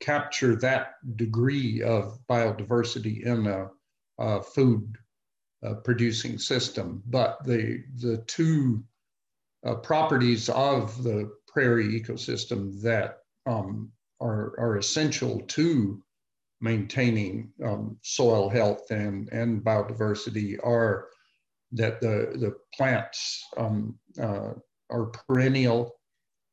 capture 0.00 0.54
that 0.56 0.94
degree 1.16 1.82
of 1.82 2.18
biodiversity 2.28 3.24
in 3.24 3.46
a, 3.46 3.70
a 4.18 4.42
food 4.42 4.96
uh, 5.64 5.74
producing 5.74 6.38
system. 6.38 7.02
But 7.06 7.42
the, 7.44 7.84
the 7.96 8.18
two 8.26 8.84
uh, 9.64 9.76
properties 9.76 10.48
of 10.50 11.02
the 11.02 11.30
prairie 11.48 12.00
ecosystem 12.00 12.80
that 12.82 13.18
um, 13.46 13.90
are, 14.20 14.54
are 14.58 14.76
essential 14.76 15.40
to 15.40 16.02
maintaining 16.60 17.50
um, 17.64 17.96
soil 18.02 18.48
health 18.48 18.90
and, 18.90 19.28
and 19.30 19.62
biodiversity 19.62 20.58
are 20.64 21.08
that 21.72 22.00
the, 22.00 22.32
the 22.36 22.54
plants 22.74 23.44
um, 23.56 23.98
uh, 24.20 24.52
are 24.94 25.06
perennial 25.06 25.96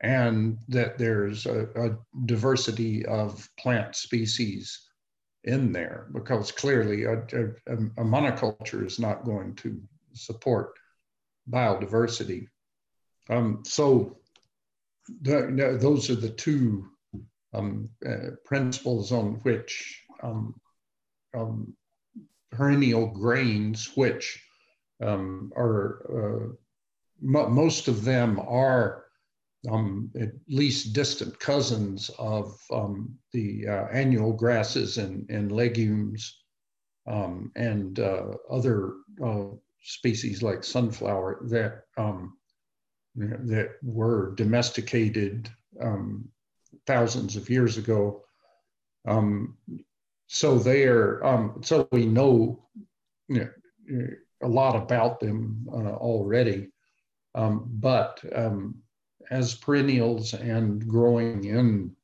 and 0.01 0.57
that 0.67 0.97
there's 0.97 1.45
a, 1.45 1.67
a, 1.75 1.97
diversity 2.25 3.05
of 3.05 3.47
plant 3.59 3.95
species 3.95 4.89
in 5.43 5.71
there 5.71 6.07
because 6.13 6.51
clearly 6.51 7.03
a, 7.03 7.13
a, 7.13 7.73
a, 7.97 8.03
monoculture 8.03 8.85
is 8.85 8.99
not 8.99 9.25
going 9.25 9.53
to 9.55 9.79
support 10.13 10.73
biodiversity. 11.49 12.47
Um, 13.29 13.61
so 13.65 14.17
the, 15.21 15.77
those 15.79 16.09
are 16.09 16.15
the 16.15 16.29
two 16.29 16.87
um, 17.53 17.89
uh, 18.07 18.31
principles 18.45 19.11
on 19.11 19.35
which 19.43 20.01
um, 20.23 20.55
um 21.33 21.75
perennial 22.51 23.07
grains, 23.07 23.91
which 23.95 24.43
um, 25.01 25.51
are 25.55 26.05
uh, 26.11 26.55
most 27.21 27.87
of 27.87 28.03
them 28.03 28.39
are 28.39 29.05
um, 29.69 30.11
at 30.19 30.31
least 30.47 30.93
distant 30.93 31.39
cousins 31.39 32.09
of 32.17 32.59
um, 32.71 33.15
the 33.31 33.67
uh, 33.67 33.85
annual 33.91 34.33
grasses 34.33 34.97
and, 34.97 35.29
and 35.29 35.51
legumes 35.51 36.41
um, 37.07 37.51
and 37.55 37.99
uh, 37.99 38.33
other 38.49 38.93
uh, 39.23 39.45
species 39.83 40.41
like 40.41 40.63
sunflower 40.63 41.41
that 41.49 41.83
um, 41.97 42.37
that 43.15 43.71
were 43.83 44.33
domesticated 44.35 45.49
um, 45.81 46.27
thousands 46.87 47.35
of 47.35 47.49
years 47.49 47.77
ago. 47.77 48.23
Um, 49.05 49.57
so 50.27 50.57
they 50.57 50.85
are 50.85 51.51
so 51.61 51.89
we 51.91 52.05
know, 52.05 52.63
you 53.27 53.49
know, 53.89 54.07
a 54.43 54.47
lot 54.47 54.75
about 54.75 55.19
them 55.19 55.67
uh, 55.71 55.95
already. 55.95 56.69
Um, 57.35 57.65
but 57.67 58.21
um, 58.35 58.75
as 59.29 59.55
perennials 59.55 60.33
and 60.33 60.85
growing 60.87 61.45
in 61.45 61.95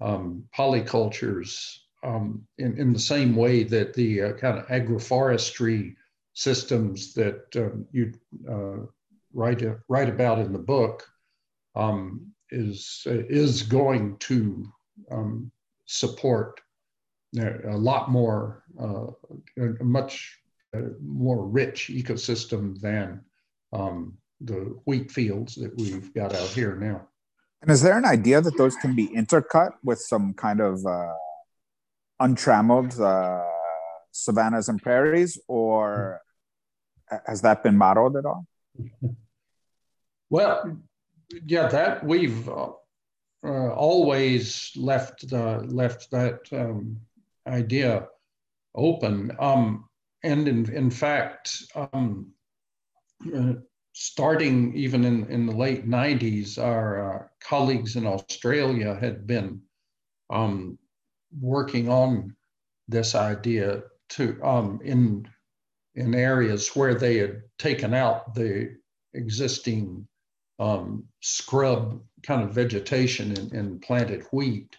um, 0.00 0.44
polycultures 0.56 1.78
um, 2.04 2.46
in, 2.58 2.78
in 2.78 2.92
the 2.92 2.98
same 2.98 3.34
way 3.34 3.64
that 3.64 3.94
the 3.94 4.22
uh, 4.22 4.32
kind 4.34 4.58
of 4.58 4.66
agroforestry 4.66 5.94
systems 6.34 7.14
that 7.14 7.44
um, 7.56 7.86
you 7.90 8.12
uh, 8.48 8.86
write, 9.32 9.64
uh, 9.64 9.74
write 9.88 10.08
about 10.08 10.38
in 10.38 10.52
the 10.52 10.58
book 10.58 11.04
um, 11.74 12.32
is, 12.50 13.02
is 13.06 13.62
going 13.62 14.16
to 14.18 14.64
support 15.86 16.60
a 17.36 17.76
lot 17.76 18.10
more, 18.10 18.62
uh, 18.80 19.06
a 19.58 19.84
much 19.84 20.38
uh, 20.74 20.80
more 21.02 21.46
rich 21.46 21.90
ecosystem 21.92 22.78
than 22.80 23.20
um, 23.72 24.16
the 24.40 24.78
wheat 24.84 25.10
fields 25.10 25.54
that 25.56 25.76
we've 25.76 26.12
got 26.14 26.34
out 26.34 26.48
here 26.48 26.76
now. 26.76 27.08
And 27.62 27.70
is 27.70 27.82
there 27.82 27.98
an 27.98 28.04
idea 28.04 28.40
that 28.40 28.56
those 28.56 28.76
can 28.76 28.94
be 28.94 29.08
intercut 29.08 29.72
with 29.82 29.98
some 29.98 30.32
kind 30.34 30.60
of 30.60 30.84
uh, 30.86 31.14
untrammeled 32.20 33.00
uh, 33.00 33.44
savannas 34.12 34.68
and 34.68 34.80
prairies, 34.80 35.40
or 35.48 36.20
has 37.26 37.40
that 37.42 37.62
been 37.62 37.76
modeled 37.76 38.16
at 38.16 38.24
all? 38.24 38.46
Well, 40.30 40.76
yeah, 41.46 41.68
that 41.68 42.04
we've 42.04 42.46
uh, 42.50 42.72
uh 43.42 43.70
always 43.70 44.70
left 44.76 45.32
uh, 45.32 45.60
left 45.60 46.10
that 46.10 46.40
um, 46.52 47.00
idea 47.46 48.08
open, 48.74 49.34
um, 49.38 49.88
and 50.22 50.46
in 50.46 50.70
in 50.70 50.90
fact. 50.90 51.62
Um, 51.74 52.32
uh, 53.34 53.54
starting 54.00 54.72
even 54.76 55.04
in, 55.04 55.26
in 55.26 55.44
the 55.44 55.52
late 55.52 55.84
90s, 55.84 56.56
our 56.56 57.16
uh, 57.16 57.26
colleagues 57.40 57.96
in 57.96 58.06
Australia 58.06 58.94
had 58.94 59.26
been 59.26 59.60
um, 60.30 60.78
working 61.40 61.88
on 61.88 62.32
this 62.86 63.16
idea 63.16 63.82
to 64.10 64.40
um, 64.44 64.80
in 64.84 65.28
in 65.96 66.14
areas 66.14 66.76
where 66.76 66.94
they 66.94 67.16
had 67.16 67.42
taken 67.58 67.92
out 67.92 68.36
the 68.36 68.76
existing 69.14 70.06
um, 70.60 71.02
scrub 71.20 72.00
kind 72.22 72.42
of 72.42 72.54
vegetation 72.54 73.36
and, 73.36 73.52
and, 73.52 73.82
planted 73.82 74.22
wheat, 74.32 74.76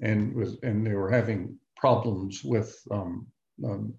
and 0.00 0.34
was 0.34 0.56
and 0.62 0.86
they 0.86 0.94
were 0.94 1.10
having 1.10 1.58
problems 1.76 2.42
with 2.42 2.74
um, 2.90 3.26
um, 3.62 3.92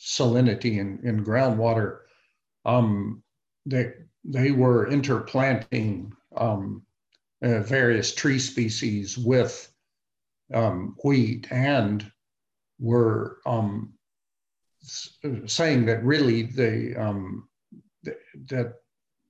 salinity 0.00 0.78
in, 0.78 0.98
in 1.04 1.24
groundwater. 1.24 2.00
Um, 2.64 3.22
they 3.66 3.92
they 4.24 4.50
were 4.50 4.88
interplanting 4.88 6.12
um, 6.36 6.82
uh, 7.42 7.60
various 7.60 8.14
tree 8.14 8.38
species 8.38 9.18
with 9.18 9.70
um, 10.54 10.96
wheat 11.04 11.46
and 11.50 12.10
were 12.78 13.38
um, 13.46 13.92
saying 15.46 15.86
that 15.86 16.04
really 16.04 16.42
the 16.42 16.96
um, 16.96 17.48
th- 18.04 18.16
that 18.48 18.74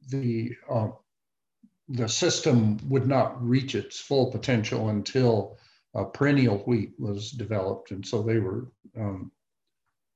the 0.08 0.52
uh, 0.70 0.88
the 1.88 2.08
system 2.08 2.78
would 2.88 3.06
not 3.06 3.42
reach 3.42 3.74
its 3.74 3.98
full 4.00 4.30
potential 4.30 4.88
until 4.88 5.56
uh, 5.94 6.04
perennial 6.04 6.58
wheat 6.58 6.92
was 6.98 7.30
developed, 7.30 7.90
and 7.90 8.06
so 8.06 8.22
they 8.22 8.38
were 8.38 8.70
um, 8.98 9.30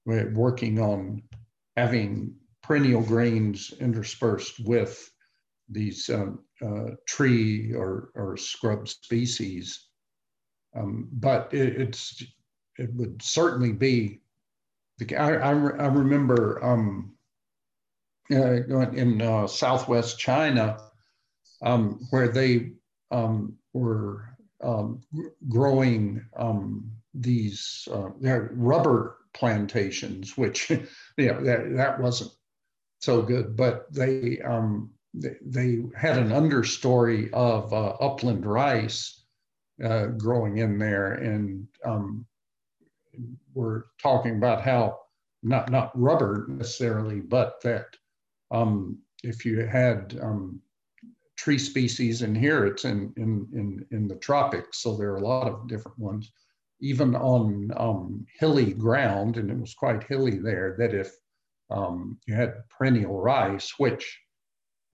working 0.05 0.81
on 0.81 1.23
having 1.77 2.35
perennial 2.71 3.03
grains 3.03 3.75
interspersed 3.81 4.61
with 4.61 5.11
these 5.69 6.09
um, 6.09 6.39
uh, 6.65 6.91
tree 7.05 7.73
or, 7.75 8.11
or 8.15 8.37
scrub 8.37 8.87
species. 8.87 9.89
Um, 10.77 11.09
but 11.11 11.53
it, 11.53 11.81
it's 11.81 12.23
it 12.79 12.95
would 12.95 13.21
certainly 13.21 13.73
be. 13.73 14.21
The, 14.99 15.17
I, 15.17 15.33
I, 15.33 15.51
I 15.51 15.87
remember 15.89 16.65
um, 16.65 17.17
uh, 18.31 18.63
in 18.93 19.21
uh, 19.21 19.49
Southwest 19.49 20.21
China 20.21 20.79
um, 21.63 22.07
where 22.11 22.29
they 22.29 22.71
um, 23.11 23.57
were 23.73 24.27
growing 25.49 26.25
these 27.15 27.89
uh, 27.93 28.11
rubber 28.53 29.17
plantations, 29.35 30.39
which 30.39 30.71
you 30.71 30.87
know 31.19 31.43
that 31.43 31.75
that 31.75 32.01
wasn't 32.01 32.31
so 33.01 33.23
good, 33.23 33.57
but 33.57 33.93
they 33.93 34.41
um, 34.41 34.91
they, 35.15 35.37
they 35.45 35.83
had 35.97 36.17
an 36.19 36.29
understory 36.29 37.33
of 37.33 37.73
uh, 37.73 37.95
upland 38.01 38.47
rice 38.47 39.25
uh, 39.83 40.07
growing 40.07 40.59
in 40.59 40.79
there, 40.79 41.15
and 41.15 41.67
um, 41.85 42.27
we're 43.55 43.85
talking 44.01 44.37
about 44.37 44.63
how 44.63 44.99
not 45.43 45.71
not 45.71 45.91
rubber 45.99 46.47
necessarily, 46.49 47.21
but 47.21 47.61
that 47.63 47.87
um, 48.51 48.99
if 49.23 49.45
you 49.45 49.67
had 49.67 50.19
um, 50.23 50.61
tree 51.37 51.59
species, 51.59 52.23
in 52.23 52.35
here 52.35 52.67
it's 52.67 52.85
in, 52.85 53.13
in, 53.17 53.49
in, 53.55 53.87
in 53.93 54.09
the 54.09 54.17
tropics, 54.17 54.83
so 54.83 54.97
there 54.97 55.13
are 55.13 55.17
a 55.17 55.27
lot 55.27 55.49
of 55.49 55.69
different 55.69 55.99
ones, 55.99 56.33
even 56.81 57.17
on 57.17 57.71
um, 57.77 58.27
hilly 58.39 58.75
ground, 58.75 59.39
and 59.39 59.51
it 59.51 59.59
was 59.59 59.75
quite 59.75 60.05
hilly 60.05 60.39
there, 60.39 60.77
that 60.79 60.93
if 60.93 61.11
um, 61.71 62.19
you 62.27 62.35
had 62.35 62.69
perennial 62.69 63.21
rice, 63.21 63.75
which 63.79 64.19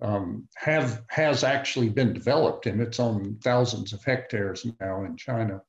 um, 0.02 0.46
have 0.56 1.02
has 1.08 1.42
actually 1.42 1.88
been 1.88 2.12
developed 2.12 2.66
and 2.66 2.80
it's 2.80 3.00
on 3.00 3.38
thousands 3.42 3.92
of 3.92 4.04
hectares 4.04 4.66
now 4.80 5.04
in 5.04 5.16
China. 5.16 5.62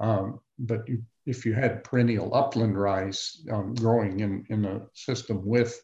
Um, 0.00 0.40
but 0.58 0.88
you, 0.88 1.02
if 1.26 1.44
you 1.44 1.52
had 1.52 1.84
perennial 1.84 2.34
upland 2.34 2.80
rice 2.80 3.44
um, 3.52 3.74
growing 3.74 4.20
in, 4.20 4.46
in 4.48 4.64
a 4.64 4.80
system 4.94 5.44
with 5.44 5.78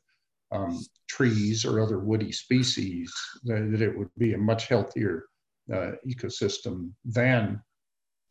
um, 0.52 0.80
trees 1.08 1.64
or 1.64 1.80
other 1.80 1.98
woody 1.98 2.32
species, 2.32 3.12
that, 3.44 3.70
that, 3.72 3.82
it 3.82 3.96
would 3.96 4.10
be 4.16 4.34
a 4.34 4.38
much 4.38 4.68
healthier 4.68 5.24
uh, 5.72 5.92
ecosystem 6.06 6.90
than 7.04 7.60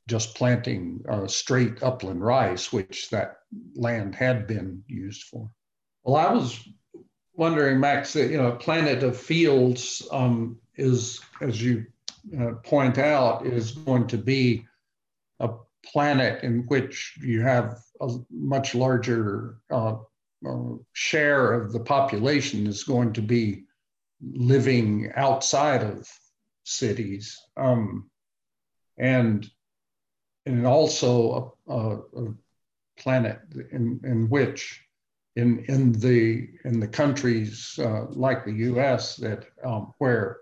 just 0.08 0.36
planting 0.36 1.02
uh, 1.10 1.28
straight 1.28 1.84
upland 1.84 2.24
rice, 2.24 2.74
which 2.74 3.10
that 3.10 3.38
land 3.76 4.16
had 4.16 4.48
been 4.48 4.84
used 4.88 5.24
for. 5.24 5.50
Well, 6.04 6.16
I 6.16 6.34
was 6.34 6.68
wondering, 7.34 7.80
Max, 7.80 8.14
that 8.14 8.30
you 8.30 8.38
know, 8.38 8.52
Planet 8.52 9.04
of 9.04 9.18
Fields 9.18 10.06
um, 10.12 10.58
is, 10.76 11.22
as 11.42 11.62
you 11.62 11.86
uh, 12.40 12.54
point 12.64 12.98
out, 12.98 13.46
is 13.46 13.72
going 13.72 14.08
to 14.08 14.18
be 14.18 14.66
a 15.40 15.50
planet 15.86 16.44
in 16.44 16.66
which 16.68 17.18
you 17.22 17.42
have 17.42 17.80
a 18.02 18.18
much 18.30 18.76
larger 18.76 19.58
uh, 19.72 19.96
uh, 20.48 20.76
share 20.92 21.54
of 21.54 21.72
the 21.72 21.80
population 21.80 22.68
is 22.68 22.84
going 22.84 23.14
to 23.14 23.22
be 23.22 23.64
living 24.22 25.12
outside 25.16 25.84
of 25.84 26.08
cities, 26.64 27.40
um, 27.58 28.10
and 28.98 29.50
and 30.46 30.66
also 30.68 31.54
a, 31.68 31.74
a, 31.74 31.98
a 31.98 32.34
planet 32.98 33.40
in, 33.72 34.02
in 34.04 34.30
which 34.30 34.82
in 35.36 35.64
in 35.68 35.92
the 35.94 36.48
in 36.66 36.80
the 36.80 36.88
countries 36.88 37.80
uh, 37.80 38.06
like 38.10 38.46
the 38.46 38.54
U.S. 38.54 39.16
that 39.18 39.46
um, 39.64 39.94
where 39.98 40.38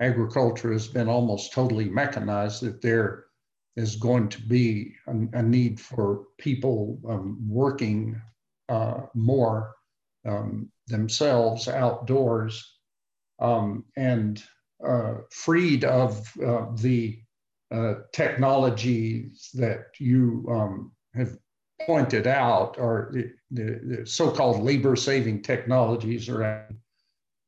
agriculture 0.00 0.72
has 0.72 0.86
been 0.86 1.08
almost 1.08 1.52
totally 1.52 1.88
mechanized, 1.88 2.62
that 2.62 2.80
there 2.80 3.26
is 3.76 3.96
going 3.96 4.28
to 4.28 4.42
be 4.42 4.94
a, 5.06 5.38
a 5.38 5.42
need 5.42 5.80
for 5.80 6.24
people 6.38 6.98
um, 7.08 7.38
working 7.48 8.20
uh, 8.68 9.02
more 9.14 9.74
um, 10.26 10.70
themselves 10.86 11.68
outdoors 11.68 12.76
um, 13.40 13.84
and 13.96 14.42
uh, 14.86 15.14
freed 15.30 15.84
of 15.84 16.30
uh, 16.44 16.66
the 16.76 17.20
uh, 17.70 17.94
technologies 18.12 19.50
that 19.54 19.86
you 19.98 20.46
um, 20.50 20.92
have 21.14 21.36
pointed 21.86 22.26
out 22.26 22.78
are 22.78 23.10
the, 23.12 23.32
the, 23.50 23.80
the 23.84 24.06
so-called 24.06 24.62
labor-saving 24.62 25.42
technologies 25.42 26.28
or 26.28 26.66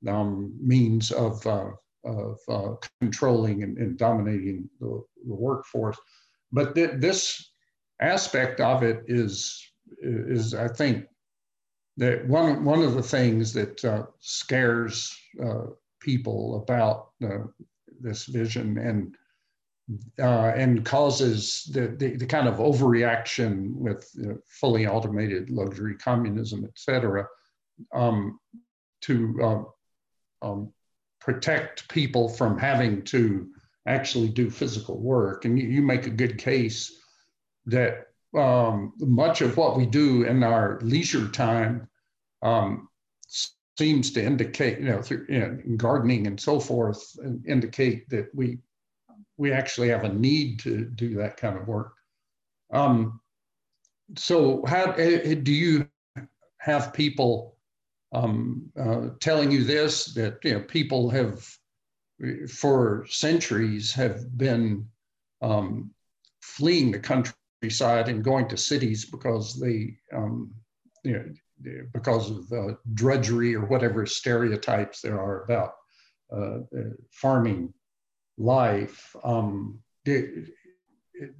um, 0.08 0.54
means 0.60 1.10
of, 1.12 1.46
uh, 1.46 1.70
of 2.04 2.38
uh, 2.48 2.74
controlling 3.00 3.62
and, 3.62 3.78
and 3.78 3.98
dominating 3.98 4.68
the, 4.80 5.02
the, 5.26 5.34
workforce. 5.34 5.96
But 6.50 6.74
th- 6.74 6.92
this 6.96 7.52
aspect 8.00 8.60
of 8.60 8.82
it 8.82 9.04
is, 9.06 9.62
is 10.00 10.54
I 10.54 10.68
think, 10.68 11.06
that 11.98 12.26
one, 12.26 12.64
one 12.64 12.82
of 12.82 12.94
the 12.94 13.02
things 13.02 13.52
that 13.52 13.84
uh, 13.84 14.06
scares 14.18 15.16
uh, 15.44 15.66
people 16.00 16.62
about 16.62 17.10
uh, 17.22 17.44
this 18.00 18.24
vision 18.24 18.78
and 18.78 19.14
uh, 20.18 20.52
and 20.54 20.84
causes 20.84 21.68
the, 21.72 21.88
the, 21.88 22.16
the, 22.16 22.26
kind 22.26 22.46
of 22.46 22.56
overreaction 22.56 23.74
with 23.74 24.08
uh, 24.24 24.34
fully 24.46 24.86
automated 24.86 25.50
luxury 25.50 25.96
communism, 25.96 26.64
et 26.64 26.70
cetera, 26.76 27.26
um, 27.92 28.38
to 29.00 29.38
um, 29.42 29.66
um, 30.40 30.72
protect 31.20 31.88
people 31.88 32.28
from 32.28 32.58
having 32.58 33.02
to 33.02 33.48
actually 33.86 34.28
do 34.28 34.48
physical 34.50 34.98
work. 34.98 35.44
And 35.44 35.58
you, 35.58 35.68
you 35.68 35.82
make 35.82 36.06
a 36.06 36.10
good 36.10 36.38
case 36.38 36.92
that 37.66 38.06
um, 38.36 38.92
much 38.98 39.40
of 39.40 39.56
what 39.56 39.76
we 39.76 39.86
do 39.86 40.22
in 40.24 40.42
our 40.42 40.78
leisure 40.82 41.28
time 41.28 41.88
um, 42.42 42.88
seems 43.78 44.12
to 44.12 44.24
indicate, 44.24 44.78
you 44.78 44.86
know, 44.86 45.02
through 45.02 45.26
you 45.28 45.38
know, 45.40 45.58
gardening 45.76 46.26
and 46.26 46.40
so 46.40 46.60
forth, 46.60 47.04
indicate 47.46 48.08
that 48.10 48.28
we 48.34 48.58
we 49.36 49.52
actually 49.52 49.88
have 49.88 50.04
a 50.04 50.12
need 50.12 50.60
to 50.60 50.84
do 50.84 51.14
that 51.16 51.36
kind 51.36 51.56
of 51.56 51.66
work. 51.66 51.94
Um, 52.72 53.20
so 54.16 54.64
how 54.66 54.92
eh, 54.92 55.20
eh, 55.24 55.34
do 55.34 55.52
you 55.52 55.88
have 56.58 56.92
people 56.92 57.56
um, 58.12 58.70
uh, 58.78 59.08
telling 59.20 59.50
you 59.50 59.64
this 59.64 60.06
that 60.14 60.38
you 60.44 60.54
know 60.54 60.60
people 60.60 61.10
have 61.10 61.44
for 62.48 63.06
centuries 63.08 63.92
have 63.92 64.36
been 64.36 64.86
um, 65.40 65.90
fleeing 66.42 66.92
the 66.92 66.98
countryside 66.98 68.08
and 68.08 68.24
going 68.24 68.48
to 68.48 68.56
cities 68.56 69.04
because 69.06 69.58
they 69.58 69.96
um, 70.14 70.52
you 71.04 71.12
know 71.12 71.24
because 71.92 72.30
of 72.30 72.52
uh, 72.52 72.74
drudgery 72.94 73.54
or 73.54 73.64
whatever 73.66 74.04
stereotypes 74.04 75.00
there 75.00 75.20
are 75.20 75.44
about 75.44 75.74
uh, 76.36 76.58
farming 77.10 77.72
life, 78.38 79.14
um, 79.24 79.80
do, 80.04 80.46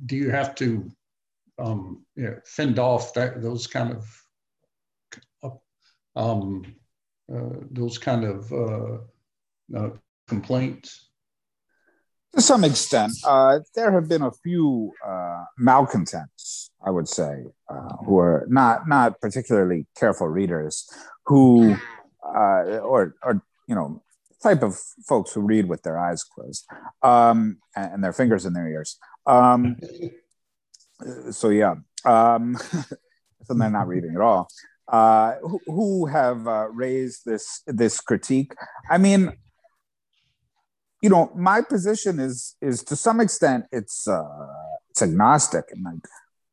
do 0.07 0.17
you 0.17 0.31
have 0.31 0.55
to 0.57 0.91
um, 1.59 2.05
you 2.17 2.25
know, 2.25 2.37
fend 2.45 2.79
off 2.79 3.15
that, 3.15 3.43
those 3.43 3.67
kind 3.67 3.93
of 3.93 4.23
um, 6.17 6.75
uh, 7.33 7.65
those 7.71 7.99
kind 7.99 8.25
of 8.25 8.53
uh, 8.53 8.99
uh, 9.77 9.91
complaints? 10.29 11.09
To 12.35 12.41
some 12.41 12.65
extent, 12.65 13.13
uh, 13.27 13.61
there 13.75 13.93
have 13.93 14.09
been 14.09 14.23
a 14.23 14.33
few 14.43 14.93
uh, 15.07 15.45
malcontents, 15.59 16.71
I 16.85 16.91
would 16.91 17.09
say, 17.09 17.45
uh, 17.69 17.97
who 18.07 18.19
are 18.19 18.47
not 18.49 18.89
not 18.89 19.21
particularly 19.21 19.87
careful 19.97 20.29
readers, 20.29 20.91
who 21.27 21.77
or 22.23 23.15
or 23.23 23.43
you 23.69 23.75
know 23.75 24.03
type 24.43 24.63
of 24.63 24.77
folks 25.07 25.33
who 25.33 25.41
read 25.41 25.69
with 25.69 25.83
their 25.83 25.99
eyes 25.99 26.25
closed 26.25 26.67
um, 27.03 27.59
and, 27.77 28.03
their 28.03 28.13
fingers 28.13 28.45
in 28.45 28.53
their 28.53 28.69
ears. 28.69 28.99
Um, 29.27 29.77
so 31.31 31.51
yeah, 31.51 31.75
um, 32.05 32.57
so 33.45 33.55
they're 33.55 33.71
not 33.71 33.89
reading 33.89 34.15
at 34.15 34.21
all. 34.21 34.49
Uh, 34.89 35.37
who, 35.43 35.61
who 35.67 36.07
have 36.07 36.47
uh, 36.47 36.69
raised 36.69 37.25
this 37.25 37.63
this 37.67 38.01
critique? 38.01 38.53
I 38.91 38.99
mean, 38.99 39.33
you 41.01 41.09
know, 41.09 41.31
my 41.35 41.63
position 41.63 42.19
is 42.19 42.57
is 42.61 42.83
to 42.85 42.97
some 42.97 43.21
extent 43.21 43.67
it's 43.73 44.09
uh, 44.09 44.25
it's 44.91 45.03
agnostic 45.03 45.65
and 45.71 45.85
like 45.85 46.09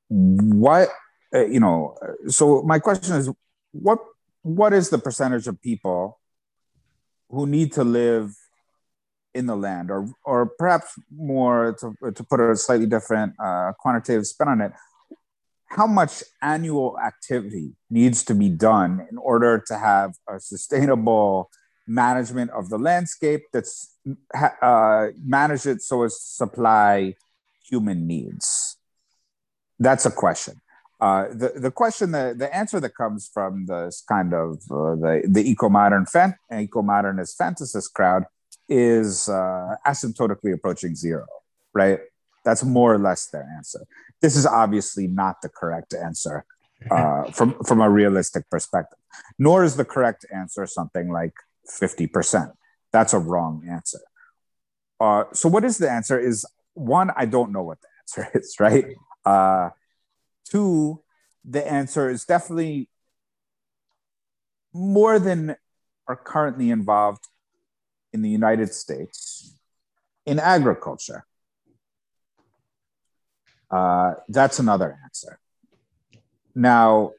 what 0.09 0.89
uh, 1.33 1.45
you 1.45 1.59
know. 1.59 1.95
So 2.27 2.61
my 2.61 2.79
question 2.79 3.15
is, 3.15 3.29
what 3.71 3.99
what 4.43 4.73
is 4.73 4.89
the 4.89 4.99
percentage 4.99 5.47
of 5.47 5.61
people 5.61 6.18
who 7.29 7.45
need 7.45 7.73
to 7.73 7.83
live 7.83 8.35
in 9.33 9.45
the 9.45 9.55
land, 9.55 9.91
or 9.91 10.09
or 10.25 10.47
perhaps 10.57 10.93
more 11.15 11.75
to 11.79 12.11
to 12.11 12.23
put 12.23 12.39
a 12.39 12.55
slightly 12.55 12.85
different 12.85 13.33
uh, 13.39 13.71
quantitative 13.79 14.25
spin 14.27 14.47
on 14.47 14.61
it? 14.61 14.71
How 15.67 15.85
much 15.85 16.23
annual 16.41 16.97
activity 16.99 17.75
needs 17.89 18.23
to 18.25 18.33
be 18.33 18.49
done 18.49 19.05
in 19.11 19.17
order 19.17 19.63
to 19.67 19.77
have 19.77 20.15
a 20.27 20.39
sustainable 20.39 21.51
management 21.85 22.49
of 22.51 22.69
the 22.69 22.79
landscape 22.79 23.43
that's 23.53 23.95
uh, 24.61 25.07
manage 25.23 25.67
it 25.67 25.81
so 25.81 26.03
as 26.03 26.15
to 26.15 26.25
supply 26.25 27.15
human 27.63 28.07
needs? 28.07 28.77
That's 29.79 30.05
a 30.05 30.11
question. 30.11 30.59
Uh, 31.01 31.27
the, 31.29 31.53
the 31.55 31.71
question, 31.71 32.11
the, 32.11 32.35
the 32.37 32.53
answer 32.53 32.79
that 32.79 32.95
comes 32.95 33.29
from 33.33 33.65
this 33.65 34.03
kind 34.07 34.33
of 34.33 34.55
uh, 34.69 34.95
the, 34.95 35.21
the 35.27 35.49
eco-modern, 35.49 36.05
fan, 36.05 36.35
eco-modernist 36.51 37.39
fantasist 37.39 37.93
crowd 37.93 38.25
is 38.67 39.29
uh, 39.29 39.75
asymptotically 39.87 40.53
approaching 40.53 40.95
zero, 40.95 41.25
right? 41.73 41.99
That's 42.43 42.63
more 42.63 42.93
or 42.93 42.97
less 42.97 43.27
their 43.27 43.47
answer. 43.57 43.85
This 44.21 44.35
is 44.35 44.45
obviously 44.45 45.07
not 45.07 45.37
the 45.41 45.49
correct 45.49 45.93
answer 45.93 46.45
uh, 46.91 47.31
from, 47.31 47.55
from 47.63 47.81
a 47.81 47.89
realistic 47.89 48.49
perspective, 48.49 48.99
nor 49.37 49.63
is 49.63 49.75
the 49.75 49.85
correct 49.85 50.25
answer 50.33 50.65
something 50.65 51.09
like 51.09 51.33
50%. 51.69 52.51
That's 52.91 53.13
a 53.13 53.19
wrong 53.19 53.65
answer. 53.69 53.99
Uh, 54.99 55.25
so 55.33 55.47
what 55.47 55.63
is 55.63 55.77
the 55.77 55.89
answer? 55.89 56.19
Is 56.19 56.45
one, 56.73 57.11
I 57.15 57.25
don't 57.25 57.51
know 57.51 57.63
what 57.63 57.79
the 57.81 57.87
answer 58.01 58.31
is, 58.37 58.55
right? 58.59 58.85
Uh, 59.25 59.69
two, 60.45 61.01
the 61.45 61.65
answer 61.65 62.09
is 62.09 62.25
definitely 62.25 62.89
more 64.73 65.19
than 65.19 65.55
are 66.07 66.15
currently 66.15 66.69
involved 66.69 67.27
in 68.13 68.21
the 68.21 68.29
United 68.29 68.73
States 68.73 69.57
in 70.25 70.39
agriculture. 70.39 71.25
Uh, 73.69 74.13
that's 74.27 74.57
another 74.59 74.97
answer. 75.03 75.39
Now, 76.55 77.11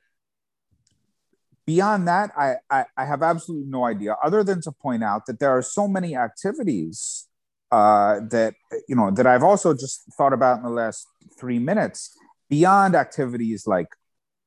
beyond 1.65 2.09
that, 2.09 2.33
I, 2.37 2.57
I, 2.69 2.85
I, 2.97 3.05
have 3.05 3.23
absolutely 3.23 3.71
no 3.71 3.85
idea, 3.85 4.17
other 4.23 4.43
than 4.43 4.61
to 4.63 4.73
point 4.73 5.05
out 5.05 5.27
that 5.27 5.39
there 5.39 5.51
are 5.51 5.63
so 5.63 5.87
many 5.87 6.17
activities 6.17 7.29
uh, 7.71 8.19
that 8.31 8.55
you 8.89 8.97
know 8.97 9.13
that 9.13 9.27
I've 9.27 9.45
also 9.45 9.73
just 9.75 10.03
thought 10.17 10.33
about 10.33 10.59
in 10.59 10.65
the 10.65 10.71
last 10.71 11.07
three 11.39 11.61
minutes, 11.61 12.17
beyond 12.51 12.95
activities 12.95 13.67
like 13.67 13.89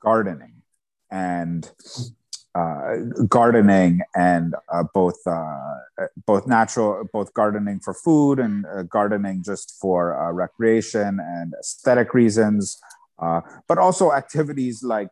gardening 0.02 0.62
and 1.10 1.72
uh, 2.56 2.98
gardening 3.28 4.02
and 4.16 4.54
uh, 4.72 4.84
both 4.94 5.18
uh, 5.26 5.72
both 6.28 6.46
natural 6.46 7.04
both 7.12 7.34
gardening 7.34 7.80
for 7.80 7.96
food 7.96 8.40
and 8.40 8.66
uh, 8.68 8.84
gardening 8.84 9.42
just 9.44 9.76
for 9.82 10.16
uh, 10.16 10.32
recreation 10.32 11.20
and 11.20 11.54
aesthetic 11.60 12.14
reasons, 12.14 12.80
uh, 13.18 13.42
but 13.68 13.80
also 13.80 14.12
activities 14.12 14.84
like 14.84 15.10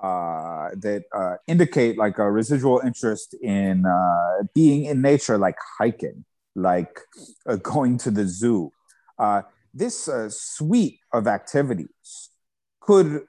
that 0.00 1.38
indicate 1.48 1.96
like 1.96 2.18
a 2.18 2.30
residual 2.30 2.80
interest 2.84 3.34
in 3.42 3.84
being 4.54 4.84
in 4.84 5.00
nature, 5.00 5.38
like 5.38 5.56
hiking, 5.78 6.24
like 6.54 7.00
going 7.62 7.96
to 7.96 8.10
the 8.10 8.26
zoo. 8.26 8.70
this 9.72 10.08
suite 10.28 10.98
of 11.12 11.26
activities 11.26 12.28
could 12.86 13.22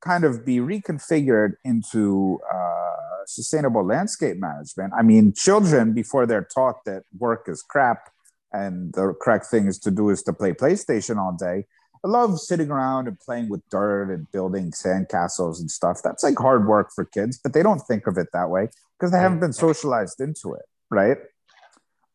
kind 0.00 0.24
of 0.24 0.44
be 0.44 0.58
reconfigured 0.58 1.54
into 1.64 2.38
uh, 2.52 3.24
sustainable 3.26 3.84
landscape 3.84 4.38
management. 4.38 4.92
I 4.96 5.02
mean, 5.02 5.32
children, 5.34 5.92
before 5.92 6.26
they're 6.26 6.48
taught 6.54 6.84
that 6.84 7.02
work 7.18 7.46
is 7.48 7.62
crap 7.62 8.10
and 8.52 8.92
the 8.94 9.14
correct 9.20 9.46
thing 9.46 9.66
is 9.66 9.78
to 9.80 9.90
do 9.90 10.10
is 10.10 10.22
to 10.24 10.32
play 10.32 10.52
PlayStation 10.52 11.18
all 11.18 11.36
day, 11.38 11.64
I 12.04 12.08
love 12.08 12.38
sitting 12.38 12.70
around 12.70 13.08
and 13.08 13.18
playing 13.18 13.48
with 13.48 13.62
dirt 13.70 14.10
and 14.10 14.30
building 14.30 14.70
sandcastles 14.70 15.58
and 15.60 15.70
stuff. 15.70 16.00
That's 16.04 16.22
like 16.22 16.38
hard 16.38 16.66
work 16.66 16.90
for 16.94 17.04
kids, 17.04 17.38
but 17.42 17.52
they 17.52 17.62
don't 17.62 17.80
think 17.80 18.06
of 18.06 18.16
it 18.16 18.28
that 18.32 18.48
way 18.48 18.68
because 18.98 19.12
they 19.12 19.18
haven't 19.18 19.40
been 19.40 19.52
socialized 19.52 20.20
into 20.20 20.54
it, 20.54 20.66
right? 20.90 21.18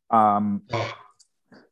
Um, 0.10 0.64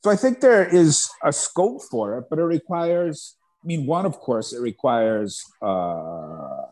so 0.03 0.12
I 0.12 0.16
think 0.16 0.41
there 0.41 0.66
is 0.68 1.10
a 1.24 1.32
scope 1.32 1.82
for 1.89 2.18
it, 2.18 2.26
but 2.30 2.39
it 2.39 2.43
requires 2.43 3.36
I 3.62 3.68
mean, 3.68 3.86
one, 3.86 4.05
of 4.05 4.20
course, 4.20 4.53
it 4.53 4.62
requires, 4.62 5.43
uh, 5.62 6.64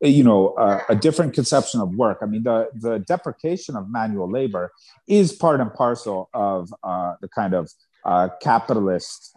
you 0.00 0.24
know, 0.24 0.48
uh, 0.54 0.80
a 0.88 0.96
different 0.96 1.32
conception 1.32 1.80
of 1.80 1.94
work. 1.94 2.18
I 2.22 2.26
mean, 2.26 2.42
the, 2.42 2.68
the 2.74 2.98
deprecation 2.98 3.76
of 3.76 3.88
manual 3.88 4.28
labor 4.30 4.72
is 5.06 5.32
part 5.32 5.60
and 5.60 5.72
parcel 5.72 6.28
of 6.34 6.74
uh, 6.82 7.14
the 7.20 7.28
kind 7.28 7.54
of 7.54 7.70
uh, 8.04 8.28
capitalist 8.42 9.36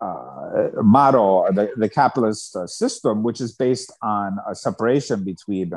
uh, 0.00 0.70
model, 0.82 1.46
the, 1.52 1.70
the 1.76 1.88
capitalist 1.88 2.56
uh, 2.56 2.66
system, 2.66 3.22
which 3.22 3.40
is 3.40 3.52
based 3.54 3.92
on 4.02 4.38
a 4.50 4.54
separation 4.54 5.22
between, 5.22 5.70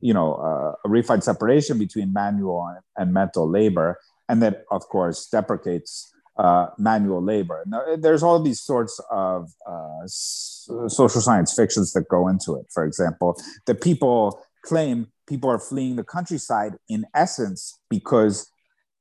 you 0.00 0.14
know, 0.14 0.76
a 0.84 0.88
refined 0.88 1.22
separation 1.22 1.78
between 1.78 2.12
manual 2.12 2.66
and, 2.66 2.80
and 2.96 3.12
mental 3.12 3.48
labor, 3.48 3.98
and 4.28 4.42
that, 4.42 4.64
of 4.70 4.82
course, 4.88 5.26
deprecates 5.26 6.10
uh, 6.38 6.68
manual 6.78 7.22
labor. 7.22 7.64
Now, 7.66 7.96
there's 7.96 8.22
all 8.22 8.40
these 8.40 8.60
sorts 8.60 9.00
of 9.10 9.50
uh, 9.66 10.06
social 10.06 11.20
science 11.20 11.52
fictions 11.54 11.92
that 11.92 12.08
go 12.08 12.28
into 12.28 12.54
it. 12.54 12.66
For 12.72 12.84
example, 12.84 13.40
that 13.66 13.80
people 13.80 14.40
claim 14.64 15.08
people 15.28 15.50
are 15.50 15.58
fleeing 15.58 15.96
the 15.96 16.04
countryside 16.04 16.74
in 16.88 17.04
essence 17.14 17.78
because 17.90 18.50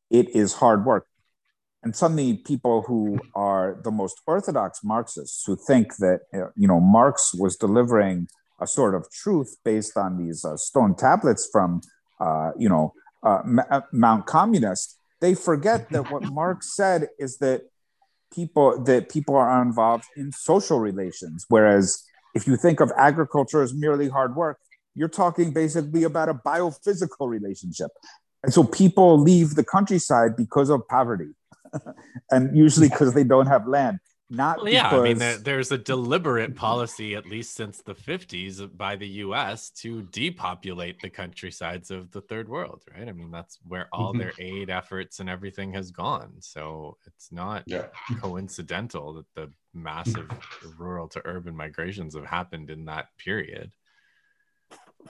it 0.10 0.30
is 0.36 0.54
hard 0.54 0.86
work. 0.86 1.06
And 1.84 1.96
suddenly, 1.96 2.38
people 2.38 2.82
who 2.82 3.20
are 3.36 3.80
the 3.84 3.92
most 3.92 4.22
orthodox 4.26 4.84
Marxists, 4.84 5.44
who 5.46 5.56
think 5.56 5.98
that 5.98 6.22
uh, 6.34 6.50
you 6.56 6.68
know 6.68 6.80
Marx 6.80 7.34
was 7.34 7.56
delivering 7.56 8.28
a 8.60 8.68
sort 8.68 8.96
of 8.96 9.10
truth 9.12 9.56
based 9.64 9.96
on 9.96 10.18
these 10.18 10.44
uh, 10.44 10.58
stone 10.58 10.96
tablets 10.96 11.48
from 11.52 11.82
uh, 12.20 12.52
you 12.58 12.68
know 12.68 12.94
Mount 13.94 14.26
Communist, 14.26 14.98
they 15.22 15.36
forget 15.36 15.90
that 15.92 16.12
what 16.12 16.24
Marx 16.34 16.76
said 16.76 17.10
is 17.20 17.38
that 17.38 17.64
people 18.34 18.84
that 18.84 19.10
people 19.10 19.36
are 19.36 19.62
involved 19.62 20.06
in 20.16 20.32
social 20.32 20.80
relations. 20.80 21.46
Whereas 21.50 22.04
if 22.36 22.46
you 22.46 22.58
think 22.58 22.80
of 22.80 22.92
agriculture 22.98 23.62
as 23.62 23.74
merely 23.74 24.10
hard 24.10 24.36
work 24.36 24.60
you're 24.98 25.08
talking 25.08 25.54
basically 25.54 26.04
about 26.04 26.28
a 26.28 26.34
biophysical 26.34 27.30
relationship. 27.30 27.92
And 28.44 28.52
so 28.52 28.64
people 28.64 29.20
leave 29.20 29.54
the 29.54 29.64
countryside 29.64 30.36
because 30.36 30.70
of 30.72 30.88
poverty 30.88 31.34
and 32.32 32.58
usually 32.58 32.90
because 32.90 33.14
they 33.14 33.24
don't 33.24 33.46
have 33.46 33.68
land 33.68 34.00
not 34.30 34.58
well, 34.58 34.70
yeah, 34.70 34.90
I 34.90 35.02
mean, 35.02 35.18
there, 35.20 35.38
there's 35.38 35.72
a 35.72 35.78
deliberate 35.78 36.56
policy, 36.56 37.16
at 37.16 37.26
least 37.26 37.56
since 37.56 37.82
the 37.82 37.96
50s, 37.96 38.76
by 38.76 38.98
the 38.98 39.08
U.S. 39.08 39.70
to 39.82 40.02
depopulate 40.12 41.00
the 41.00 41.10
countrysides 41.10 41.92
of 41.92 42.12
the 42.12 42.20
third 42.20 42.50
world, 42.50 42.84
right? 42.94 43.08
I 43.08 43.14
mean, 43.14 43.32
that's 43.32 43.58
where 43.66 43.88
all 43.94 44.12
mm-hmm. 44.12 44.20
their 44.20 44.34
aid 44.38 44.70
efforts 44.70 45.22
and 45.22 45.30
everything 45.30 45.74
has 45.74 45.92
gone. 45.92 46.34
So 46.40 46.98
it's 47.06 47.32
not 47.32 47.64
yeah. 47.68 47.86
coincidental 48.20 49.14
that 49.14 49.26
the 49.36 49.52
massive 49.74 50.30
rural 50.78 51.08
to 51.10 51.22
urban 51.24 51.56
migrations 51.56 52.14
have 52.14 52.26
happened 52.26 52.70
in 52.70 52.86
that 52.86 53.08
period. 53.18 53.72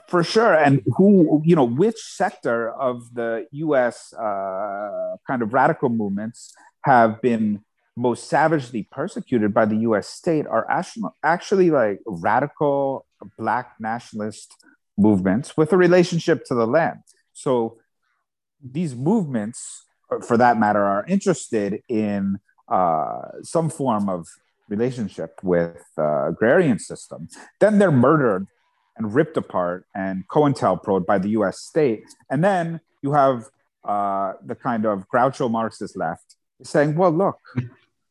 For 0.10 0.24
sure, 0.24 0.54
and 0.54 0.84
who 0.96 1.42
you 1.44 1.56
know, 1.56 1.64
which 1.64 1.98
sector 1.98 2.70
of 2.70 3.12
the 3.16 3.48
U.S. 3.52 4.14
Uh, 4.14 5.16
kind 5.26 5.42
of 5.42 5.54
radical 5.54 5.90
movements 5.90 6.54
have 6.84 7.20
been 7.20 7.64
most 7.98 8.30
savagely 8.30 8.88
persecuted 8.92 9.54
by 9.54 9.66
the 9.66 9.78
US 9.78 10.08
state 10.08 10.46
are 10.46 10.66
actually, 11.24 11.72
like 11.72 12.00
radical 12.06 13.06
black 13.38 13.74
nationalist 13.80 14.54
movements 14.98 15.58
with 15.58 15.74
a 15.74 15.78
relationship 15.78 16.46
to 16.46 16.54
the 16.54 16.68
land. 16.68 17.00
So 17.34 17.78
these 18.64 18.96
movements, 18.96 19.86
for 20.26 20.38
that 20.38 20.60
matter, 20.60 20.84
are 20.84 21.06
interested 21.08 21.82
in 21.90 22.40
uh, 22.68 23.22
some 23.42 23.70
form 23.70 24.10
of 24.10 24.28
relationship 24.70 25.40
with 25.44 25.84
uh, 25.98 26.28
agrarian 26.28 26.78
system. 26.78 27.28
Then 27.60 27.80
they're 27.80 27.92
murdered 27.92 28.46
and 28.96 29.14
ripped 29.14 29.38
apart 29.38 29.86
and 29.96 30.28
COINTELPRO 30.28 31.06
by 31.06 31.18
the 31.18 31.30
US 31.30 31.62
state. 31.62 32.04
And 32.30 32.44
then 32.44 32.80
you 33.02 33.14
have 33.14 33.46
uh, 33.84 34.34
the 34.46 34.56
kind 34.56 34.86
of 34.86 35.08
Groucho 35.08 35.50
Marxist 35.50 35.96
left 35.98 36.36
saying, 36.64 36.96
well, 36.96 37.12
look, 37.12 37.40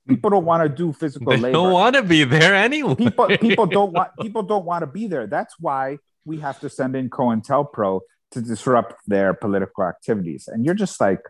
people 0.06 0.30
don't 0.30 0.44
want 0.44 0.62
to 0.62 0.68
do 0.68 0.92
physical 0.92 1.32
they 1.32 1.38
labor. 1.38 1.52
Don't 1.52 1.72
want 1.72 1.96
to 1.96 2.02
be 2.02 2.24
there 2.24 2.54
anyway. 2.54 2.94
People 2.94 3.26
people 3.38 3.66
don't 3.66 3.92
want 3.92 4.10
people 4.20 4.42
don't 4.42 4.64
want 4.64 4.82
to 4.82 4.86
be 4.86 5.06
there. 5.06 5.26
That's 5.26 5.54
why 5.58 5.98
we 6.24 6.38
have 6.40 6.60
to 6.60 6.68
send 6.68 6.96
in 6.96 7.10
COINTELPRO 7.10 8.00
to 8.32 8.40
disrupt 8.40 8.94
their 9.06 9.34
political 9.34 9.84
activities. 9.84 10.48
And 10.48 10.64
you're 10.64 10.74
just 10.74 11.00
like, 11.00 11.20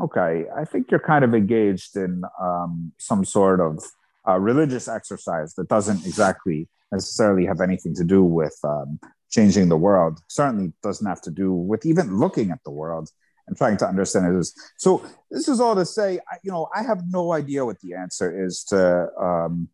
okay, 0.00 0.46
I 0.56 0.64
think 0.64 0.90
you're 0.90 1.00
kind 1.00 1.24
of 1.24 1.34
engaged 1.34 1.96
in 1.96 2.22
um, 2.40 2.92
some 2.98 3.24
sort 3.24 3.60
of 3.60 3.84
uh, 4.26 4.38
religious 4.38 4.88
exercise 4.88 5.54
that 5.54 5.68
doesn't 5.68 6.06
exactly 6.06 6.68
necessarily 6.90 7.46
have 7.46 7.60
anything 7.60 7.94
to 7.94 8.04
do 8.04 8.22
with 8.22 8.58
um, 8.64 8.98
changing 9.30 9.68
the 9.68 9.76
world. 9.76 10.20
Certainly 10.28 10.72
doesn't 10.82 11.06
have 11.06 11.20
to 11.22 11.30
do 11.30 11.52
with 11.52 11.84
even 11.84 12.18
looking 12.18 12.50
at 12.50 12.62
the 12.64 12.70
world 12.70 13.10
and 13.46 13.56
trying 13.56 13.76
to 13.78 13.86
understand 13.86 14.36
it. 14.36 14.46
So 14.76 15.04
this 15.30 15.48
is 15.48 15.60
all 15.60 15.74
to 15.74 15.84
say, 15.84 16.20
you 16.42 16.50
know, 16.50 16.68
I 16.74 16.82
have 16.82 17.02
no 17.08 17.32
idea 17.32 17.64
what 17.64 17.80
the 17.80 17.94
answer 17.94 18.44
is 18.44 18.64
to 18.64 19.08
um, 19.20 19.68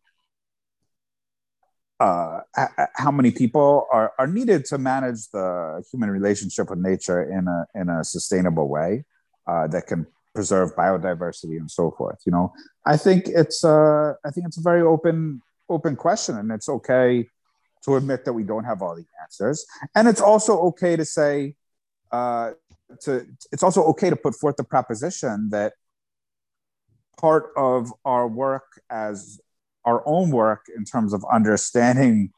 uh, 1.99 2.39
how 2.95 3.11
many 3.11 3.31
people 3.31 3.85
are, 3.91 4.13
are 4.17 4.27
needed 4.27 4.65
to 4.65 4.77
manage 4.77 5.29
the 5.31 5.83
human 5.91 6.09
relationship 6.09 6.69
with 6.69 6.79
nature 6.79 7.23
in 7.23 7.47
a 7.47 7.65
in 7.75 7.89
a 7.89 8.03
sustainable 8.03 8.69
way 8.69 9.03
uh, 9.47 9.67
that 9.67 9.87
can 9.87 10.07
preserve 10.33 10.73
biodiversity 10.75 11.57
and 11.57 11.69
so 11.69 11.91
forth. 11.91 12.19
You 12.25 12.31
know, 12.31 12.53
I 12.85 12.95
think 12.95 13.27
it's 13.27 13.63
uh, 13.65 14.13
I 14.25 14.31
think 14.31 14.47
it's 14.47 14.57
a 14.57 14.61
very 14.61 14.81
open 14.81 15.41
open 15.67 15.95
question, 15.95 16.37
and 16.37 16.51
it's 16.51 16.69
okay 16.69 17.27
to 17.83 17.95
admit 17.95 18.25
that 18.25 18.33
we 18.33 18.43
don't 18.43 18.63
have 18.63 18.81
all 18.81 18.95
the 18.95 19.05
answers, 19.21 19.65
and 19.93 20.07
it's 20.07 20.21
also 20.21 20.57
okay 20.69 20.95
to 20.95 21.03
say 21.03 21.55
uh, 22.11 22.51
to 23.01 23.25
it's 23.51 23.63
also 23.63 23.83
okay 23.83 24.09
to 24.09 24.15
put 24.15 24.35
forth 24.35 24.55
the 24.55 24.63
proposition 24.63 25.49
that 25.51 25.73
part 27.19 27.51
of 27.57 27.93
our 28.05 28.27
work 28.27 28.81
as 28.89 29.39
our 29.85 30.03
own 30.05 30.31
work 30.31 30.65
in 30.75 30.85
terms 30.85 31.13
of 31.13 31.23
understanding 31.31 32.31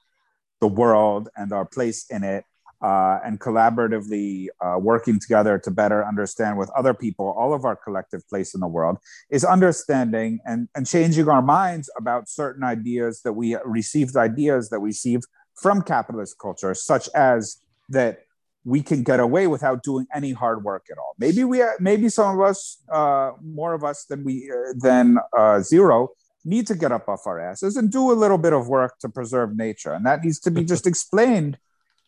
the 0.60 0.68
world 0.68 1.30
and 1.36 1.52
our 1.52 1.66
place 1.66 2.06
in 2.10 2.24
it 2.24 2.46
uh, 2.82 3.20
and 3.24 3.40
collaboratively 3.40 4.48
uh, 4.60 4.78
working 4.80 5.20
together 5.20 5.60
to 5.60 5.70
better 5.70 6.06
understand 6.06 6.58
with 6.58 6.70
other 6.72 6.94
people 6.94 7.34
all 7.38 7.54
of 7.54 7.64
our 7.64 7.76
collective 7.76 8.28
place 8.28 8.54
in 8.54 8.60
the 8.60 8.68
world 8.68 8.98
is 9.30 9.46
understanding 9.46 10.40
and, 10.46 10.68
and 10.76 10.88
changing 10.88 11.28
our 11.30 11.42
minds 11.42 11.90
about 11.98 12.28
certain 12.28 12.64
ideas 12.64 13.22
that 13.24 13.34
we 13.34 13.56
received 13.66 14.16
ideas 14.16 14.70
that 14.70 14.80
we 14.80 14.90
received 14.90 15.26
from 15.56 15.82
capitalist 15.82 16.38
culture 16.40 16.74
such 16.74 17.08
as 17.14 17.58
that 17.90 18.22
we 18.64 18.82
can 18.84 19.04
get 19.04 19.20
away 19.20 19.48
without 19.48 19.82
doing 19.84 20.06
any 20.14 20.32
hard 20.32 20.64
work 20.64 20.86
at 20.92 20.98
all 20.98 21.16
maybe 21.18 21.44
we 21.44 21.64
maybe 21.80 22.10
some 22.10 22.36
of 22.36 22.42
us 22.42 22.78
uh, 22.92 23.32
more 23.42 23.74
of 23.74 23.84
us 23.84 24.06
than 24.06 24.24
we 24.24 24.52
uh, 24.52 24.74
than 24.78 25.18
uh, 25.38 25.60
zero 25.62 26.10
need 26.44 26.68
to 26.68 26.76
get 26.76 26.92
up 26.92 27.08
off 27.08 27.28
our 27.28 27.40
asses 27.40 27.76
and 27.76 27.92
do 27.92 28.12
a 28.12 28.14
little 28.14 28.38
bit 28.38 28.54
of 28.54 28.68
work 28.68 28.98
to 29.00 29.10
preserve 29.10 29.56
nature. 29.56 29.94
And 29.94 30.06
that 30.06 30.24
needs 30.24 30.40
to 30.42 30.52
be 30.52 30.64
just 30.64 30.88
explained 30.92 31.58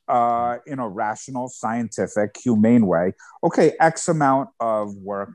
uh, 0.08 0.58
in 0.66 0.80
a 0.80 0.88
rational, 0.88 1.48
scientific, 1.48 2.38
humane 2.44 2.88
way. 2.88 3.14
Okay, 3.44 3.74
X 3.80 4.08
amount 4.08 4.50
of 4.60 4.96
work 4.96 5.34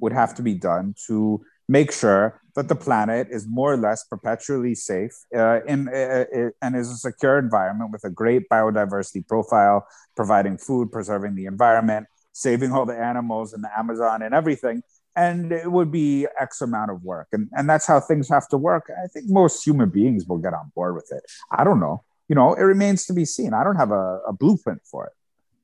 would 0.00 0.12
have 0.12 0.34
to 0.36 0.42
be 0.42 0.54
done 0.54 0.94
to 1.06 1.44
make 1.68 1.92
sure 1.92 2.39
that 2.54 2.68
the 2.68 2.74
planet 2.74 3.28
is 3.30 3.46
more 3.48 3.72
or 3.72 3.76
less 3.76 4.04
perpetually 4.04 4.74
safe 4.74 5.12
uh, 5.34 5.60
in, 5.64 5.88
uh, 5.88 6.24
uh 6.34 6.50
and 6.62 6.76
is 6.76 6.90
a 6.90 6.96
secure 6.96 7.38
environment 7.38 7.90
with 7.92 8.04
a 8.04 8.10
great 8.10 8.48
biodiversity 8.48 9.26
profile, 9.26 9.86
providing 10.16 10.58
food, 10.58 10.90
preserving 10.90 11.34
the 11.34 11.46
environment, 11.46 12.06
saving 12.32 12.72
all 12.72 12.86
the 12.86 12.96
animals 12.96 13.52
in 13.52 13.60
the 13.60 13.78
Amazon 13.78 14.22
and 14.22 14.34
everything 14.34 14.82
and 15.16 15.52
it 15.52 15.70
would 15.70 15.90
be 15.90 16.26
X 16.38 16.60
amount 16.60 16.90
of 16.90 17.02
work. 17.02 17.28
And, 17.32 17.48
and 17.52 17.68
that's 17.68 17.86
how 17.86 18.00
things 18.00 18.28
have 18.28 18.48
to 18.48 18.56
work. 18.56 18.90
I 19.04 19.06
think 19.08 19.26
most 19.28 19.64
human 19.66 19.90
beings 19.90 20.26
will 20.26 20.38
get 20.38 20.54
on 20.54 20.72
board 20.74 20.94
with 20.94 21.10
it. 21.12 21.22
I 21.50 21.64
don't 21.64 21.80
know. 21.80 22.04
You 22.28 22.36
know, 22.36 22.54
it 22.54 22.62
remains 22.62 23.06
to 23.06 23.12
be 23.12 23.24
seen. 23.24 23.52
I 23.52 23.64
don't 23.64 23.76
have 23.76 23.90
a, 23.90 24.20
a 24.28 24.32
blueprint 24.32 24.82
for 24.84 25.06
it, 25.06 25.12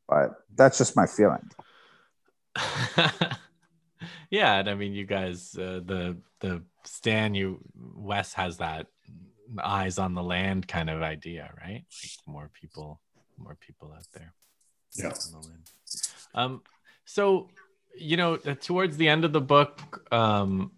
but 0.08 0.32
that's 0.54 0.78
just 0.78 0.96
my 0.96 1.06
feeling. 1.06 1.48
yeah. 4.30 4.58
And 4.58 4.68
I 4.68 4.74
mean, 4.74 4.92
you 4.92 5.06
guys, 5.06 5.56
uh, 5.58 5.80
the, 5.84 6.16
the 6.40 6.62
Stan, 6.84 7.34
you, 7.34 7.60
Wes 7.74 8.32
has 8.34 8.58
that 8.58 8.86
eyes 9.62 9.98
on 9.98 10.14
the 10.14 10.22
land 10.22 10.66
kind 10.66 10.90
of 10.90 11.02
idea, 11.02 11.50
right? 11.60 11.84
Like 12.02 12.26
more 12.26 12.50
people, 12.52 13.00
more 13.38 13.56
people 13.60 13.92
out 13.96 14.06
there. 14.12 14.32
Yeah. 14.94 15.12
Um, 16.34 16.62
so 17.04 17.48
you 17.98 18.16
know, 18.16 18.34
uh, 18.34 18.54
towards 18.54 18.96
the 18.96 19.08
end 19.08 19.24
of 19.24 19.32
the 19.32 19.40
book, 19.40 20.06
um, 20.12 20.72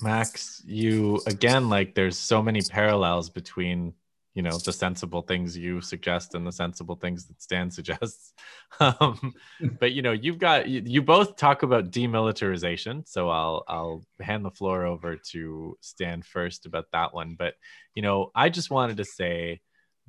Max, 0.00 0.62
you 0.66 1.20
again 1.26 1.68
like 1.68 1.94
there's 1.94 2.16
so 2.16 2.42
many 2.42 2.60
parallels 2.62 3.30
between 3.30 3.94
you 4.38 4.42
know 4.42 4.56
the 4.56 4.72
sensible 4.72 5.22
things 5.22 5.58
you 5.58 5.80
suggest 5.80 6.36
and 6.36 6.46
the 6.46 6.52
sensible 6.52 6.94
things 6.94 7.26
that 7.26 7.42
Stan 7.42 7.70
suggests. 7.78 8.34
Um, 8.78 9.34
but 9.80 9.90
you 9.90 10.00
know, 10.00 10.12
you've 10.12 10.38
got 10.38 10.68
you, 10.68 10.80
you, 10.84 11.02
both 11.02 11.34
talk 11.34 11.64
about 11.64 11.90
demilitarization, 11.90 13.02
so 13.08 13.30
I'll 13.30 13.64
I'll 13.66 14.04
hand 14.20 14.44
the 14.44 14.52
floor 14.52 14.86
over 14.86 15.16
to 15.32 15.76
Stan 15.80 16.22
first 16.22 16.66
about 16.66 16.84
that 16.92 17.12
one. 17.12 17.34
But 17.36 17.54
you 17.96 18.02
know, 18.02 18.30
I 18.32 18.48
just 18.48 18.70
wanted 18.70 18.98
to 18.98 19.04
say 19.04 19.60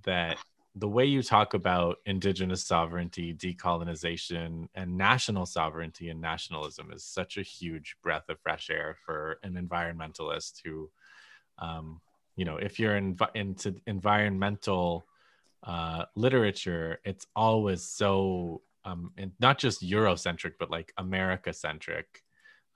that 0.05 0.37
the 0.75 0.87
way 0.87 1.05
you 1.05 1.23
talk 1.23 1.55
about 1.55 1.97
indigenous 2.05 2.67
sovereignty, 2.67 3.33
decolonization, 3.33 4.67
and 4.75 4.95
national 4.95 5.47
sovereignty 5.47 6.09
and 6.09 6.21
nationalism 6.21 6.91
is 6.91 7.03
such 7.03 7.39
a 7.39 7.41
huge 7.41 7.95
breath 8.03 8.29
of 8.29 8.39
fresh 8.41 8.69
air 8.69 8.95
for 9.07 9.39
an 9.41 9.55
environmentalist 9.55 10.61
who, 10.63 10.91
um, 11.57 11.99
you 12.39 12.45
know, 12.45 12.55
if 12.55 12.79
you're 12.79 12.95
in, 12.95 13.17
into 13.35 13.75
environmental 13.85 15.05
uh, 15.63 16.05
literature, 16.15 17.01
it's 17.03 17.27
always 17.35 17.83
so 17.83 18.61
um, 18.85 19.11
not 19.41 19.57
just 19.57 19.85
Eurocentric, 19.85 20.53
but 20.57 20.71
like 20.71 20.93
America 20.97 21.51
centric, 21.51 22.23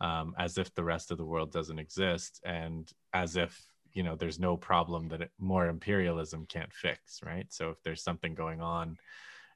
um, 0.02 0.36
as 0.38 0.58
if 0.58 0.76
the 0.76 0.84
rest 0.84 1.12
of 1.12 1.18
the 1.18 1.24
world 1.24 1.54
doesn't 1.54 1.80
exist, 1.80 2.42
and 2.44 2.92
as 3.14 3.38
if 3.38 3.66
you 3.94 4.04
know 4.04 4.18
there's 4.18 4.38
no 4.38 4.58
problem 4.58 5.08
that 5.08 5.22
it, 5.22 5.32
more 5.40 5.70
imperialism 5.70 6.46
can't 6.46 6.74
fix 6.74 7.22
right? 7.26 7.46
So 7.50 7.70
if 7.70 7.82
there's 7.84 8.04
something 8.04 8.34
going 8.36 8.60
on 8.60 8.98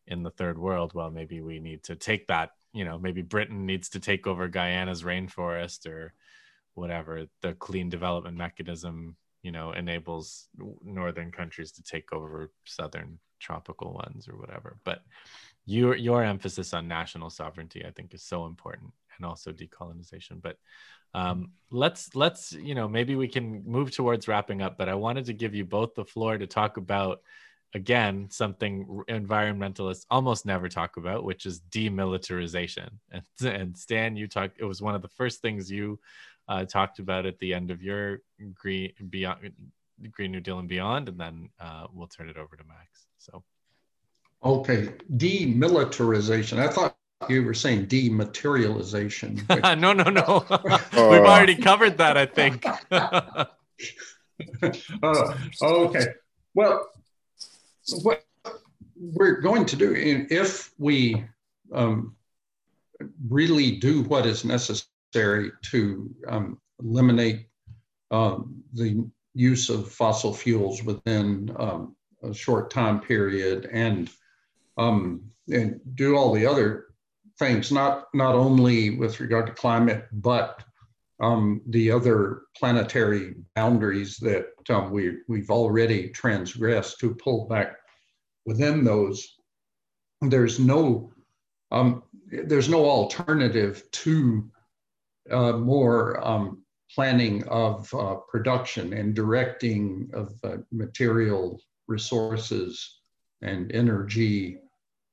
in 0.07 0.23
the 0.23 0.31
third 0.31 0.57
world 0.57 0.93
well 0.93 1.11
maybe 1.11 1.41
we 1.41 1.59
need 1.59 1.83
to 1.83 1.95
take 1.95 2.27
that 2.27 2.51
you 2.71 2.85
know 2.85 2.97
maybe 2.97 3.21
britain 3.21 3.65
needs 3.65 3.89
to 3.89 3.99
take 3.99 4.25
over 4.25 4.47
guyana's 4.47 5.03
rainforest 5.03 5.85
or 5.85 6.13
whatever 6.75 7.25
the 7.41 7.53
clean 7.55 7.89
development 7.89 8.37
mechanism 8.37 9.17
you 9.43 9.51
know 9.51 9.71
enables 9.71 10.49
northern 10.83 11.31
countries 11.31 11.71
to 11.73 11.83
take 11.83 12.11
over 12.13 12.51
southern 12.65 13.19
tropical 13.39 13.93
ones 13.93 14.27
or 14.27 14.37
whatever. 14.37 14.77
But 14.83 15.03
your 15.65 15.95
your 15.95 16.23
emphasis 16.23 16.73
on 16.73 16.87
national 16.87 17.29
sovereignty 17.29 17.85
i 17.85 17.91
think 17.91 18.13
is 18.13 18.23
so 18.23 18.45
important 18.45 18.91
and 19.17 19.25
also 19.25 19.51
decolonization. 19.51 20.41
But 20.41 20.57
um, 21.13 21.51
let's 21.71 22.15
let's 22.15 22.53
you 22.53 22.75
know 22.75 22.87
maybe 22.87 23.15
we 23.15 23.27
can 23.27 23.63
move 23.65 23.91
towards 23.91 24.27
wrapping 24.27 24.61
up 24.61 24.77
but 24.77 24.89
i 24.89 24.93
wanted 24.93 25.25
to 25.25 25.33
give 25.33 25.55
you 25.55 25.65
both 25.65 25.95
the 25.95 26.05
floor 26.05 26.37
to 26.37 26.47
talk 26.47 26.77
about 26.77 27.21
again 27.73 28.27
something 28.29 28.85
environmentalists 29.09 30.05
almost 30.09 30.45
never 30.45 30.69
talk 30.69 30.97
about 30.97 31.23
which 31.23 31.45
is 31.45 31.61
demilitarization. 31.69 32.89
And, 33.11 33.23
and 33.41 33.77
stan 33.77 34.15
you 34.15 34.27
talked 34.27 34.59
it 34.59 34.65
was 34.65 34.81
one 34.81 34.95
of 34.95 35.01
the 35.01 35.09
first 35.09 35.41
things 35.41 35.71
you 35.71 35.99
uh, 36.47 36.65
talked 36.65 36.99
about 36.99 37.25
at 37.25 37.37
the 37.39 37.53
end 37.53 37.71
of 37.71 37.81
your 37.81 38.21
green 38.53 38.91
beyond 39.09 39.51
green 40.11 40.31
new 40.31 40.39
deal 40.39 40.59
and 40.59 40.69
beyond 40.69 41.09
and 41.09 41.19
then 41.19 41.49
uh, 41.59 41.87
we'll 41.91 42.07
turn 42.07 42.29
it 42.29 42.37
over 42.37 42.55
to 42.55 42.63
max 42.65 43.07
so 43.17 43.43
okay 44.43 44.89
demilitarization 45.15 46.59
i 46.59 46.67
thought 46.67 46.95
you 47.29 47.43
were 47.43 47.53
saying 47.53 47.87
dematerialization. 47.87 49.79
no, 49.79 49.93
no, 49.93 50.03
no. 50.03 50.45
We've 51.09 51.21
already 51.21 51.55
covered 51.55 51.97
that, 51.97 52.17
I 52.17 52.25
think. 52.25 52.65
uh, 52.91 53.45
okay. 55.61 56.05
Well, 56.53 56.89
what 58.03 58.23
we're 58.95 59.41
going 59.41 59.65
to 59.65 59.75
do, 59.75 59.93
if 59.95 60.71
we 60.77 61.25
um, 61.73 62.15
really 63.27 63.77
do 63.77 64.03
what 64.03 64.25
is 64.25 64.45
necessary 64.45 64.87
to 65.63 66.09
um, 66.27 66.59
eliminate 66.79 67.47
um, 68.11 68.63
the 68.73 69.09
use 69.33 69.69
of 69.69 69.91
fossil 69.91 70.33
fuels 70.33 70.83
within 70.83 71.51
um, 71.59 71.95
a 72.23 72.33
short 72.33 72.71
time 72.71 72.99
period 72.99 73.69
and 73.71 74.09
um, 74.77 75.21
and 75.49 75.79
do 75.95 76.15
all 76.15 76.33
the 76.33 76.45
other 76.45 76.87
things, 77.39 77.71
not, 77.71 78.05
not 78.13 78.35
only 78.35 78.97
with 78.97 79.19
regard 79.19 79.47
to 79.47 79.53
climate, 79.53 80.05
but 80.11 80.63
um, 81.19 81.61
the 81.69 81.91
other 81.91 82.41
planetary 82.55 83.35
boundaries 83.55 84.17
that 84.17 84.47
um, 84.69 84.91
we, 84.91 85.17
we've 85.27 85.49
already 85.49 86.09
transgressed 86.09 86.99
to 86.99 87.15
pull 87.15 87.47
back 87.47 87.77
within 88.45 88.83
those. 88.83 89.35
There's 90.21 90.59
no, 90.59 91.11
there's 92.29 92.69
no 92.69 92.85
alternative 92.85 93.83
to 93.91 94.49
uh, 95.31 95.53
more 95.53 96.25
um, 96.25 96.63
planning 96.93 97.43
of 97.47 97.93
uh, 97.93 98.15
production 98.29 98.93
and 98.93 99.13
directing 99.13 100.09
of 100.13 100.33
uh, 100.43 100.57
material 100.71 101.61
resources 101.87 102.99
and 103.41 103.71
energy 103.71 104.57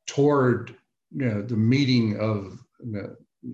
toward 0.06 0.76
you 1.14 1.26
know, 1.26 1.42
the 1.42 1.56
meeting 1.56 2.18
of 2.18 2.58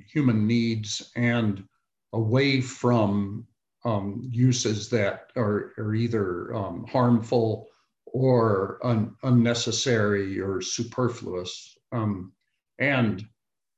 human 0.06 0.46
needs 0.46 1.10
and 1.16 1.64
away 2.12 2.60
from 2.60 3.46
um, 3.84 4.20
uses 4.30 4.88
that 4.90 5.30
are, 5.36 5.72
are 5.78 5.94
either 5.94 6.54
um, 6.54 6.86
harmful 6.86 7.68
or 8.06 8.78
un, 8.82 9.14
unnecessary 9.22 10.40
or 10.40 10.60
superfluous. 10.60 11.78
Um, 11.92 12.32
and 12.78 13.24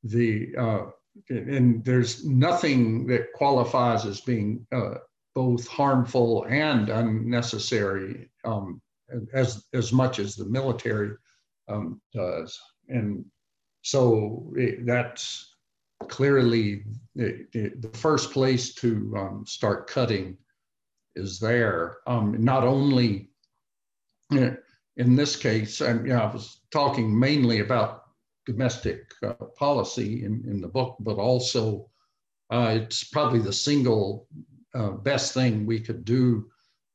the 0.05 0.55
uh, 0.57 0.85
and 1.29 1.85
there's 1.85 2.25
nothing 2.25 3.07
that 3.07 3.33
qualifies 3.35 4.07
as 4.07 4.21
being 4.21 4.67
uh, 4.73 4.95
both 5.35 5.67
harmful 5.69 6.45
and 6.49 6.89
unnecessary 6.89 8.31
um, 8.45 8.81
as 9.35 9.65
as 9.73 9.93
much 9.93 10.19
as 10.19 10.37
the 10.37 10.45
military 10.45 11.13
um, 11.69 12.01
does. 12.15 12.59
And 12.89 13.25
so 13.83 14.53
it, 14.57 14.87
that's 14.87 15.55
clearly 16.09 16.85
the, 17.15 17.47
the, 17.53 17.91
first 17.95 18.33
place 18.33 18.75
to 18.75 19.15
um, 19.17 19.45
start 19.47 19.87
cutting 19.89 20.37
is 21.15 21.39
there. 21.39 21.99
Um, 22.07 22.43
not 22.43 22.65
only 22.65 23.31
in 24.31 25.17
this 25.17 25.37
case, 25.37 25.81
and 25.81 26.07
you 26.07 26.15
I 26.15 26.33
was 26.33 26.61
talking 26.71 27.19
mainly 27.19 27.61
about 27.61 28.02
domestic 28.47 29.13
uh, 29.23 29.33
policy 29.57 30.25
in, 30.25 30.45
in 30.47 30.61
the 30.61 30.69
book, 30.69 30.97
but 31.01 31.17
also 31.17 31.89
uh, 32.51 32.79
it's 32.83 33.05
probably 33.05 33.39
the 33.39 33.53
single 33.53 34.27
uh, 34.75 34.91
best 34.91 35.35
thing 35.35 35.67
we 35.67 35.81
could 35.81 36.05
do 36.05 36.47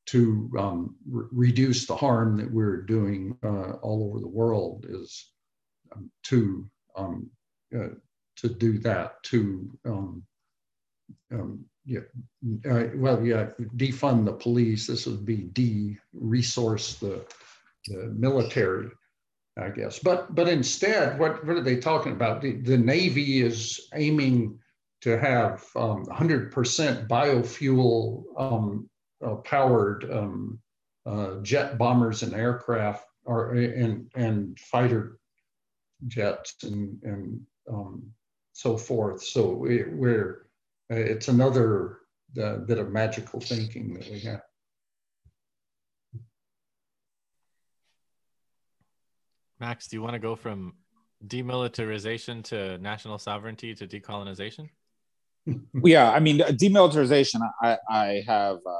to 0.07 0.49
um, 0.57 0.95
re- 1.09 1.27
reduce 1.31 1.85
the 1.85 1.95
harm 1.95 2.37
that 2.37 2.51
we're 2.51 2.81
doing 2.81 3.37
uh, 3.43 3.71
all 3.81 4.07
over 4.07 4.19
the 4.19 4.27
world 4.27 4.85
is 4.89 5.31
um, 5.95 6.09
to 6.23 6.69
um, 6.95 7.29
uh, 7.77 7.89
to 8.37 8.49
do 8.49 8.77
that 8.79 9.21
to 9.23 9.69
um, 9.85 10.23
um, 11.31 11.65
yeah 11.85 11.99
uh, 12.69 12.85
well 12.95 13.23
yeah 13.25 13.47
defund 13.75 14.25
the 14.25 14.33
police. 14.33 14.87
This 14.87 15.05
would 15.05 15.25
be 15.25 15.37
de-resource 15.37 16.95
the, 16.95 17.25
the 17.87 18.13
military 18.15 18.89
I 19.59 19.69
guess 19.69 19.99
but 19.99 20.33
but 20.33 20.47
instead 20.47 21.19
what 21.19 21.45
what 21.45 21.57
are 21.57 21.61
they 21.61 21.77
talking 21.77 22.11
about 22.11 22.41
the, 22.41 22.53
the 22.53 22.77
Navy 22.77 23.41
is 23.41 23.87
aiming 23.93 24.59
to 25.01 25.17
have 25.17 25.65
100% 25.75 26.07
um, 26.09 27.07
biofuel 27.07 28.23
um, 28.37 28.89
uh, 29.25 29.35
powered 29.35 30.09
um, 30.11 30.59
uh, 31.05 31.39
jet 31.41 31.77
bombers 31.77 32.23
and 32.23 32.33
aircraft 32.33 33.05
or 33.25 33.53
and 33.53 34.09
and 34.15 34.59
fighter 34.59 35.19
jets 36.07 36.55
and 36.63 36.99
and 37.03 37.41
um, 37.71 38.03
so 38.53 38.77
forth. 38.77 39.23
So 39.23 39.51
we, 39.51 39.81
are 39.81 40.47
it's 40.89 41.27
another 41.27 41.99
bit 42.33 42.77
of 42.77 42.91
magical 42.91 43.39
thinking 43.39 43.93
that 43.93 44.09
we 44.09 44.19
have. 44.21 44.41
Max, 49.59 49.87
do 49.87 49.97
you 49.97 50.01
want 50.01 50.13
to 50.13 50.19
go 50.19 50.35
from 50.35 50.73
demilitarization 51.25 52.43
to 52.43 52.77
national 52.77 53.17
sovereignty 53.17 53.73
to 53.75 53.87
decolonization? 53.87 54.69
yeah, 55.83 56.11
I 56.11 56.19
mean, 56.19 56.39
demilitarization, 56.39 57.41
I, 57.61 57.77
I 57.89 58.23
have 58.27 58.57
uh, 58.57 58.77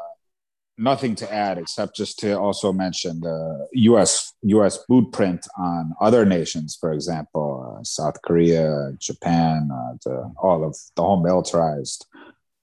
nothing 0.77 1.15
to 1.15 1.33
add 1.33 1.57
except 1.57 1.95
just 1.95 2.19
to 2.19 2.37
also 2.37 2.71
mention 2.71 3.19
the 3.21 3.67
U.S. 3.73 4.33
U.S. 4.43 4.77
blueprint 4.87 5.47
on 5.57 5.93
other 5.99 6.25
nations, 6.25 6.77
for 6.79 6.93
example, 6.93 7.77
uh, 7.79 7.83
South 7.83 8.21
Korea, 8.23 8.91
Japan, 8.99 9.69
uh, 9.73 9.93
the, 10.03 10.33
all 10.37 10.63
of 10.63 10.77
the 10.95 11.01
whole 11.01 11.21
militarized 11.21 12.05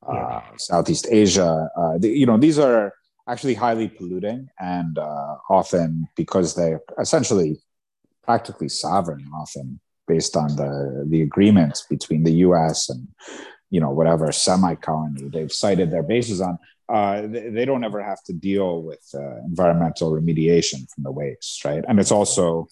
uh, 0.07 0.41
Southeast 0.59 1.09
Asia. 1.11 1.69
Uh, 1.77 1.99
the, 1.99 2.09
you 2.09 2.27
know, 2.27 2.36
these 2.36 2.59
are 2.59 2.93
actually 3.28 3.55
highly 3.55 3.89
polluting, 3.89 4.49
and 4.61 4.99
uh, 4.99 5.36
often 5.49 6.07
because 6.15 6.55
they're 6.55 6.82
essentially 7.01 7.59
practically 8.25 8.69
sovereign, 8.69 9.29
often 9.35 9.81
based 10.07 10.37
on 10.37 10.57
the 10.57 11.05
the 11.09 11.23
agreements 11.23 11.87
between 11.89 12.25
the 12.25 12.33
U.S. 12.47 12.89
and 12.89 13.09
you 13.71 13.81
know 13.81 13.91
whatever 13.91 14.31
semi 14.33 14.75
colony 14.77 15.29
they've 15.29 15.53
sited 15.53 15.91
their 15.91 16.03
bases 16.03 16.41
on 16.41 16.59
uh, 16.89 17.23
they, 17.23 17.49
they, 17.49 17.65
don't 17.65 17.85
ever 17.85 18.03
have 18.03 18.23
to 18.25 18.33
deal 18.33 18.83
with 18.83 19.03
uh, 19.15 19.39
environmental 19.39 20.13
remediation 20.13 20.87
from 20.93 21.03
the 21.03 21.11
waste, 21.11 21.65
right? 21.65 21.83
And 21.89 21.99
it's 21.99 22.13
also, 22.13 22.69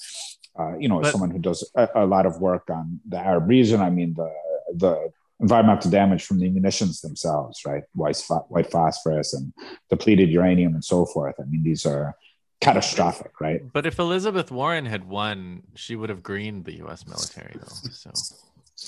uh, 0.58 0.76
you 0.76 0.88
know, 0.88 1.00
but, 1.00 1.10
someone 1.10 1.30
who 1.30 1.38
does 1.38 1.68
a, 1.74 1.88
a, 1.94 2.06
lot 2.06 2.26
of 2.26 2.38
work 2.38 2.68
on 2.68 3.00
the 3.08 3.16
Arab 3.16 3.48
region. 3.48 3.80
I 3.80 3.88
mean, 3.88 4.14
the 4.14 4.30
the 4.74 5.10
environmental 5.40 5.90
damage 5.90 6.24
from 6.24 6.38
the 6.40 6.48
munitions 6.48 7.00
themselves, 7.00 7.62
right? 7.66 7.84
White, 7.94 8.22
white 8.48 8.70
phosphorus 8.70 9.32
and 9.32 9.52
depleted 9.90 10.28
uranium 10.28 10.74
and 10.74 10.84
so 10.84 11.06
forth. 11.06 11.34
I 11.40 11.44
mean, 11.44 11.62
these 11.62 11.84
are 11.86 12.14
catastrophic, 12.62 13.40
right? 13.40 13.60
But 13.72 13.84
if 13.84 13.98
Elizabeth 13.98 14.50
Warren 14.50 14.86
had 14.86 15.04
won, 15.04 15.64
she 15.74 15.96
would 15.96 16.08
have 16.08 16.22
greened 16.22 16.64
the 16.64 16.76
U.S. 16.76 17.06
military, 17.06 17.56
though. 17.58 17.90
So 17.90 18.10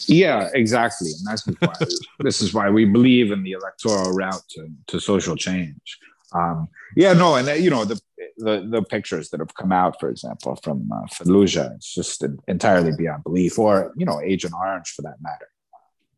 yeah, 0.07 0.49
exactly. 0.55 1.11
And 1.19 1.27
that's 1.27 1.47
why 1.47 1.87
this 2.21 2.41
is 2.41 2.55
why 2.55 2.71
we 2.71 2.85
believe 2.85 3.33
in 3.33 3.43
the 3.43 3.53
electoral 3.53 4.13
route 4.13 4.43
to, 4.51 4.69
to 4.89 5.01
social 5.01 5.37
change. 5.37 5.99
Um, 6.33 6.69
yeah, 6.97 7.13
no, 7.13 7.37
and 7.37 7.49
uh, 7.49 7.53
you 7.53 7.71
know 7.71 7.85
the, 7.85 8.01
the 8.39 8.67
the 8.69 8.83
pictures 8.83 9.31
that 9.31 9.41
have 9.41 9.55
come 9.55 9.71
out, 9.71 10.01
for 10.01 10.09
example, 10.09 10.59
from 10.65 10.91
uh, 10.93 11.07
Fallujah, 11.07 11.75
it's 11.77 11.95
just 11.95 12.25
entirely 12.49 12.93
beyond 12.97 13.23
belief, 13.23 13.59
or 13.59 13.93
you 13.97 14.05
know, 14.05 14.21
Agent 14.21 14.53
Orange 14.55 14.89
for 14.89 15.03
that 15.03 15.17
matter, 15.21 15.49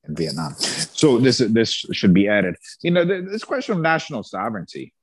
in 0.09 0.15
Vietnam. 0.15 0.55
So 0.55 1.19
this 1.19 1.39
this 1.39 1.71
should 1.71 2.15
be 2.15 2.29
added. 2.29 2.57
You 2.83 2.93
know, 2.93 3.05
this 3.05 3.45
question 3.45 3.75
of 3.75 3.81
national 3.83 4.23
sovereignty. 4.23 4.95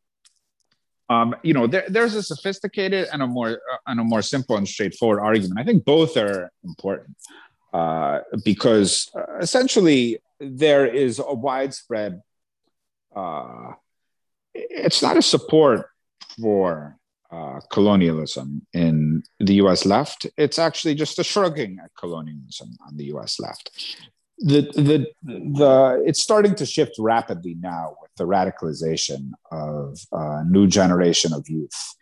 Um, 1.14 1.36
you 1.44 1.54
know, 1.54 1.68
there, 1.68 1.86
there's 1.88 2.16
a 2.16 2.24
sophisticated 2.24 3.08
and 3.12 3.22
a 3.22 3.28
more 3.28 3.52
uh, 3.72 3.78
and 3.88 4.00
a 4.00 4.04
more 4.04 4.22
simple 4.22 4.58
and 4.58 4.68
straightforward 4.68 5.20
argument. 5.20 5.60
I 5.60 5.64
think 5.64 5.86
both 5.86 6.18
are 6.18 6.52
important. 6.64 7.16
Uh, 7.74 8.20
because 8.46 9.10
uh, 9.16 9.40
essentially 9.40 10.20
there 10.40 10.86
is 10.86 11.20
a 11.20 11.34
widespread, 11.34 12.22
uh, 13.16 13.72
it's 14.54 15.02
not 15.02 15.18
a 15.18 15.24
support 15.24 15.90
for 16.40 16.96
uh, 17.32 17.60
colonialism 17.72 18.62
in 18.74 19.24
the 19.40 19.56
US 19.56 19.88
left. 19.88 20.28
It's 20.38 20.60
actually 20.60 20.94
just 20.94 21.18
a 21.18 21.24
shrugging 21.24 21.80
at 21.84 21.90
colonialism 21.98 22.70
on 22.88 22.96
the 22.96 23.06
US 23.16 23.40
left. 23.40 23.72
The, 24.38 24.62
the, 24.90 25.08
the, 25.24 26.04
it's 26.06 26.22
starting 26.22 26.54
to 26.56 26.66
shift 26.68 26.96
rapidly 27.00 27.56
now 27.60 27.96
the 28.18 28.26
radicalization 28.26 29.32
of 29.52 30.00
a 30.12 30.44
new 30.46 30.68
generation 30.68 31.34
of 31.34 31.48
youth. 31.50 31.96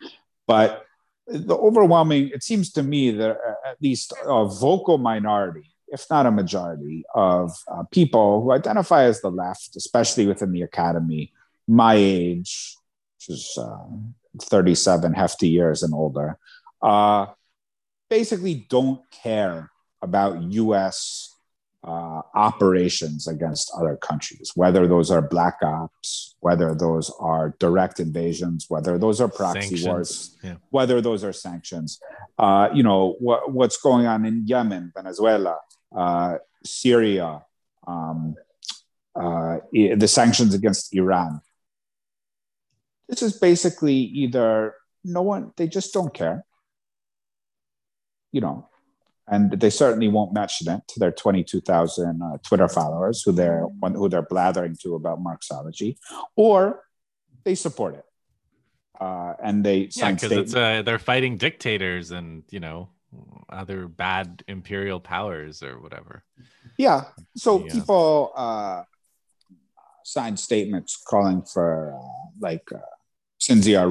But 0.46 0.84
the 1.26 1.56
overwhelming, 1.56 2.30
it 2.34 2.42
seems 2.42 2.72
to 2.72 2.82
me 2.82 3.10
that 3.12 3.36
at 3.66 3.80
least 3.80 4.12
a 4.24 4.46
vocal 4.46 4.98
minority, 4.98 5.70
if 5.88 6.06
not 6.10 6.26
a 6.26 6.30
majority, 6.30 7.04
of 7.14 7.52
uh, 7.68 7.84
people 7.90 8.42
who 8.42 8.52
identify 8.52 9.04
as 9.04 9.20
the 9.20 9.30
left, 9.30 9.76
especially 9.76 10.26
within 10.26 10.52
the 10.52 10.62
academy, 10.62 11.32
my 11.68 11.94
age, 11.94 12.76
which 13.16 13.36
is 13.36 13.58
uh, 13.58 13.86
37 14.40 15.14
hefty 15.14 15.48
years 15.48 15.82
and 15.82 15.94
older, 15.94 16.38
uh, 16.82 17.26
basically 18.10 18.66
don't 18.68 19.00
care 19.10 19.70
about 20.02 20.42
US 20.42 21.31
uh, 21.84 22.22
operations 22.34 23.26
against 23.26 23.72
other 23.76 23.96
countries, 23.96 24.52
whether 24.54 24.86
those 24.86 25.10
are 25.10 25.20
black 25.20 25.58
ops, 25.62 26.36
whether 26.40 26.74
those 26.74 27.10
are 27.18 27.56
direct 27.58 27.98
invasions, 27.98 28.66
whether 28.68 28.98
those 28.98 29.20
are 29.20 29.28
proxy 29.28 29.60
sanctions. 29.76 29.86
wars, 29.86 30.36
yeah. 30.44 30.54
whether 30.70 31.00
those 31.00 31.24
are 31.24 31.32
sanctions. 31.32 32.00
Uh, 32.38 32.68
you 32.72 32.82
know 32.82 33.16
what, 33.18 33.52
what's 33.52 33.78
going 33.78 34.06
on 34.06 34.24
in 34.24 34.46
Yemen, 34.46 34.92
Venezuela, 34.94 35.58
uh, 35.94 36.36
Syria, 36.64 37.42
um, 37.86 38.36
uh, 39.16 39.58
the 39.72 40.08
sanctions 40.08 40.54
against 40.54 40.94
Iran. 40.94 41.40
This 43.08 43.22
is 43.22 43.38
basically 43.38 43.96
either 43.96 44.74
no 45.04 45.22
one; 45.22 45.52
they 45.56 45.66
just 45.66 45.92
don't 45.92 46.14
care. 46.14 46.44
You 48.30 48.40
know, 48.40 48.68
and 49.28 49.52
they 49.52 49.70
certainly 49.70 50.08
won't 50.08 50.32
mention 50.32 50.70
it 50.70 50.82
to 50.88 51.00
their 51.00 51.12
22,000 51.12 52.22
uh, 52.22 52.38
Twitter 52.44 52.68
followers 52.68 53.22
who 53.22 53.32
they're 53.32 53.66
who 53.80 54.08
they're 54.08 54.22
blathering 54.22 54.76
to 54.82 54.94
about 54.94 55.22
Marxology, 55.22 55.98
or 56.36 56.82
they 57.44 57.54
support 57.54 57.94
it. 57.94 58.04
Uh, 59.00 59.34
and 59.42 59.64
they 59.64 59.88
yeah, 59.96 60.12
because 60.12 60.32
it's 60.32 60.54
uh, 60.54 60.82
they're 60.82 60.98
fighting 60.98 61.36
dictators 61.36 62.10
and 62.10 62.44
you 62.50 62.60
know 62.60 62.88
other 63.48 63.88
bad 63.88 64.42
imperial 64.48 65.00
powers 65.00 65.62
or 65.62 65.80
whatever. 65.80 66.24
Yeah, 66.78 67.04
so 67.36 67.64
yeah. 67.64 67.72
people 67.72 68.32
uh, 68.36 68.82
signed 70.04 70.38
statements 70.38 71.00
calling 71.06 71.42
for 71.42 71.94
uh, 71.94 72.30
like 72.40 72.70
uh, 72.72 72.78
Cinzia 73.40 73.88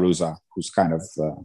who's 0.54 0.70
kind 0.70 0.94
of 0.94 1.04
uh, 1.22 1.42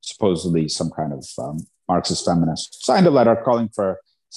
supposedly 0.00 0.68
some 0.68 0.90
kind 0.90 1.12
of 1.12 1.26
um, 1.38 1.58
Marxist 1.92 2.24
feminist, 2.24 2.84
signed 2.88 3.06
a 3.06 3.14
letter 3.18 3.36
calling 3.46 3.68
for 3.76 3.88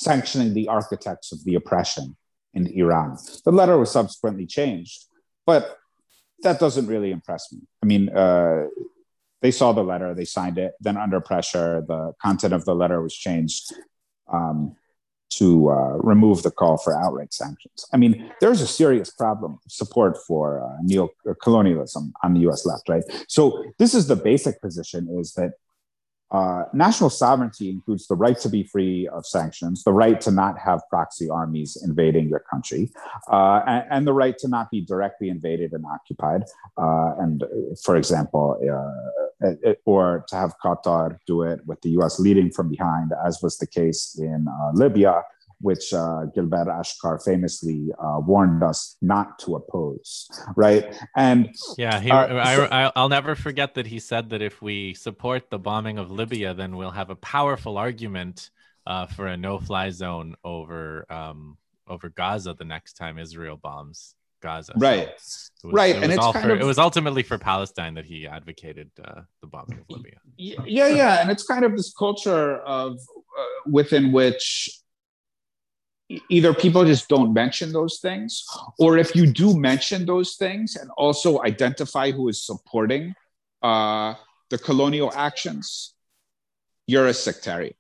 sanctioning 0.08 0.52
the 0.54 0.68
architects 0.80 1.32
of 1.32 1.40
the 1.46 1.56
oppression 1.60 2.06
in 2.58 2.64
Iran. 2.82 3.10
The 3.46 3.56
letter 3.60 3.78
was 3.78 3.92
subsequently 3.92 4.48
changed, 4.60 4.98
but 5.46 5.78
that 6.46 6.60
doesn't 6.64 6.88
really 6.94 7.12
impress 7.18 7.44
me. 7.54 7.60
I 7.84 7.86
mean, 7.92 8.04
uh, 8.24 8.64
they 9.44 9.52
saw 9.60 9.70
the 9.72 9.84
letter, 9.92 10.10
they 10.14 10.26
signed 10.26 10.58
it. 10.66 10.72
Then, 10.86 10.98
under 11.06 11.20
pressure, 11.32 11.70
the 11.92 12.02
content 12.26 12.54
of 12.54 12.64
the 12.66 12.76
letter 12.82 13.00
was 13.08 13.16
changed 13.28 13.66
um, 14.38 14.76
to 15.38 15.48
uh, 15.78 15.94
remove 16.12 16.38
the 16.44 16.54
call 16.60 16.78
for 16.84 16.92
outright 17.04 17.34
sanctions. 17.34 17.80
I 17.94 17.98
mean, 17.98 18.14
there's 18.42 18.62
a 18.62 18.72
serious 18.82 19.10
problem 19.24 19.52
of 19.66 19.72
support 19.82 20.14
for 20.28 20.46
uh, 20.66 20.78
neo-colonialism 20.82 22.14
on 22.24 22.34
the 22.34 22.42
U.S. 22.48 22.66
left, 22.66 22.86
right? 22.94 23.04
So, 23.28 23.42
this 23.82 23.94
is 23.94 24.08
the 24.08 24.20
basic 24.32 24.56
position: 24.66 25.02
is 25.22 25.34
that 25.40 25.52
uh, 26.34 26.64
national 26.74 27.12
sovereignty 27.12 27.70
includes 27.70 28.08
the 28.08 28.16
right 28.16 28.40
to 28.40 28.50
be 28.50 28.64
free 28.64 29.08
of 29.10 29.26
sanctions, 29.26 29.84
the 29.84 29.94
right 29.94 30.20
to 30.20 30.32
not 30.32 30.58
have 30.58 30.82
proxy 30.90 31.30
armies 31.30 31.78
invading 31.86 32.28
your 32.28 32.40
country, 32.40 32.92
uh, 33.32 33.62
and, 33.68 33.86
and, 33.92 34.08
the 34.08 34.14
right 34.14 34.38
to 34.40 34.48
not 34.48 34.72
be 34.72 34.82
directly 34.82 35.30
invaded 35.30 35.74
and 35.74 35.86
occupied. 35.86 36.42
Uh, 36.76 37.14
and, 37.20 37.44
for 37.84 37.96
example, 37.96 38.60
uh, 38.64 39.48
uh, 39.48 39.74
or 39.86 40.26
to 40.28 40.36
have 40.36 40.56
Qatar 40.64 41.20
do 41.28 41.44
it 41.44 41.60
with 41.68 41.80
the 41.82 41.90
US 42.00 42.20
leading 42.20 42.50
from 42.50 42.68
behind, 42.68 43.12
as 43.24 43.40
was 43.44 43.58
the 43.58 43.68
case 43.68 44.18
in 44.20 44.48
Libya 44.74 45.24
which 45.64 45.94
uh, 45.94 46.26
Gilbert 46.36 46.68
Achcar 46.68 47.24
famously 47.24 47.88
uh, 47.98 48.20
warned 48.20 48.62
us 48.64 48.98
not 49.02 49.40
to 49.40 49.56
oppose, 49.56 50.30
right? 50.58 50.94
And 51.16 51.56
yeah, 51.78 52.02
he, 52.02 52.12
uh, 52.12 52.36
I, 52.36 52.92
I'll 52.98 53.08
never 53.08 53.34
forget 53.34 53.74
that 53.76 53.88
he 53.88 54.00
said 54.00 54.30
that 54.32 54.42
if 54.42 54.62
we 54.62 54.94
support 54.94 55.50
the 55.50 55.58
bombing 55.58 55.98
of 56.00 56.12
Libya, 56.12 56.54
then 56.54 56.76
we'll 56.76 56.92
have 56.92 57.10
a 57.10 57.16
powerful 57.16 57.78
argument 57.78 58.50
uh, 58.86 59.06
for 59.08 59.28
a 59.28 59.38
no-fly 59.38 59.90
zone 59.90 60.36
over 60.44 61.06
um, 61.10 61.58
over 61.88 62.10
Gaza 62.10 62.54
the 62.54 62.66
next 62.66 62.94
time 62.94 63.18
Israel 63.18 63.56
bombs 63.56 64.16
Gaza. 64.42 64.74
Right, 64.76 65.12
so 65.18 65.70
was, 65.70 65.74
right, 65.74 65.96
and 65.96 66.12
it's 66.12 66.28
for, 66.28 66.52
of, 66.52 66.60
it 66.60 66.66
was 66.66 66.78
ultimately 66.78 67.24
for 67.24 67.38
Palestine 67.38 67.94
that 67.94 68.04
he 68.04 68.28
advocated 68.28 68.92
uh, 69.02 69.22
the 69.40 69.48
bombing 69.48 69.80
of 69.80 69.86
Libya. 69.88 70.18
Yeah, 70.38 70.90
yeah, 70.90 71.22
and 71.22 71.32
it's 71.32 71.46
kind 71.46 71.64
of 71.64 71.78
this 71.78 71.94
culture 71.98 72.58
of 72.58 72.96
uh, 72.96 73.70
within 73.72 74.12
which 74.12 74.83
either 76.30 76.54
people 76.54 76.86
just 76.86 77.08
don't 77.08 77.34
mention 77.34 77.72
those 77.72 78.00
things, 78.00 78.44
or 78.80 78.98
if 78.98 79.16
you 79.16 79.26
do 79.26 79.58
mention 79.58 80.06
those 80.06 80.36
things 80.36 80.76
and 80.76 80.90
also 80.98 81.42
identify 81.44 82.12
who 82.12 82.28
is 82.30 82.46
supporting 82.46 83.14
uh, 83.62 84.14
the 84.50 84.58
colonial 84.58 85.12
actions, 85.16 85.94
you're 86.88 87.08
a 87.08 87.14
sectarian. 87.14 87.74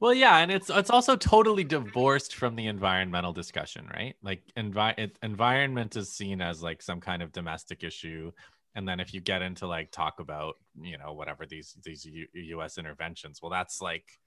Well, 0.00 0.14
yeah, 0.14 0.38
and 0.38 0.50
it's 0.50 0.70
it's 0.70 0.90
also 0.90 1.14
totally 1.14 1.64
divorced 1.64 2.34
from 2.34 2.56
the 2.56 2.66
environmental 2.66 3.32
discussion, 3.32 3.86
right? 3.92 4.16
Like 4.22 4.42
envi- 4.56 4.98
it, 4.98 5.18
environment 5.22 5.94
is 5.94 6.10
seen 6.10 6.40
as 6.40 6.62
like 6.62 6.80
some 6.80 7.00
kind 7.00 7.22
of 7.22 7.32
domestic 7.32 7.84
issue, 7.84 8.32
and 8.74 8.88
then 8.88 8.98
if 8.98 9.12
you 9.12 9.20
get 9.20 9.42
into 9.42 9.66
like 9.66 9.90
talk 9.90 10.18
about 10.18 10.54
you 10.80 10.96
know 10.96 11.12
whatever 11.12 11.44
these 11.44 11.76
these 11.84 12.04
U- 12.06 12.28
U.S. 12.32 12.78
interventions, 12.78 13.40
well, 13.42 13.50
that's 13.50 13.82
like 13.82 14.18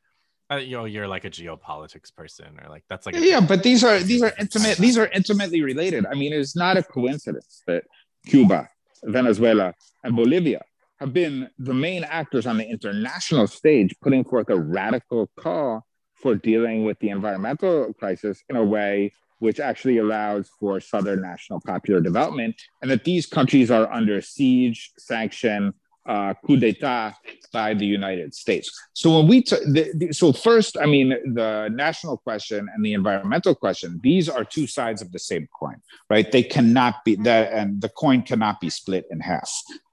uh, 0.51 0.55
you 0.57 0.75
know 0.77 0.85
you're 0.85 1.07
like 1.07 1.25
a 1.25 1.29
geopolitics 1.29 2.13
person 2.15 2.59
or 2.63 2.69
like 2.69 2.83
that's 2.89 3.05
like 3.05 3.15
yeah 3.17 3.39
but 3.39 3.63
these 3.63 3.83
are 3.83 3.99
these 3.99 4.21
are 4.21 4.33
intimate 4.39 4.77
these 4.77 4.97
are 4.97 5.07
intimately 5.07 5.61
related. 5.61 6.05
I 6.05 6.15
mean 6.15 6.33
it's 6.33 6.55
not 6.55 6.77
a 6.77 6.83
coincidence 6.83 7.63
that 7.67 7.83
cuba 8.25 8.69
venezuela 9.03 9.73
and 10.03 10.15
bolivia 10.15 10.61
have 10.99 11.11
been 11.11 11.49
the 11.59 11.73
main 11.73 12.03
actors 12.05 12.45
on 12.45 12.57
the 12.57 12.63
international 12.63 13.47
stage 13.47 13.93
putting 14.01 14.23
forth 14.23 14.49
a 14.49 14.57
radical 14.57 15.29
call 15.37 15.85
for 16.13 16.35
dealing 16.35 16.85
with 16.85 16.97
the 16.99 17.09
environmental 17.09 17.93
crisis 17.93 18.41
in 18.49 18.55
a 18.55 18.63
way 18.63 19.11
which 19.39 19.59
actually 19.59 19.97
allows 19.97 20.49
for 20.57 20.79
southern 20.79 21.21
national 21.21 21.59
popular 21.65 21.99
development 21.99 22.55
and 22.81 22.89
that 22.89 23.03
these 23.03 23.25
countries 23.25 23.69
are 23.69 23.91
under 23.91 24.21
siege 24.21 24.91
sanction 24.97 25.73
uh, 26.05 26.33
coup 26.45 26.57
d'état 26.57 27.15
by 27.53 27.73
the 27.73 27.85
United 27.85 28.33
States. 28.33 28.71
So 28.93 29.17
when 29.17 29.27
we 29.27 29.41
t- 29.41 29.55
the, 29.65 29.91
the, 29.95 30.13
so 30.13 30.33
first, 30.33 30.77
I 30.77 30.85
mean, 30.85 31.09
the 31.33 31.69
national 31.73 32.17
question 32.17 32.67
and 32.73 32.83
the 32.83 32.93
environmental 32.93 33.55
question; 33.55 33.99
these 34.03 34.27
are 34.27 34.43
two 34.43 34.67
sides 34.67 35.01
of 35.01 35.11
the 35.11 35.19
same 35.19 35.47
coin, 35.57 35.77
right? 36.09 36.29
They 36.29 36.43
cannot 36.43 37.05
be 37.05 37.15
that, 37.15 37.53
and 37.53 37.81
the 37.81 37.89
coin 37.89 38.21
cannot 38.23 38.59
be 38.59 38.69
split 38.69 39.05
in 39.11 39.19
half 39.19 39.49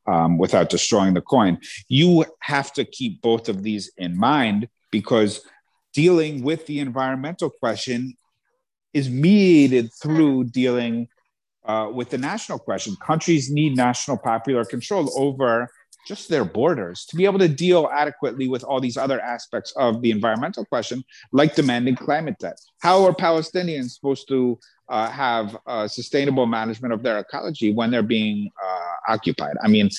um, 0.07 0.39
without 0.39 0.71
destroying 0.71 1.15
the 1.15 1.21
coin. 1.21 1.59
You 1.89 2.25
have 2.41 2.73
to 2.75 2.85
keep 2.85 3.23
both 3.23 3.49
of 3.49 3.63
these 3.63 3.93
in 3.97 4.19
mind 4.19 4.69
because 4.91 5.43
dealing 5.93 6.43
with 6.43 6.67
the 6.67 6.81
environmental 6.81 7.51
question 7.51 8.17
is 8.93 9.09
mediated 9.09 9.91
through 9.93 10.45
dealing 10.45 11.09
uh, 11.65 11.91
with 11.93 12.11
the 12.11 12.19
national 12.19 12.59
question. 12.59 12.97
Countries 12.97 13.51
need 13.51 13.77
national 13.77 14.19
popular 14.19 14.65
control 14.65 15.11
over 15.17 15.71
just 16.07 16.29
their 16.29 16.45
borders 16.45 17.05
to 17.07 17.17
be 17.17 17.25
able 17.25 17.39
to 17.39 17.49
deal 17.49 17.89
adequately 17.93 18.49
with 18.49 18.65
all 18.65 18.81
these 18.81 18.97
other 18.97 19.21
aspects 19.21 19.73
of 19.77 20.03
the 20.03 20.11
environmental 20.11 20.65
question, 20.65 21.05
like 21.33 21.55
demanding 21.55 21.97
climate 21.97 22.37
debt. 22.39 22.59
How 22.81 23.05
are 23.05 23.13
Palestinians 23.13 23.91
supposed 23.91 24.29
to 24.29 24.59
uh, 24.89 25.11
have 25.11 25.57
sustainable 25.87 26.47
management 26.47 26.93
of 26.95 27.03
their 27.03 27.19
ecology 27.19 27.73
when 27.73 27.91
they're 27.91 28.03
being 28.03 28.51
uh, 28.63 29.13
occupied? 29.13 29.57
I 29.63 29.69
mean, 29.69 29.91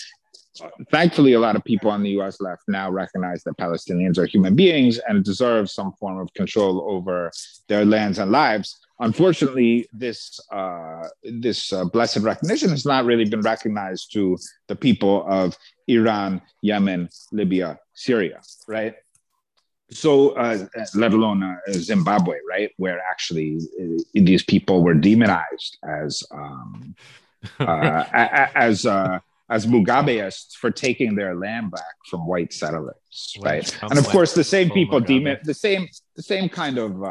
thankfully, 0.92 1.34
a 1.34 1.40
lot 1.40 1.56
of 1.56 1.64
people 1.64 1.90
on 1.90 2.04
the 2.04 2.12
US 2.22 2.42
left 2.42 2.64
now 2.68 2.90
recognize 2.90 3.44
that 3.44 3.58
Palestinians 3.58 4.18
are 4.18 4.26
human 4.26 4.56
beings 4.56 5.00
and 5.08 5.24
deserve 5.24 5.70
some 5.70 5.94
form 5.94 6.20
of 6.20 6.34
control 6.34 6.86
over 6.90 7.32
their 7.68 7.86
lands 7.86 8.20
and 8.20 8.32
lives 8.32 8.80
unfortunately, 9.02 9.88
this 9.92 10.40
uh, 10.52 11.08
this 11.24 11.74
uh, 11.74 11.84
blessed 11.86 12.20
recognition 12.20 12.70
has 12.70 12.86
not 12.86 13.06
really 13.06 13.26
been 13.26 13.42
recognized 13.42 14.14
to 14.14 14.38
the 14.68 14.76
people 14.76 15.26
of 15.28 15.58
Iran, 15.88 16.42
Yemen, 16.62 17.10
Libya, 17.32 17.80
Syria, 17.94 18.42
right? 18.68 18.96
So, 19.90 20.30
uh, 20.32 20.66
let 20.96 21.12
alone 21.12 21.44
uh, 21.44 21.58
Zimbabwe, 21.72 22.38
right, 22.48 22.72
where 22.78 23.02
actually 23.12 23.60
uh, 23.82 24.02
these 24.14 24.44
people 24.44 24.84
were 24.84 24.94
demonized 24.94 25.78
as 25.84 26.24
um, 26.32 26.96
uh, 27.60 28.06
as 28.56 28.86
as 29.50 29.66
Mugabeists 29.66 30.54
for 30.54 30.72
taking 30.72 31.16
their 31.16 31.36
land 31.36 31.72
back 31.72 31.96
from 32.10 32.26
white 32.26 32.54
settlers, 32.54 33.36
right? 33.42 33.78
And 33.82 34.00
of 34.00 34.08
course, 34.08 34.34
the 34.34 34.46
same 34.46 34.70
people 34.70 35.02
demon 35.02 35.40
the 35.44 35.54
same 35.54 35.90
the 36.16 36.24
same 36.24 36.48
kind 36.48 36.78
of 36.78 37.04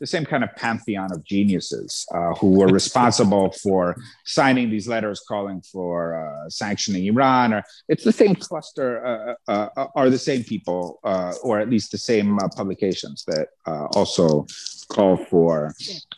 the 0.00 0.06
same 0.06 0.24
kind 0.24 0.44
of 0.44 0.54
pantheon 0.56 1.12
of 1.12 1.24
geniuses 1.24 2.06
uh, 2.14 2.34
who 2.34 2.50
were 2.52 2.68
responsible 2.68 3.50
for 3.62 3.96
signing 4.24 4.70
these 4.70 4.86
letters 4.86 5.20
calling 5.26 5.60
for 5.60 6.14
uh, 6.14 6.48
sanctioning 6.48 7.06
Iran. 7.06 7.54
Or 7.54 7.62
it's 7.88 8.04
the 8.04 8.12
same 8.12 8.34
cluster, 8.34 9.04
uh, 9.04 9.34
uh, 9.50 9.68
uh 9.76 9.86
are 9.94 10.10
the 10.10 10.18
same 10.18 10.44
people, 10.44 11.00
uh, 11.04 11.34
or 11.42 11.58
at 11.58 11.68
least 11.68 11.90
the 11.90 11.98
same 11.98 12.38
publications 12.56 13.24
that 13.26 13.48
also 13.94 14.46
call 14.88 15.16
for, 15.16 15.74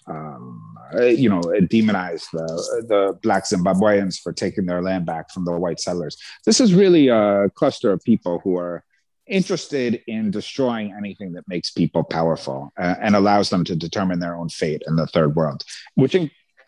um, 0.07 0.77
you 1.01 1.29
know, 1.29 1.41
demonize 1.41 2.25
the, 2.33 2.85
the 2.89 3.19
black 3.23 3.45
Zimbabweans 3.45 4.21
for 4.21 4.33
taking 4.33 4.67
their 4.67 4.83
land 4.83 5.07
back 5.07 5.31
from 5.33 5.45
the 5.45 5.53
white 5.53 5.81
settlers. 5.81 6.17
This 6.47 6.61
is 6.61 6.73
really 6.73 7.09
a 7.09 7.49
cluster 7.55 7.91
of 7.91 8.03
people 8.05 8.41
who 8.45 8.57
are 8.57 8.85
interested 9.31 10.03
in 10.07 10.31
destroying 10.31 10.93
anything 10.97 11.33
that 11.33 11.49
makes 11.49 11.71
people 11.71 12.03
powerful 12.03 12.73
uh, 12.79 12.97
and 13.01 13.17
allows 13.17 13.49
them 13.49 13.65
to 13.65 13.77
determine 13.77 14.19
their 14.19 14.37
own 14.37 14.49
fate 14.49 14.83
in 14.87 14.97
the 14.97 15.07
third 15.07 15.35
world, 15.37 15.65
which 15.95 16.17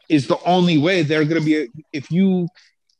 is 0.08 0.28
the 0.28 0.38
only 0.44 0.78
way 0.78 1.02
they're 1.02 1.24
going 1.24 1.42
to 1.42 1.44
be. 1.44 1.68
If 1.92 2.10
you 2.10 2.48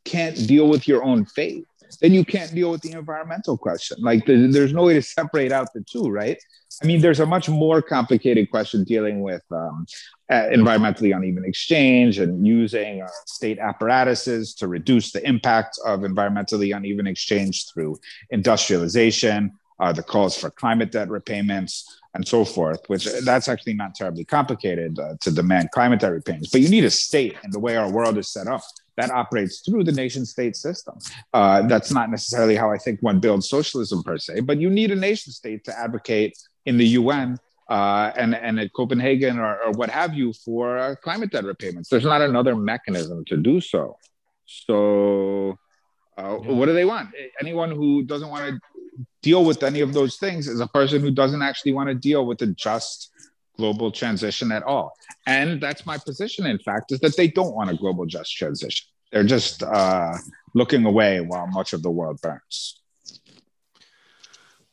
can't 0.05 0.47
deal 0.47 0.69
with 0.69 0.87
your 0.87 1.05
own 1.05 1.25
fate, 1.25 1.65
then 2.01 2.13
you 2.13 2.25
can't 2.25 2.55
deal 2.55 2.71
with 2.71 2.83
the 2.83 2.93
environmental 2.93 3.57
question. 3.57 3.99
Like 4.01 4.27
the, 4.27 4.49
there's 4.49 4.73
no 4.73 4.85
way 4.85 4.95
to 4.95 5.03
separate 5.03 5.53
out 5.53 5.73
the 5.73 5.83
two, 5.83 6.09
right? 6.09 6.39
I 6.83 6.87
mean, 6.87 7.01
there's 7.01 7.21
a 7.21 7.27
much 7.27 7.49
more 7.49 7.83
complicated 7.83 8.51
question 8.51 8.85
dealing 8.85 9.21
with 9.21 9.43
um, 9.51 9.87
uh, 10.31 10.47
environmentally 10.53 11.15
uneven 11.15 11.45
exchange 11.45 12.19
and 12.19 12.47
using 12.47 13.03
uh, 13.03 13.09
state 13.27 13.59
apparatuses 13.59 14.55
to 14.55 14.69
reduce 14.69 15.13
the 15.13 15.27
impact 15.27 15.79
of 15.85 16.01
environmentally 16.01 16.75
uneven 16.75 17.07
exchange 17.07 17.67
through 17.73 17.99
industrialization, 18.31 19.53
uh, 19.81 19.93
the 19.93 20.03
calls 20.03 20.37
for 20.37 20.51
climate 20.51 20.93
debt 20.93 21.11
repayments, 21.11 22.01
and 22.15 22.27
so 22.27 22.45
forth, 22.45 22.81
which 22.89 23.07
uh, 23.07 23.21
that's 23.25 23.49
actually 23.49 23.75
not 23.75 23.95
terribly 23.95 24.25
complicated 24.25 24.99
uh, 24.99 25.15
to 25.21 25.31
demand 25.31 25.71
climate 25.73 26.01
debt 26.01 26.13
repayments. 26.13 26.51
But 26.51 26.61
you 26.61 26.69
need 26.69 26.85
a 26.85 26.91
state, 26.91 27.37
and 27.43 27.53
the 27.53 27.59
way 27.59 27.77
our 27.77 27.91
world 27.91 28.19
is 28.19 28.29
set 28.29 28.47
up, 28.47 28.63
that 28.97 29.11
operates 29.11 29.61
through 29.61 29.85
the 29.85 29.93
nation 29.93 30.27
state 30.27 30.57
system. 30.57 30.99
Uh, 31.33 31.63
that's 31.63 31.91
not 31.91 32.11
necessarily 32.11 32.57
how 32.57 32.71
I 32.71 32.79
think 32.79 33.01
one 33.01 33.21
builds 33.21 33.49
socialism 33.49 34.03
per 34.03 34.19
se, 34.19 34.41
but 34.41 34.59
you 34.59 34.71
need 34.71 34.91
a 34.91 34.97
nation 34.97 35.33
state 35.33 35.65
to 35.65 35.79
advocate 35.79 36.37
in 36.67 36.77
the 36.77 36.87
UN 36.89 37.39
uh, 37.69 38.13
and, 38.17 38.35
and 38.35 38.61
at 38.61 38.73
Copenhagen 38.75 39.39
or, 39.39 39.57
or 39.63 39.73
what 39.73 39.91
have 39.91 40.15
you 40.15 40.33
for 40.33 40.79
uh, 40.79 40.95
climate 40.97 41.31
debt 41.31 41.45
repayments. 41.45 41.89
There's 41.89 42.05
not 42.05 42.21
another 42.21 42.55
mechanism 42.55 43.25
to 43.27 43.37
do 43.37 43.61
so. 43.61 43.97
So, 44.45 45.59
uh, 46.19 46.39
yeah. 46.43 46.53
what 46.53 46.67
do 46.67 46.75
they 46.75 46.85
want? 46.85 47.11
Anyone 47.41 47.71
who 47.71 48.03
doesn't 48.03 48.29
want 48.29 48.51
to 48.51 48.61
deal 49.23 49.45
with 49.45 49.63
any 49.63 49.81
of 49.81 49.95
those 49.95 50.17
things 50.17 50.49
is 50.49 50.61
a 50.61 50.67
person 50.67 51.01
who 51.01 51.11
doesn't 51.11 51.41
actually 51.41 51.73
want 51.73 51.89
to 51.89 51.95
deal 51.95 52.27
with 52.27 52.43
a 52.43 52.47
just 52.49 53.12
global 53.63 53.93
transition 53.93 54.51
at 54.51 54.65
all. 54.65 54.93
And 55.29 55.61
that's 55.61 55.87
my 55.87 55.97
position, 55.97 56.47
in 56.47 56.59
fact, 56.59 56.91
is 56.91 56.99
that 56.99 57.17
they 57.17 57.29
don't 57.29 57.55
want 57.55 57.71
a 57.71 57.75
global 57.75 58.07
just 58.07 58.37
transition. 58.37 58.85
They're 59.13 59.31
just 59.39 59.63
uh, 59.63 60.15
looking 60.53 60.85
away 60.85 61.21
while 61.21 61.47
much 61.47 61.73
of 61.73 61.81
the 61.85 61.91
world 61.91 62.21
burns. 62.21 62.81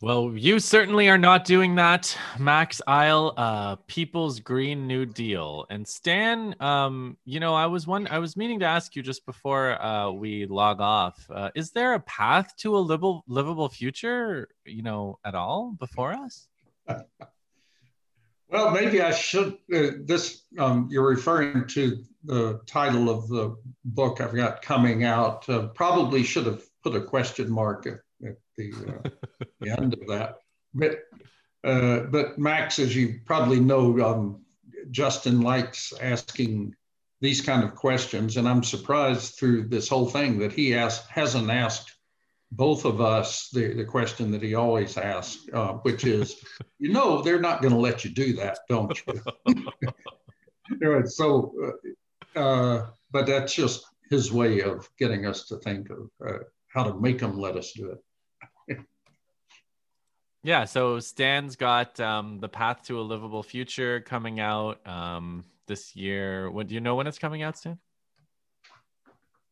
Well, 0.02 0.32
you 0.34 0.60
certainly 0.60 1.08
are 1.08 1.20
not 1.20 1.46
doing 1.46 1.76
that, 1.76 2.18
Max 2.40 2.82
Ajl, 2.88 3.34
uh, 3.38 3.76
People's 3.86 4.40
Green 4.40 4.88
New 4.88 5.06
Deal. 5.06 5.68
And 5.70 5.88
Stan, 5.88 6.56
um, 6.60 7.18
you 7.26 7.40
know, 7.40 7.54
I 7.54 7.68
was 7.68 7.86
one, 7.86 8.08
I 8.10 8.18
was 8.18 8.36
meaning 8.36 8.60
to 8.62 8.66
ask 8.66 8.96
you 8.96 9.04
just 9.04 9.24
before 9.26 9.80
uh, 9.80 10.10
we 10.10 10.48
log 10.48 10.82
off. 10.82 11.30
Uh, 11.30 11.52
is 11.54 11.72
there 11.72 11.94
a 11.94 12.00
path 12.00 12.56
to 12.62 12.76
a 12.78 12.80
livable, 12.80 13.24
livable 13.28 13.70
future, 13.70 14.48
you 14.66 14.82
know, 14.82 15.20
at 15.24 15.36
all 15.36 15.76
before 15.78 16.14
us? 16.14 16.48
Well, 18.50 18.72
maybe 18.72 19.02
I 19.02 19.12
should. 19.12 19.58
Uh, 19.74 19.92
this 20.02 20.44
um, 20.58 20.88
you're 20.90 21.08
referring 21.08 21.68
to 21.68 22.04
the 22.24 22.60
title 22.66 23.10
of 23.10 23.28
the 23.28 23.56
book 23.86 24.22
I've 24.22 24.36
got 24.36 24.62
coming 24.62 25.04
out. 25.04 25.48
Uh, 25.48 25.68
probably 25.68 26.24
should 26.24 26.48
have 26.48 26.64
put 26.84 26.96
a 26.96 27.02
question 27.02 27.50
mark 27.50 27.86
at, 27.86 28.00
at 28.28 28.38
the, 28.58 28.74
uh, 28.74 29.10
the, 29.60 29.70
end 29.80 29.94
of 29.94 30.08
that. 30.08 30.40
But 30.74 31.04
uh, 31.64 32.02
but 32.02 32.40
Max, 32.40 32.80
as 32.80 32.96
you 32.96 33.20
probably 33.26 33.60
know, 33.60 34.00
um, 34.02 34.42
Justin 34.90 35.42
likes 35.42 35.94
asking 36.02 36.76
these 37.22 37.42
kind 37.42 37.64
of 37.64 37.76
questions, 37.76 38.38
and 38.38 38.48
I'm 38.48 38.64
surprised 38.64 39.36
through 39.36 39.68
this 39.68 39.88
whole 39.88 40.08
thing 40.08 40.40
that 40.40 40.54
he 40.54 40.74
asked 40.74 41.08
hasn't 41.10 41.52
asked 41.52 41.99
both 42.52 42.86
of 42.86 43.00
us 43.00 43.50
the, 43.50 43.74
the 43.74 43.86
question 43.86 44.32
that 44.32 44.42
he 44.42 44.56
always 44.56 44.98
asks, 44.98 45.48
uh, 45.54 45.74
which 45.84 46.06
is, 46.06 46.44
you 46.80 46.92
know, 46.92 47.22
they're 47.22 47.40
not 47.40 47.62
going 47.62 47.74
to 47.74 47.80
let 47.80 48.04
you 48.04 48.12
do 48.12 48.34
that, 48.34 48.60
don't 48.68 49.00
you? 49.08 51.06
so, 51.06 51.54
uh, 52.36 52.40
uh, 52.40 52.88
but 53.12 53.28
that's 53.28 53.54
just 53.54 53.86
his 54.10 54.32
way 54.32 54.62
of 54.62 54.90
getting 54.98 55.26
us 55.26 55.46
to 55.48 55.58
think 55.58 55.90
of 55.90 56.10
uh, 56.28 56.40
how 56.68 56.84
to 56.84 57.00
make 57.00 57.20
them 57.20 57.38
let 57.38 57.56
us 57.56 57.72
do 57.74 57.96
it. 58.68 58.80
yeah. 60.44 60.66
So 60.66 61.00
Stan's 61.00 61.56
got 61.56 62.00
um, 62.00 62.40
the 62.40 62.50
Path 62.50 62.84
to 62.86 63.00
a 63.00 63.04
Livable 63.04 63.44
Future 63.44 64.00
coming 64.02 64.40
out 64.40 64.86
um, 64.88 65.46
this 65.68 65.96
year. 65.96 66.50
When 66.50 66.68
do 66.68 66.74
you 66.74 66.82
know 66.82 66.96
when 66.96 67.08
it's 67.08 67.20
coming 67.20 67.44
out, 67.44 67.58
Stan? 67.58 67.78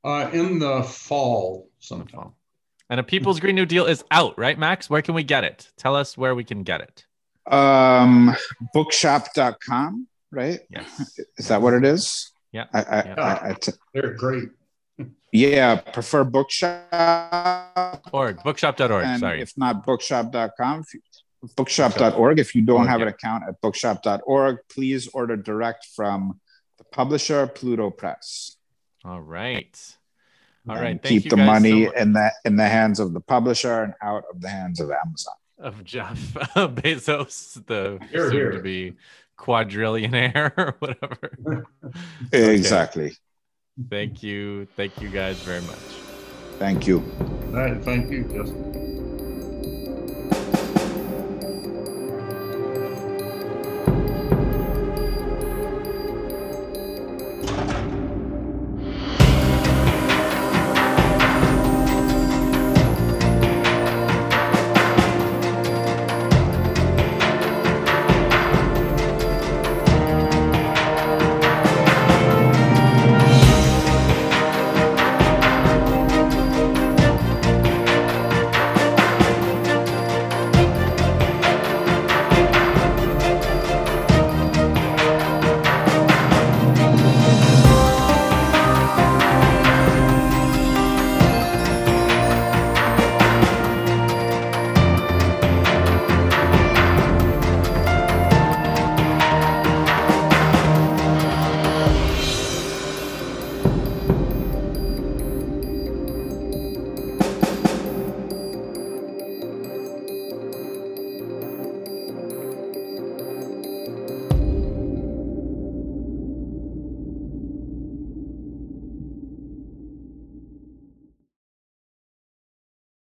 Uh, 0.03 0.29
in 0.31 0.57
the 0.57 0.83
fall 0.83 1.69
sometime. 1.79 2.31
And 2.89 2.99
a 2.99 3.03
People's 3.03 3.39
Green 3.39 3.55
New 3.55 3.65
Deal 3.65 3.85
is 3.85 4.03
out, 4.11 4.38
right, 4.38 4.57
Max? 4.57 4.89
Where 4.89 5.01
can 5.01 5.14
we 5.14 5.23
get 5.23 5.43
it? 5.43 5.69
Tell 5.77 5.95
us 5.95 6.18
where 6.18 6.34
we 6.35 6.43
can 6.43 6.64
get 6.64 6.81
it. 6.81 7.05
Um, 7.53 8.35
bookshop.com, 8.73 10.07
right? 10.31 10.61
Yes. 10.69 11.19
Is 11.38 11.49
that 11.49 11.61
what 11.61 11.73
it 11.73 11.84
is? 11.84 12.31
Yeah. 12.51 12.65
I, 12.73 12.81
I, 12.81 13.03
yeah. 13.05 13.15
I, 13.18 13.49
I 13.49 13.53
t- 13.53 13.72
They're 13.93 14.14
great. 14.14 14.49
Yeah, 15.34 15.76
prefer 15.76 16.23
bookshop. 16.23 18.01
Org, 18.14 18.41
bookshop.org. 18.43 19.05
And 19.05 19.19
Sorry. 19.19 19.41
If 19.41 19.57
not 19.57 19.85
bookshop.com, 19.85 20.85
bookshop.org. 21.55 22.39
If 22.39 22.55
you 22.55 22.61
don't 22.61 22.88
have 22.88 23.01
an 23.01 23.09
account 23.09 23.43
at 23.47 23.59
bookshop.org, 23.61 24.57
please 24.69 25.09
order 25.09 25.35
direct 25.35 25.85
from 25.95 26.39
the 26.77 26.85
publisher, 26.85 27.47
Pluto 27.47 27.89
Press. 27.89 28.55
All 29.03 29.22
right. 29.22 29.96
All 30.69 30.76
right. 30.76 31.02
keep 31.02 31.30
the 31.30 31.38
money 31.38 31.85
so 31.85 31.91
in 31.91 32.14
the 32.14 32.31
in 32.45 32.56
the 32.56 32.68
hands 32.68 32.99
of 32.99 33.14
the 33.14 33.22
publisher 33.22 33.84
and 33.84 33.94
out 34.02 34.23
of 34.31 34.41
the 34.41 34.49
hands 34.49 34.80
of 34.80 34.91
Amazon. 34.91 35.34
Of 35.60 35.84
Jeff 35.84 36.18
Bezos, 36.56 37.65
the 37.65 37.99
here, 38.11 38.30
soon 38.30 38.31
here. 38.31 38.52
to 38.52 38.60
be 38.60 38.94
quadrillionaire 39.38 40.52
or 40.57 40.76
whatever. 40.80 41.64
exactly. 42.34 43.14
Thank 43.89 44.23
you. 44.23 44.68
Thank 44.76 45.02
you 45.02 45.10
guys 45.10 45.38
very 45.39 45.61
much. 45.61 45.77
Thank 46.60 46.88
you. 46.88 46.99
All 47.48 47.53
right. 47.53 47.84
Thank 47.84 48.11
you, 48.11 48.23
Justin. 48.23 48.86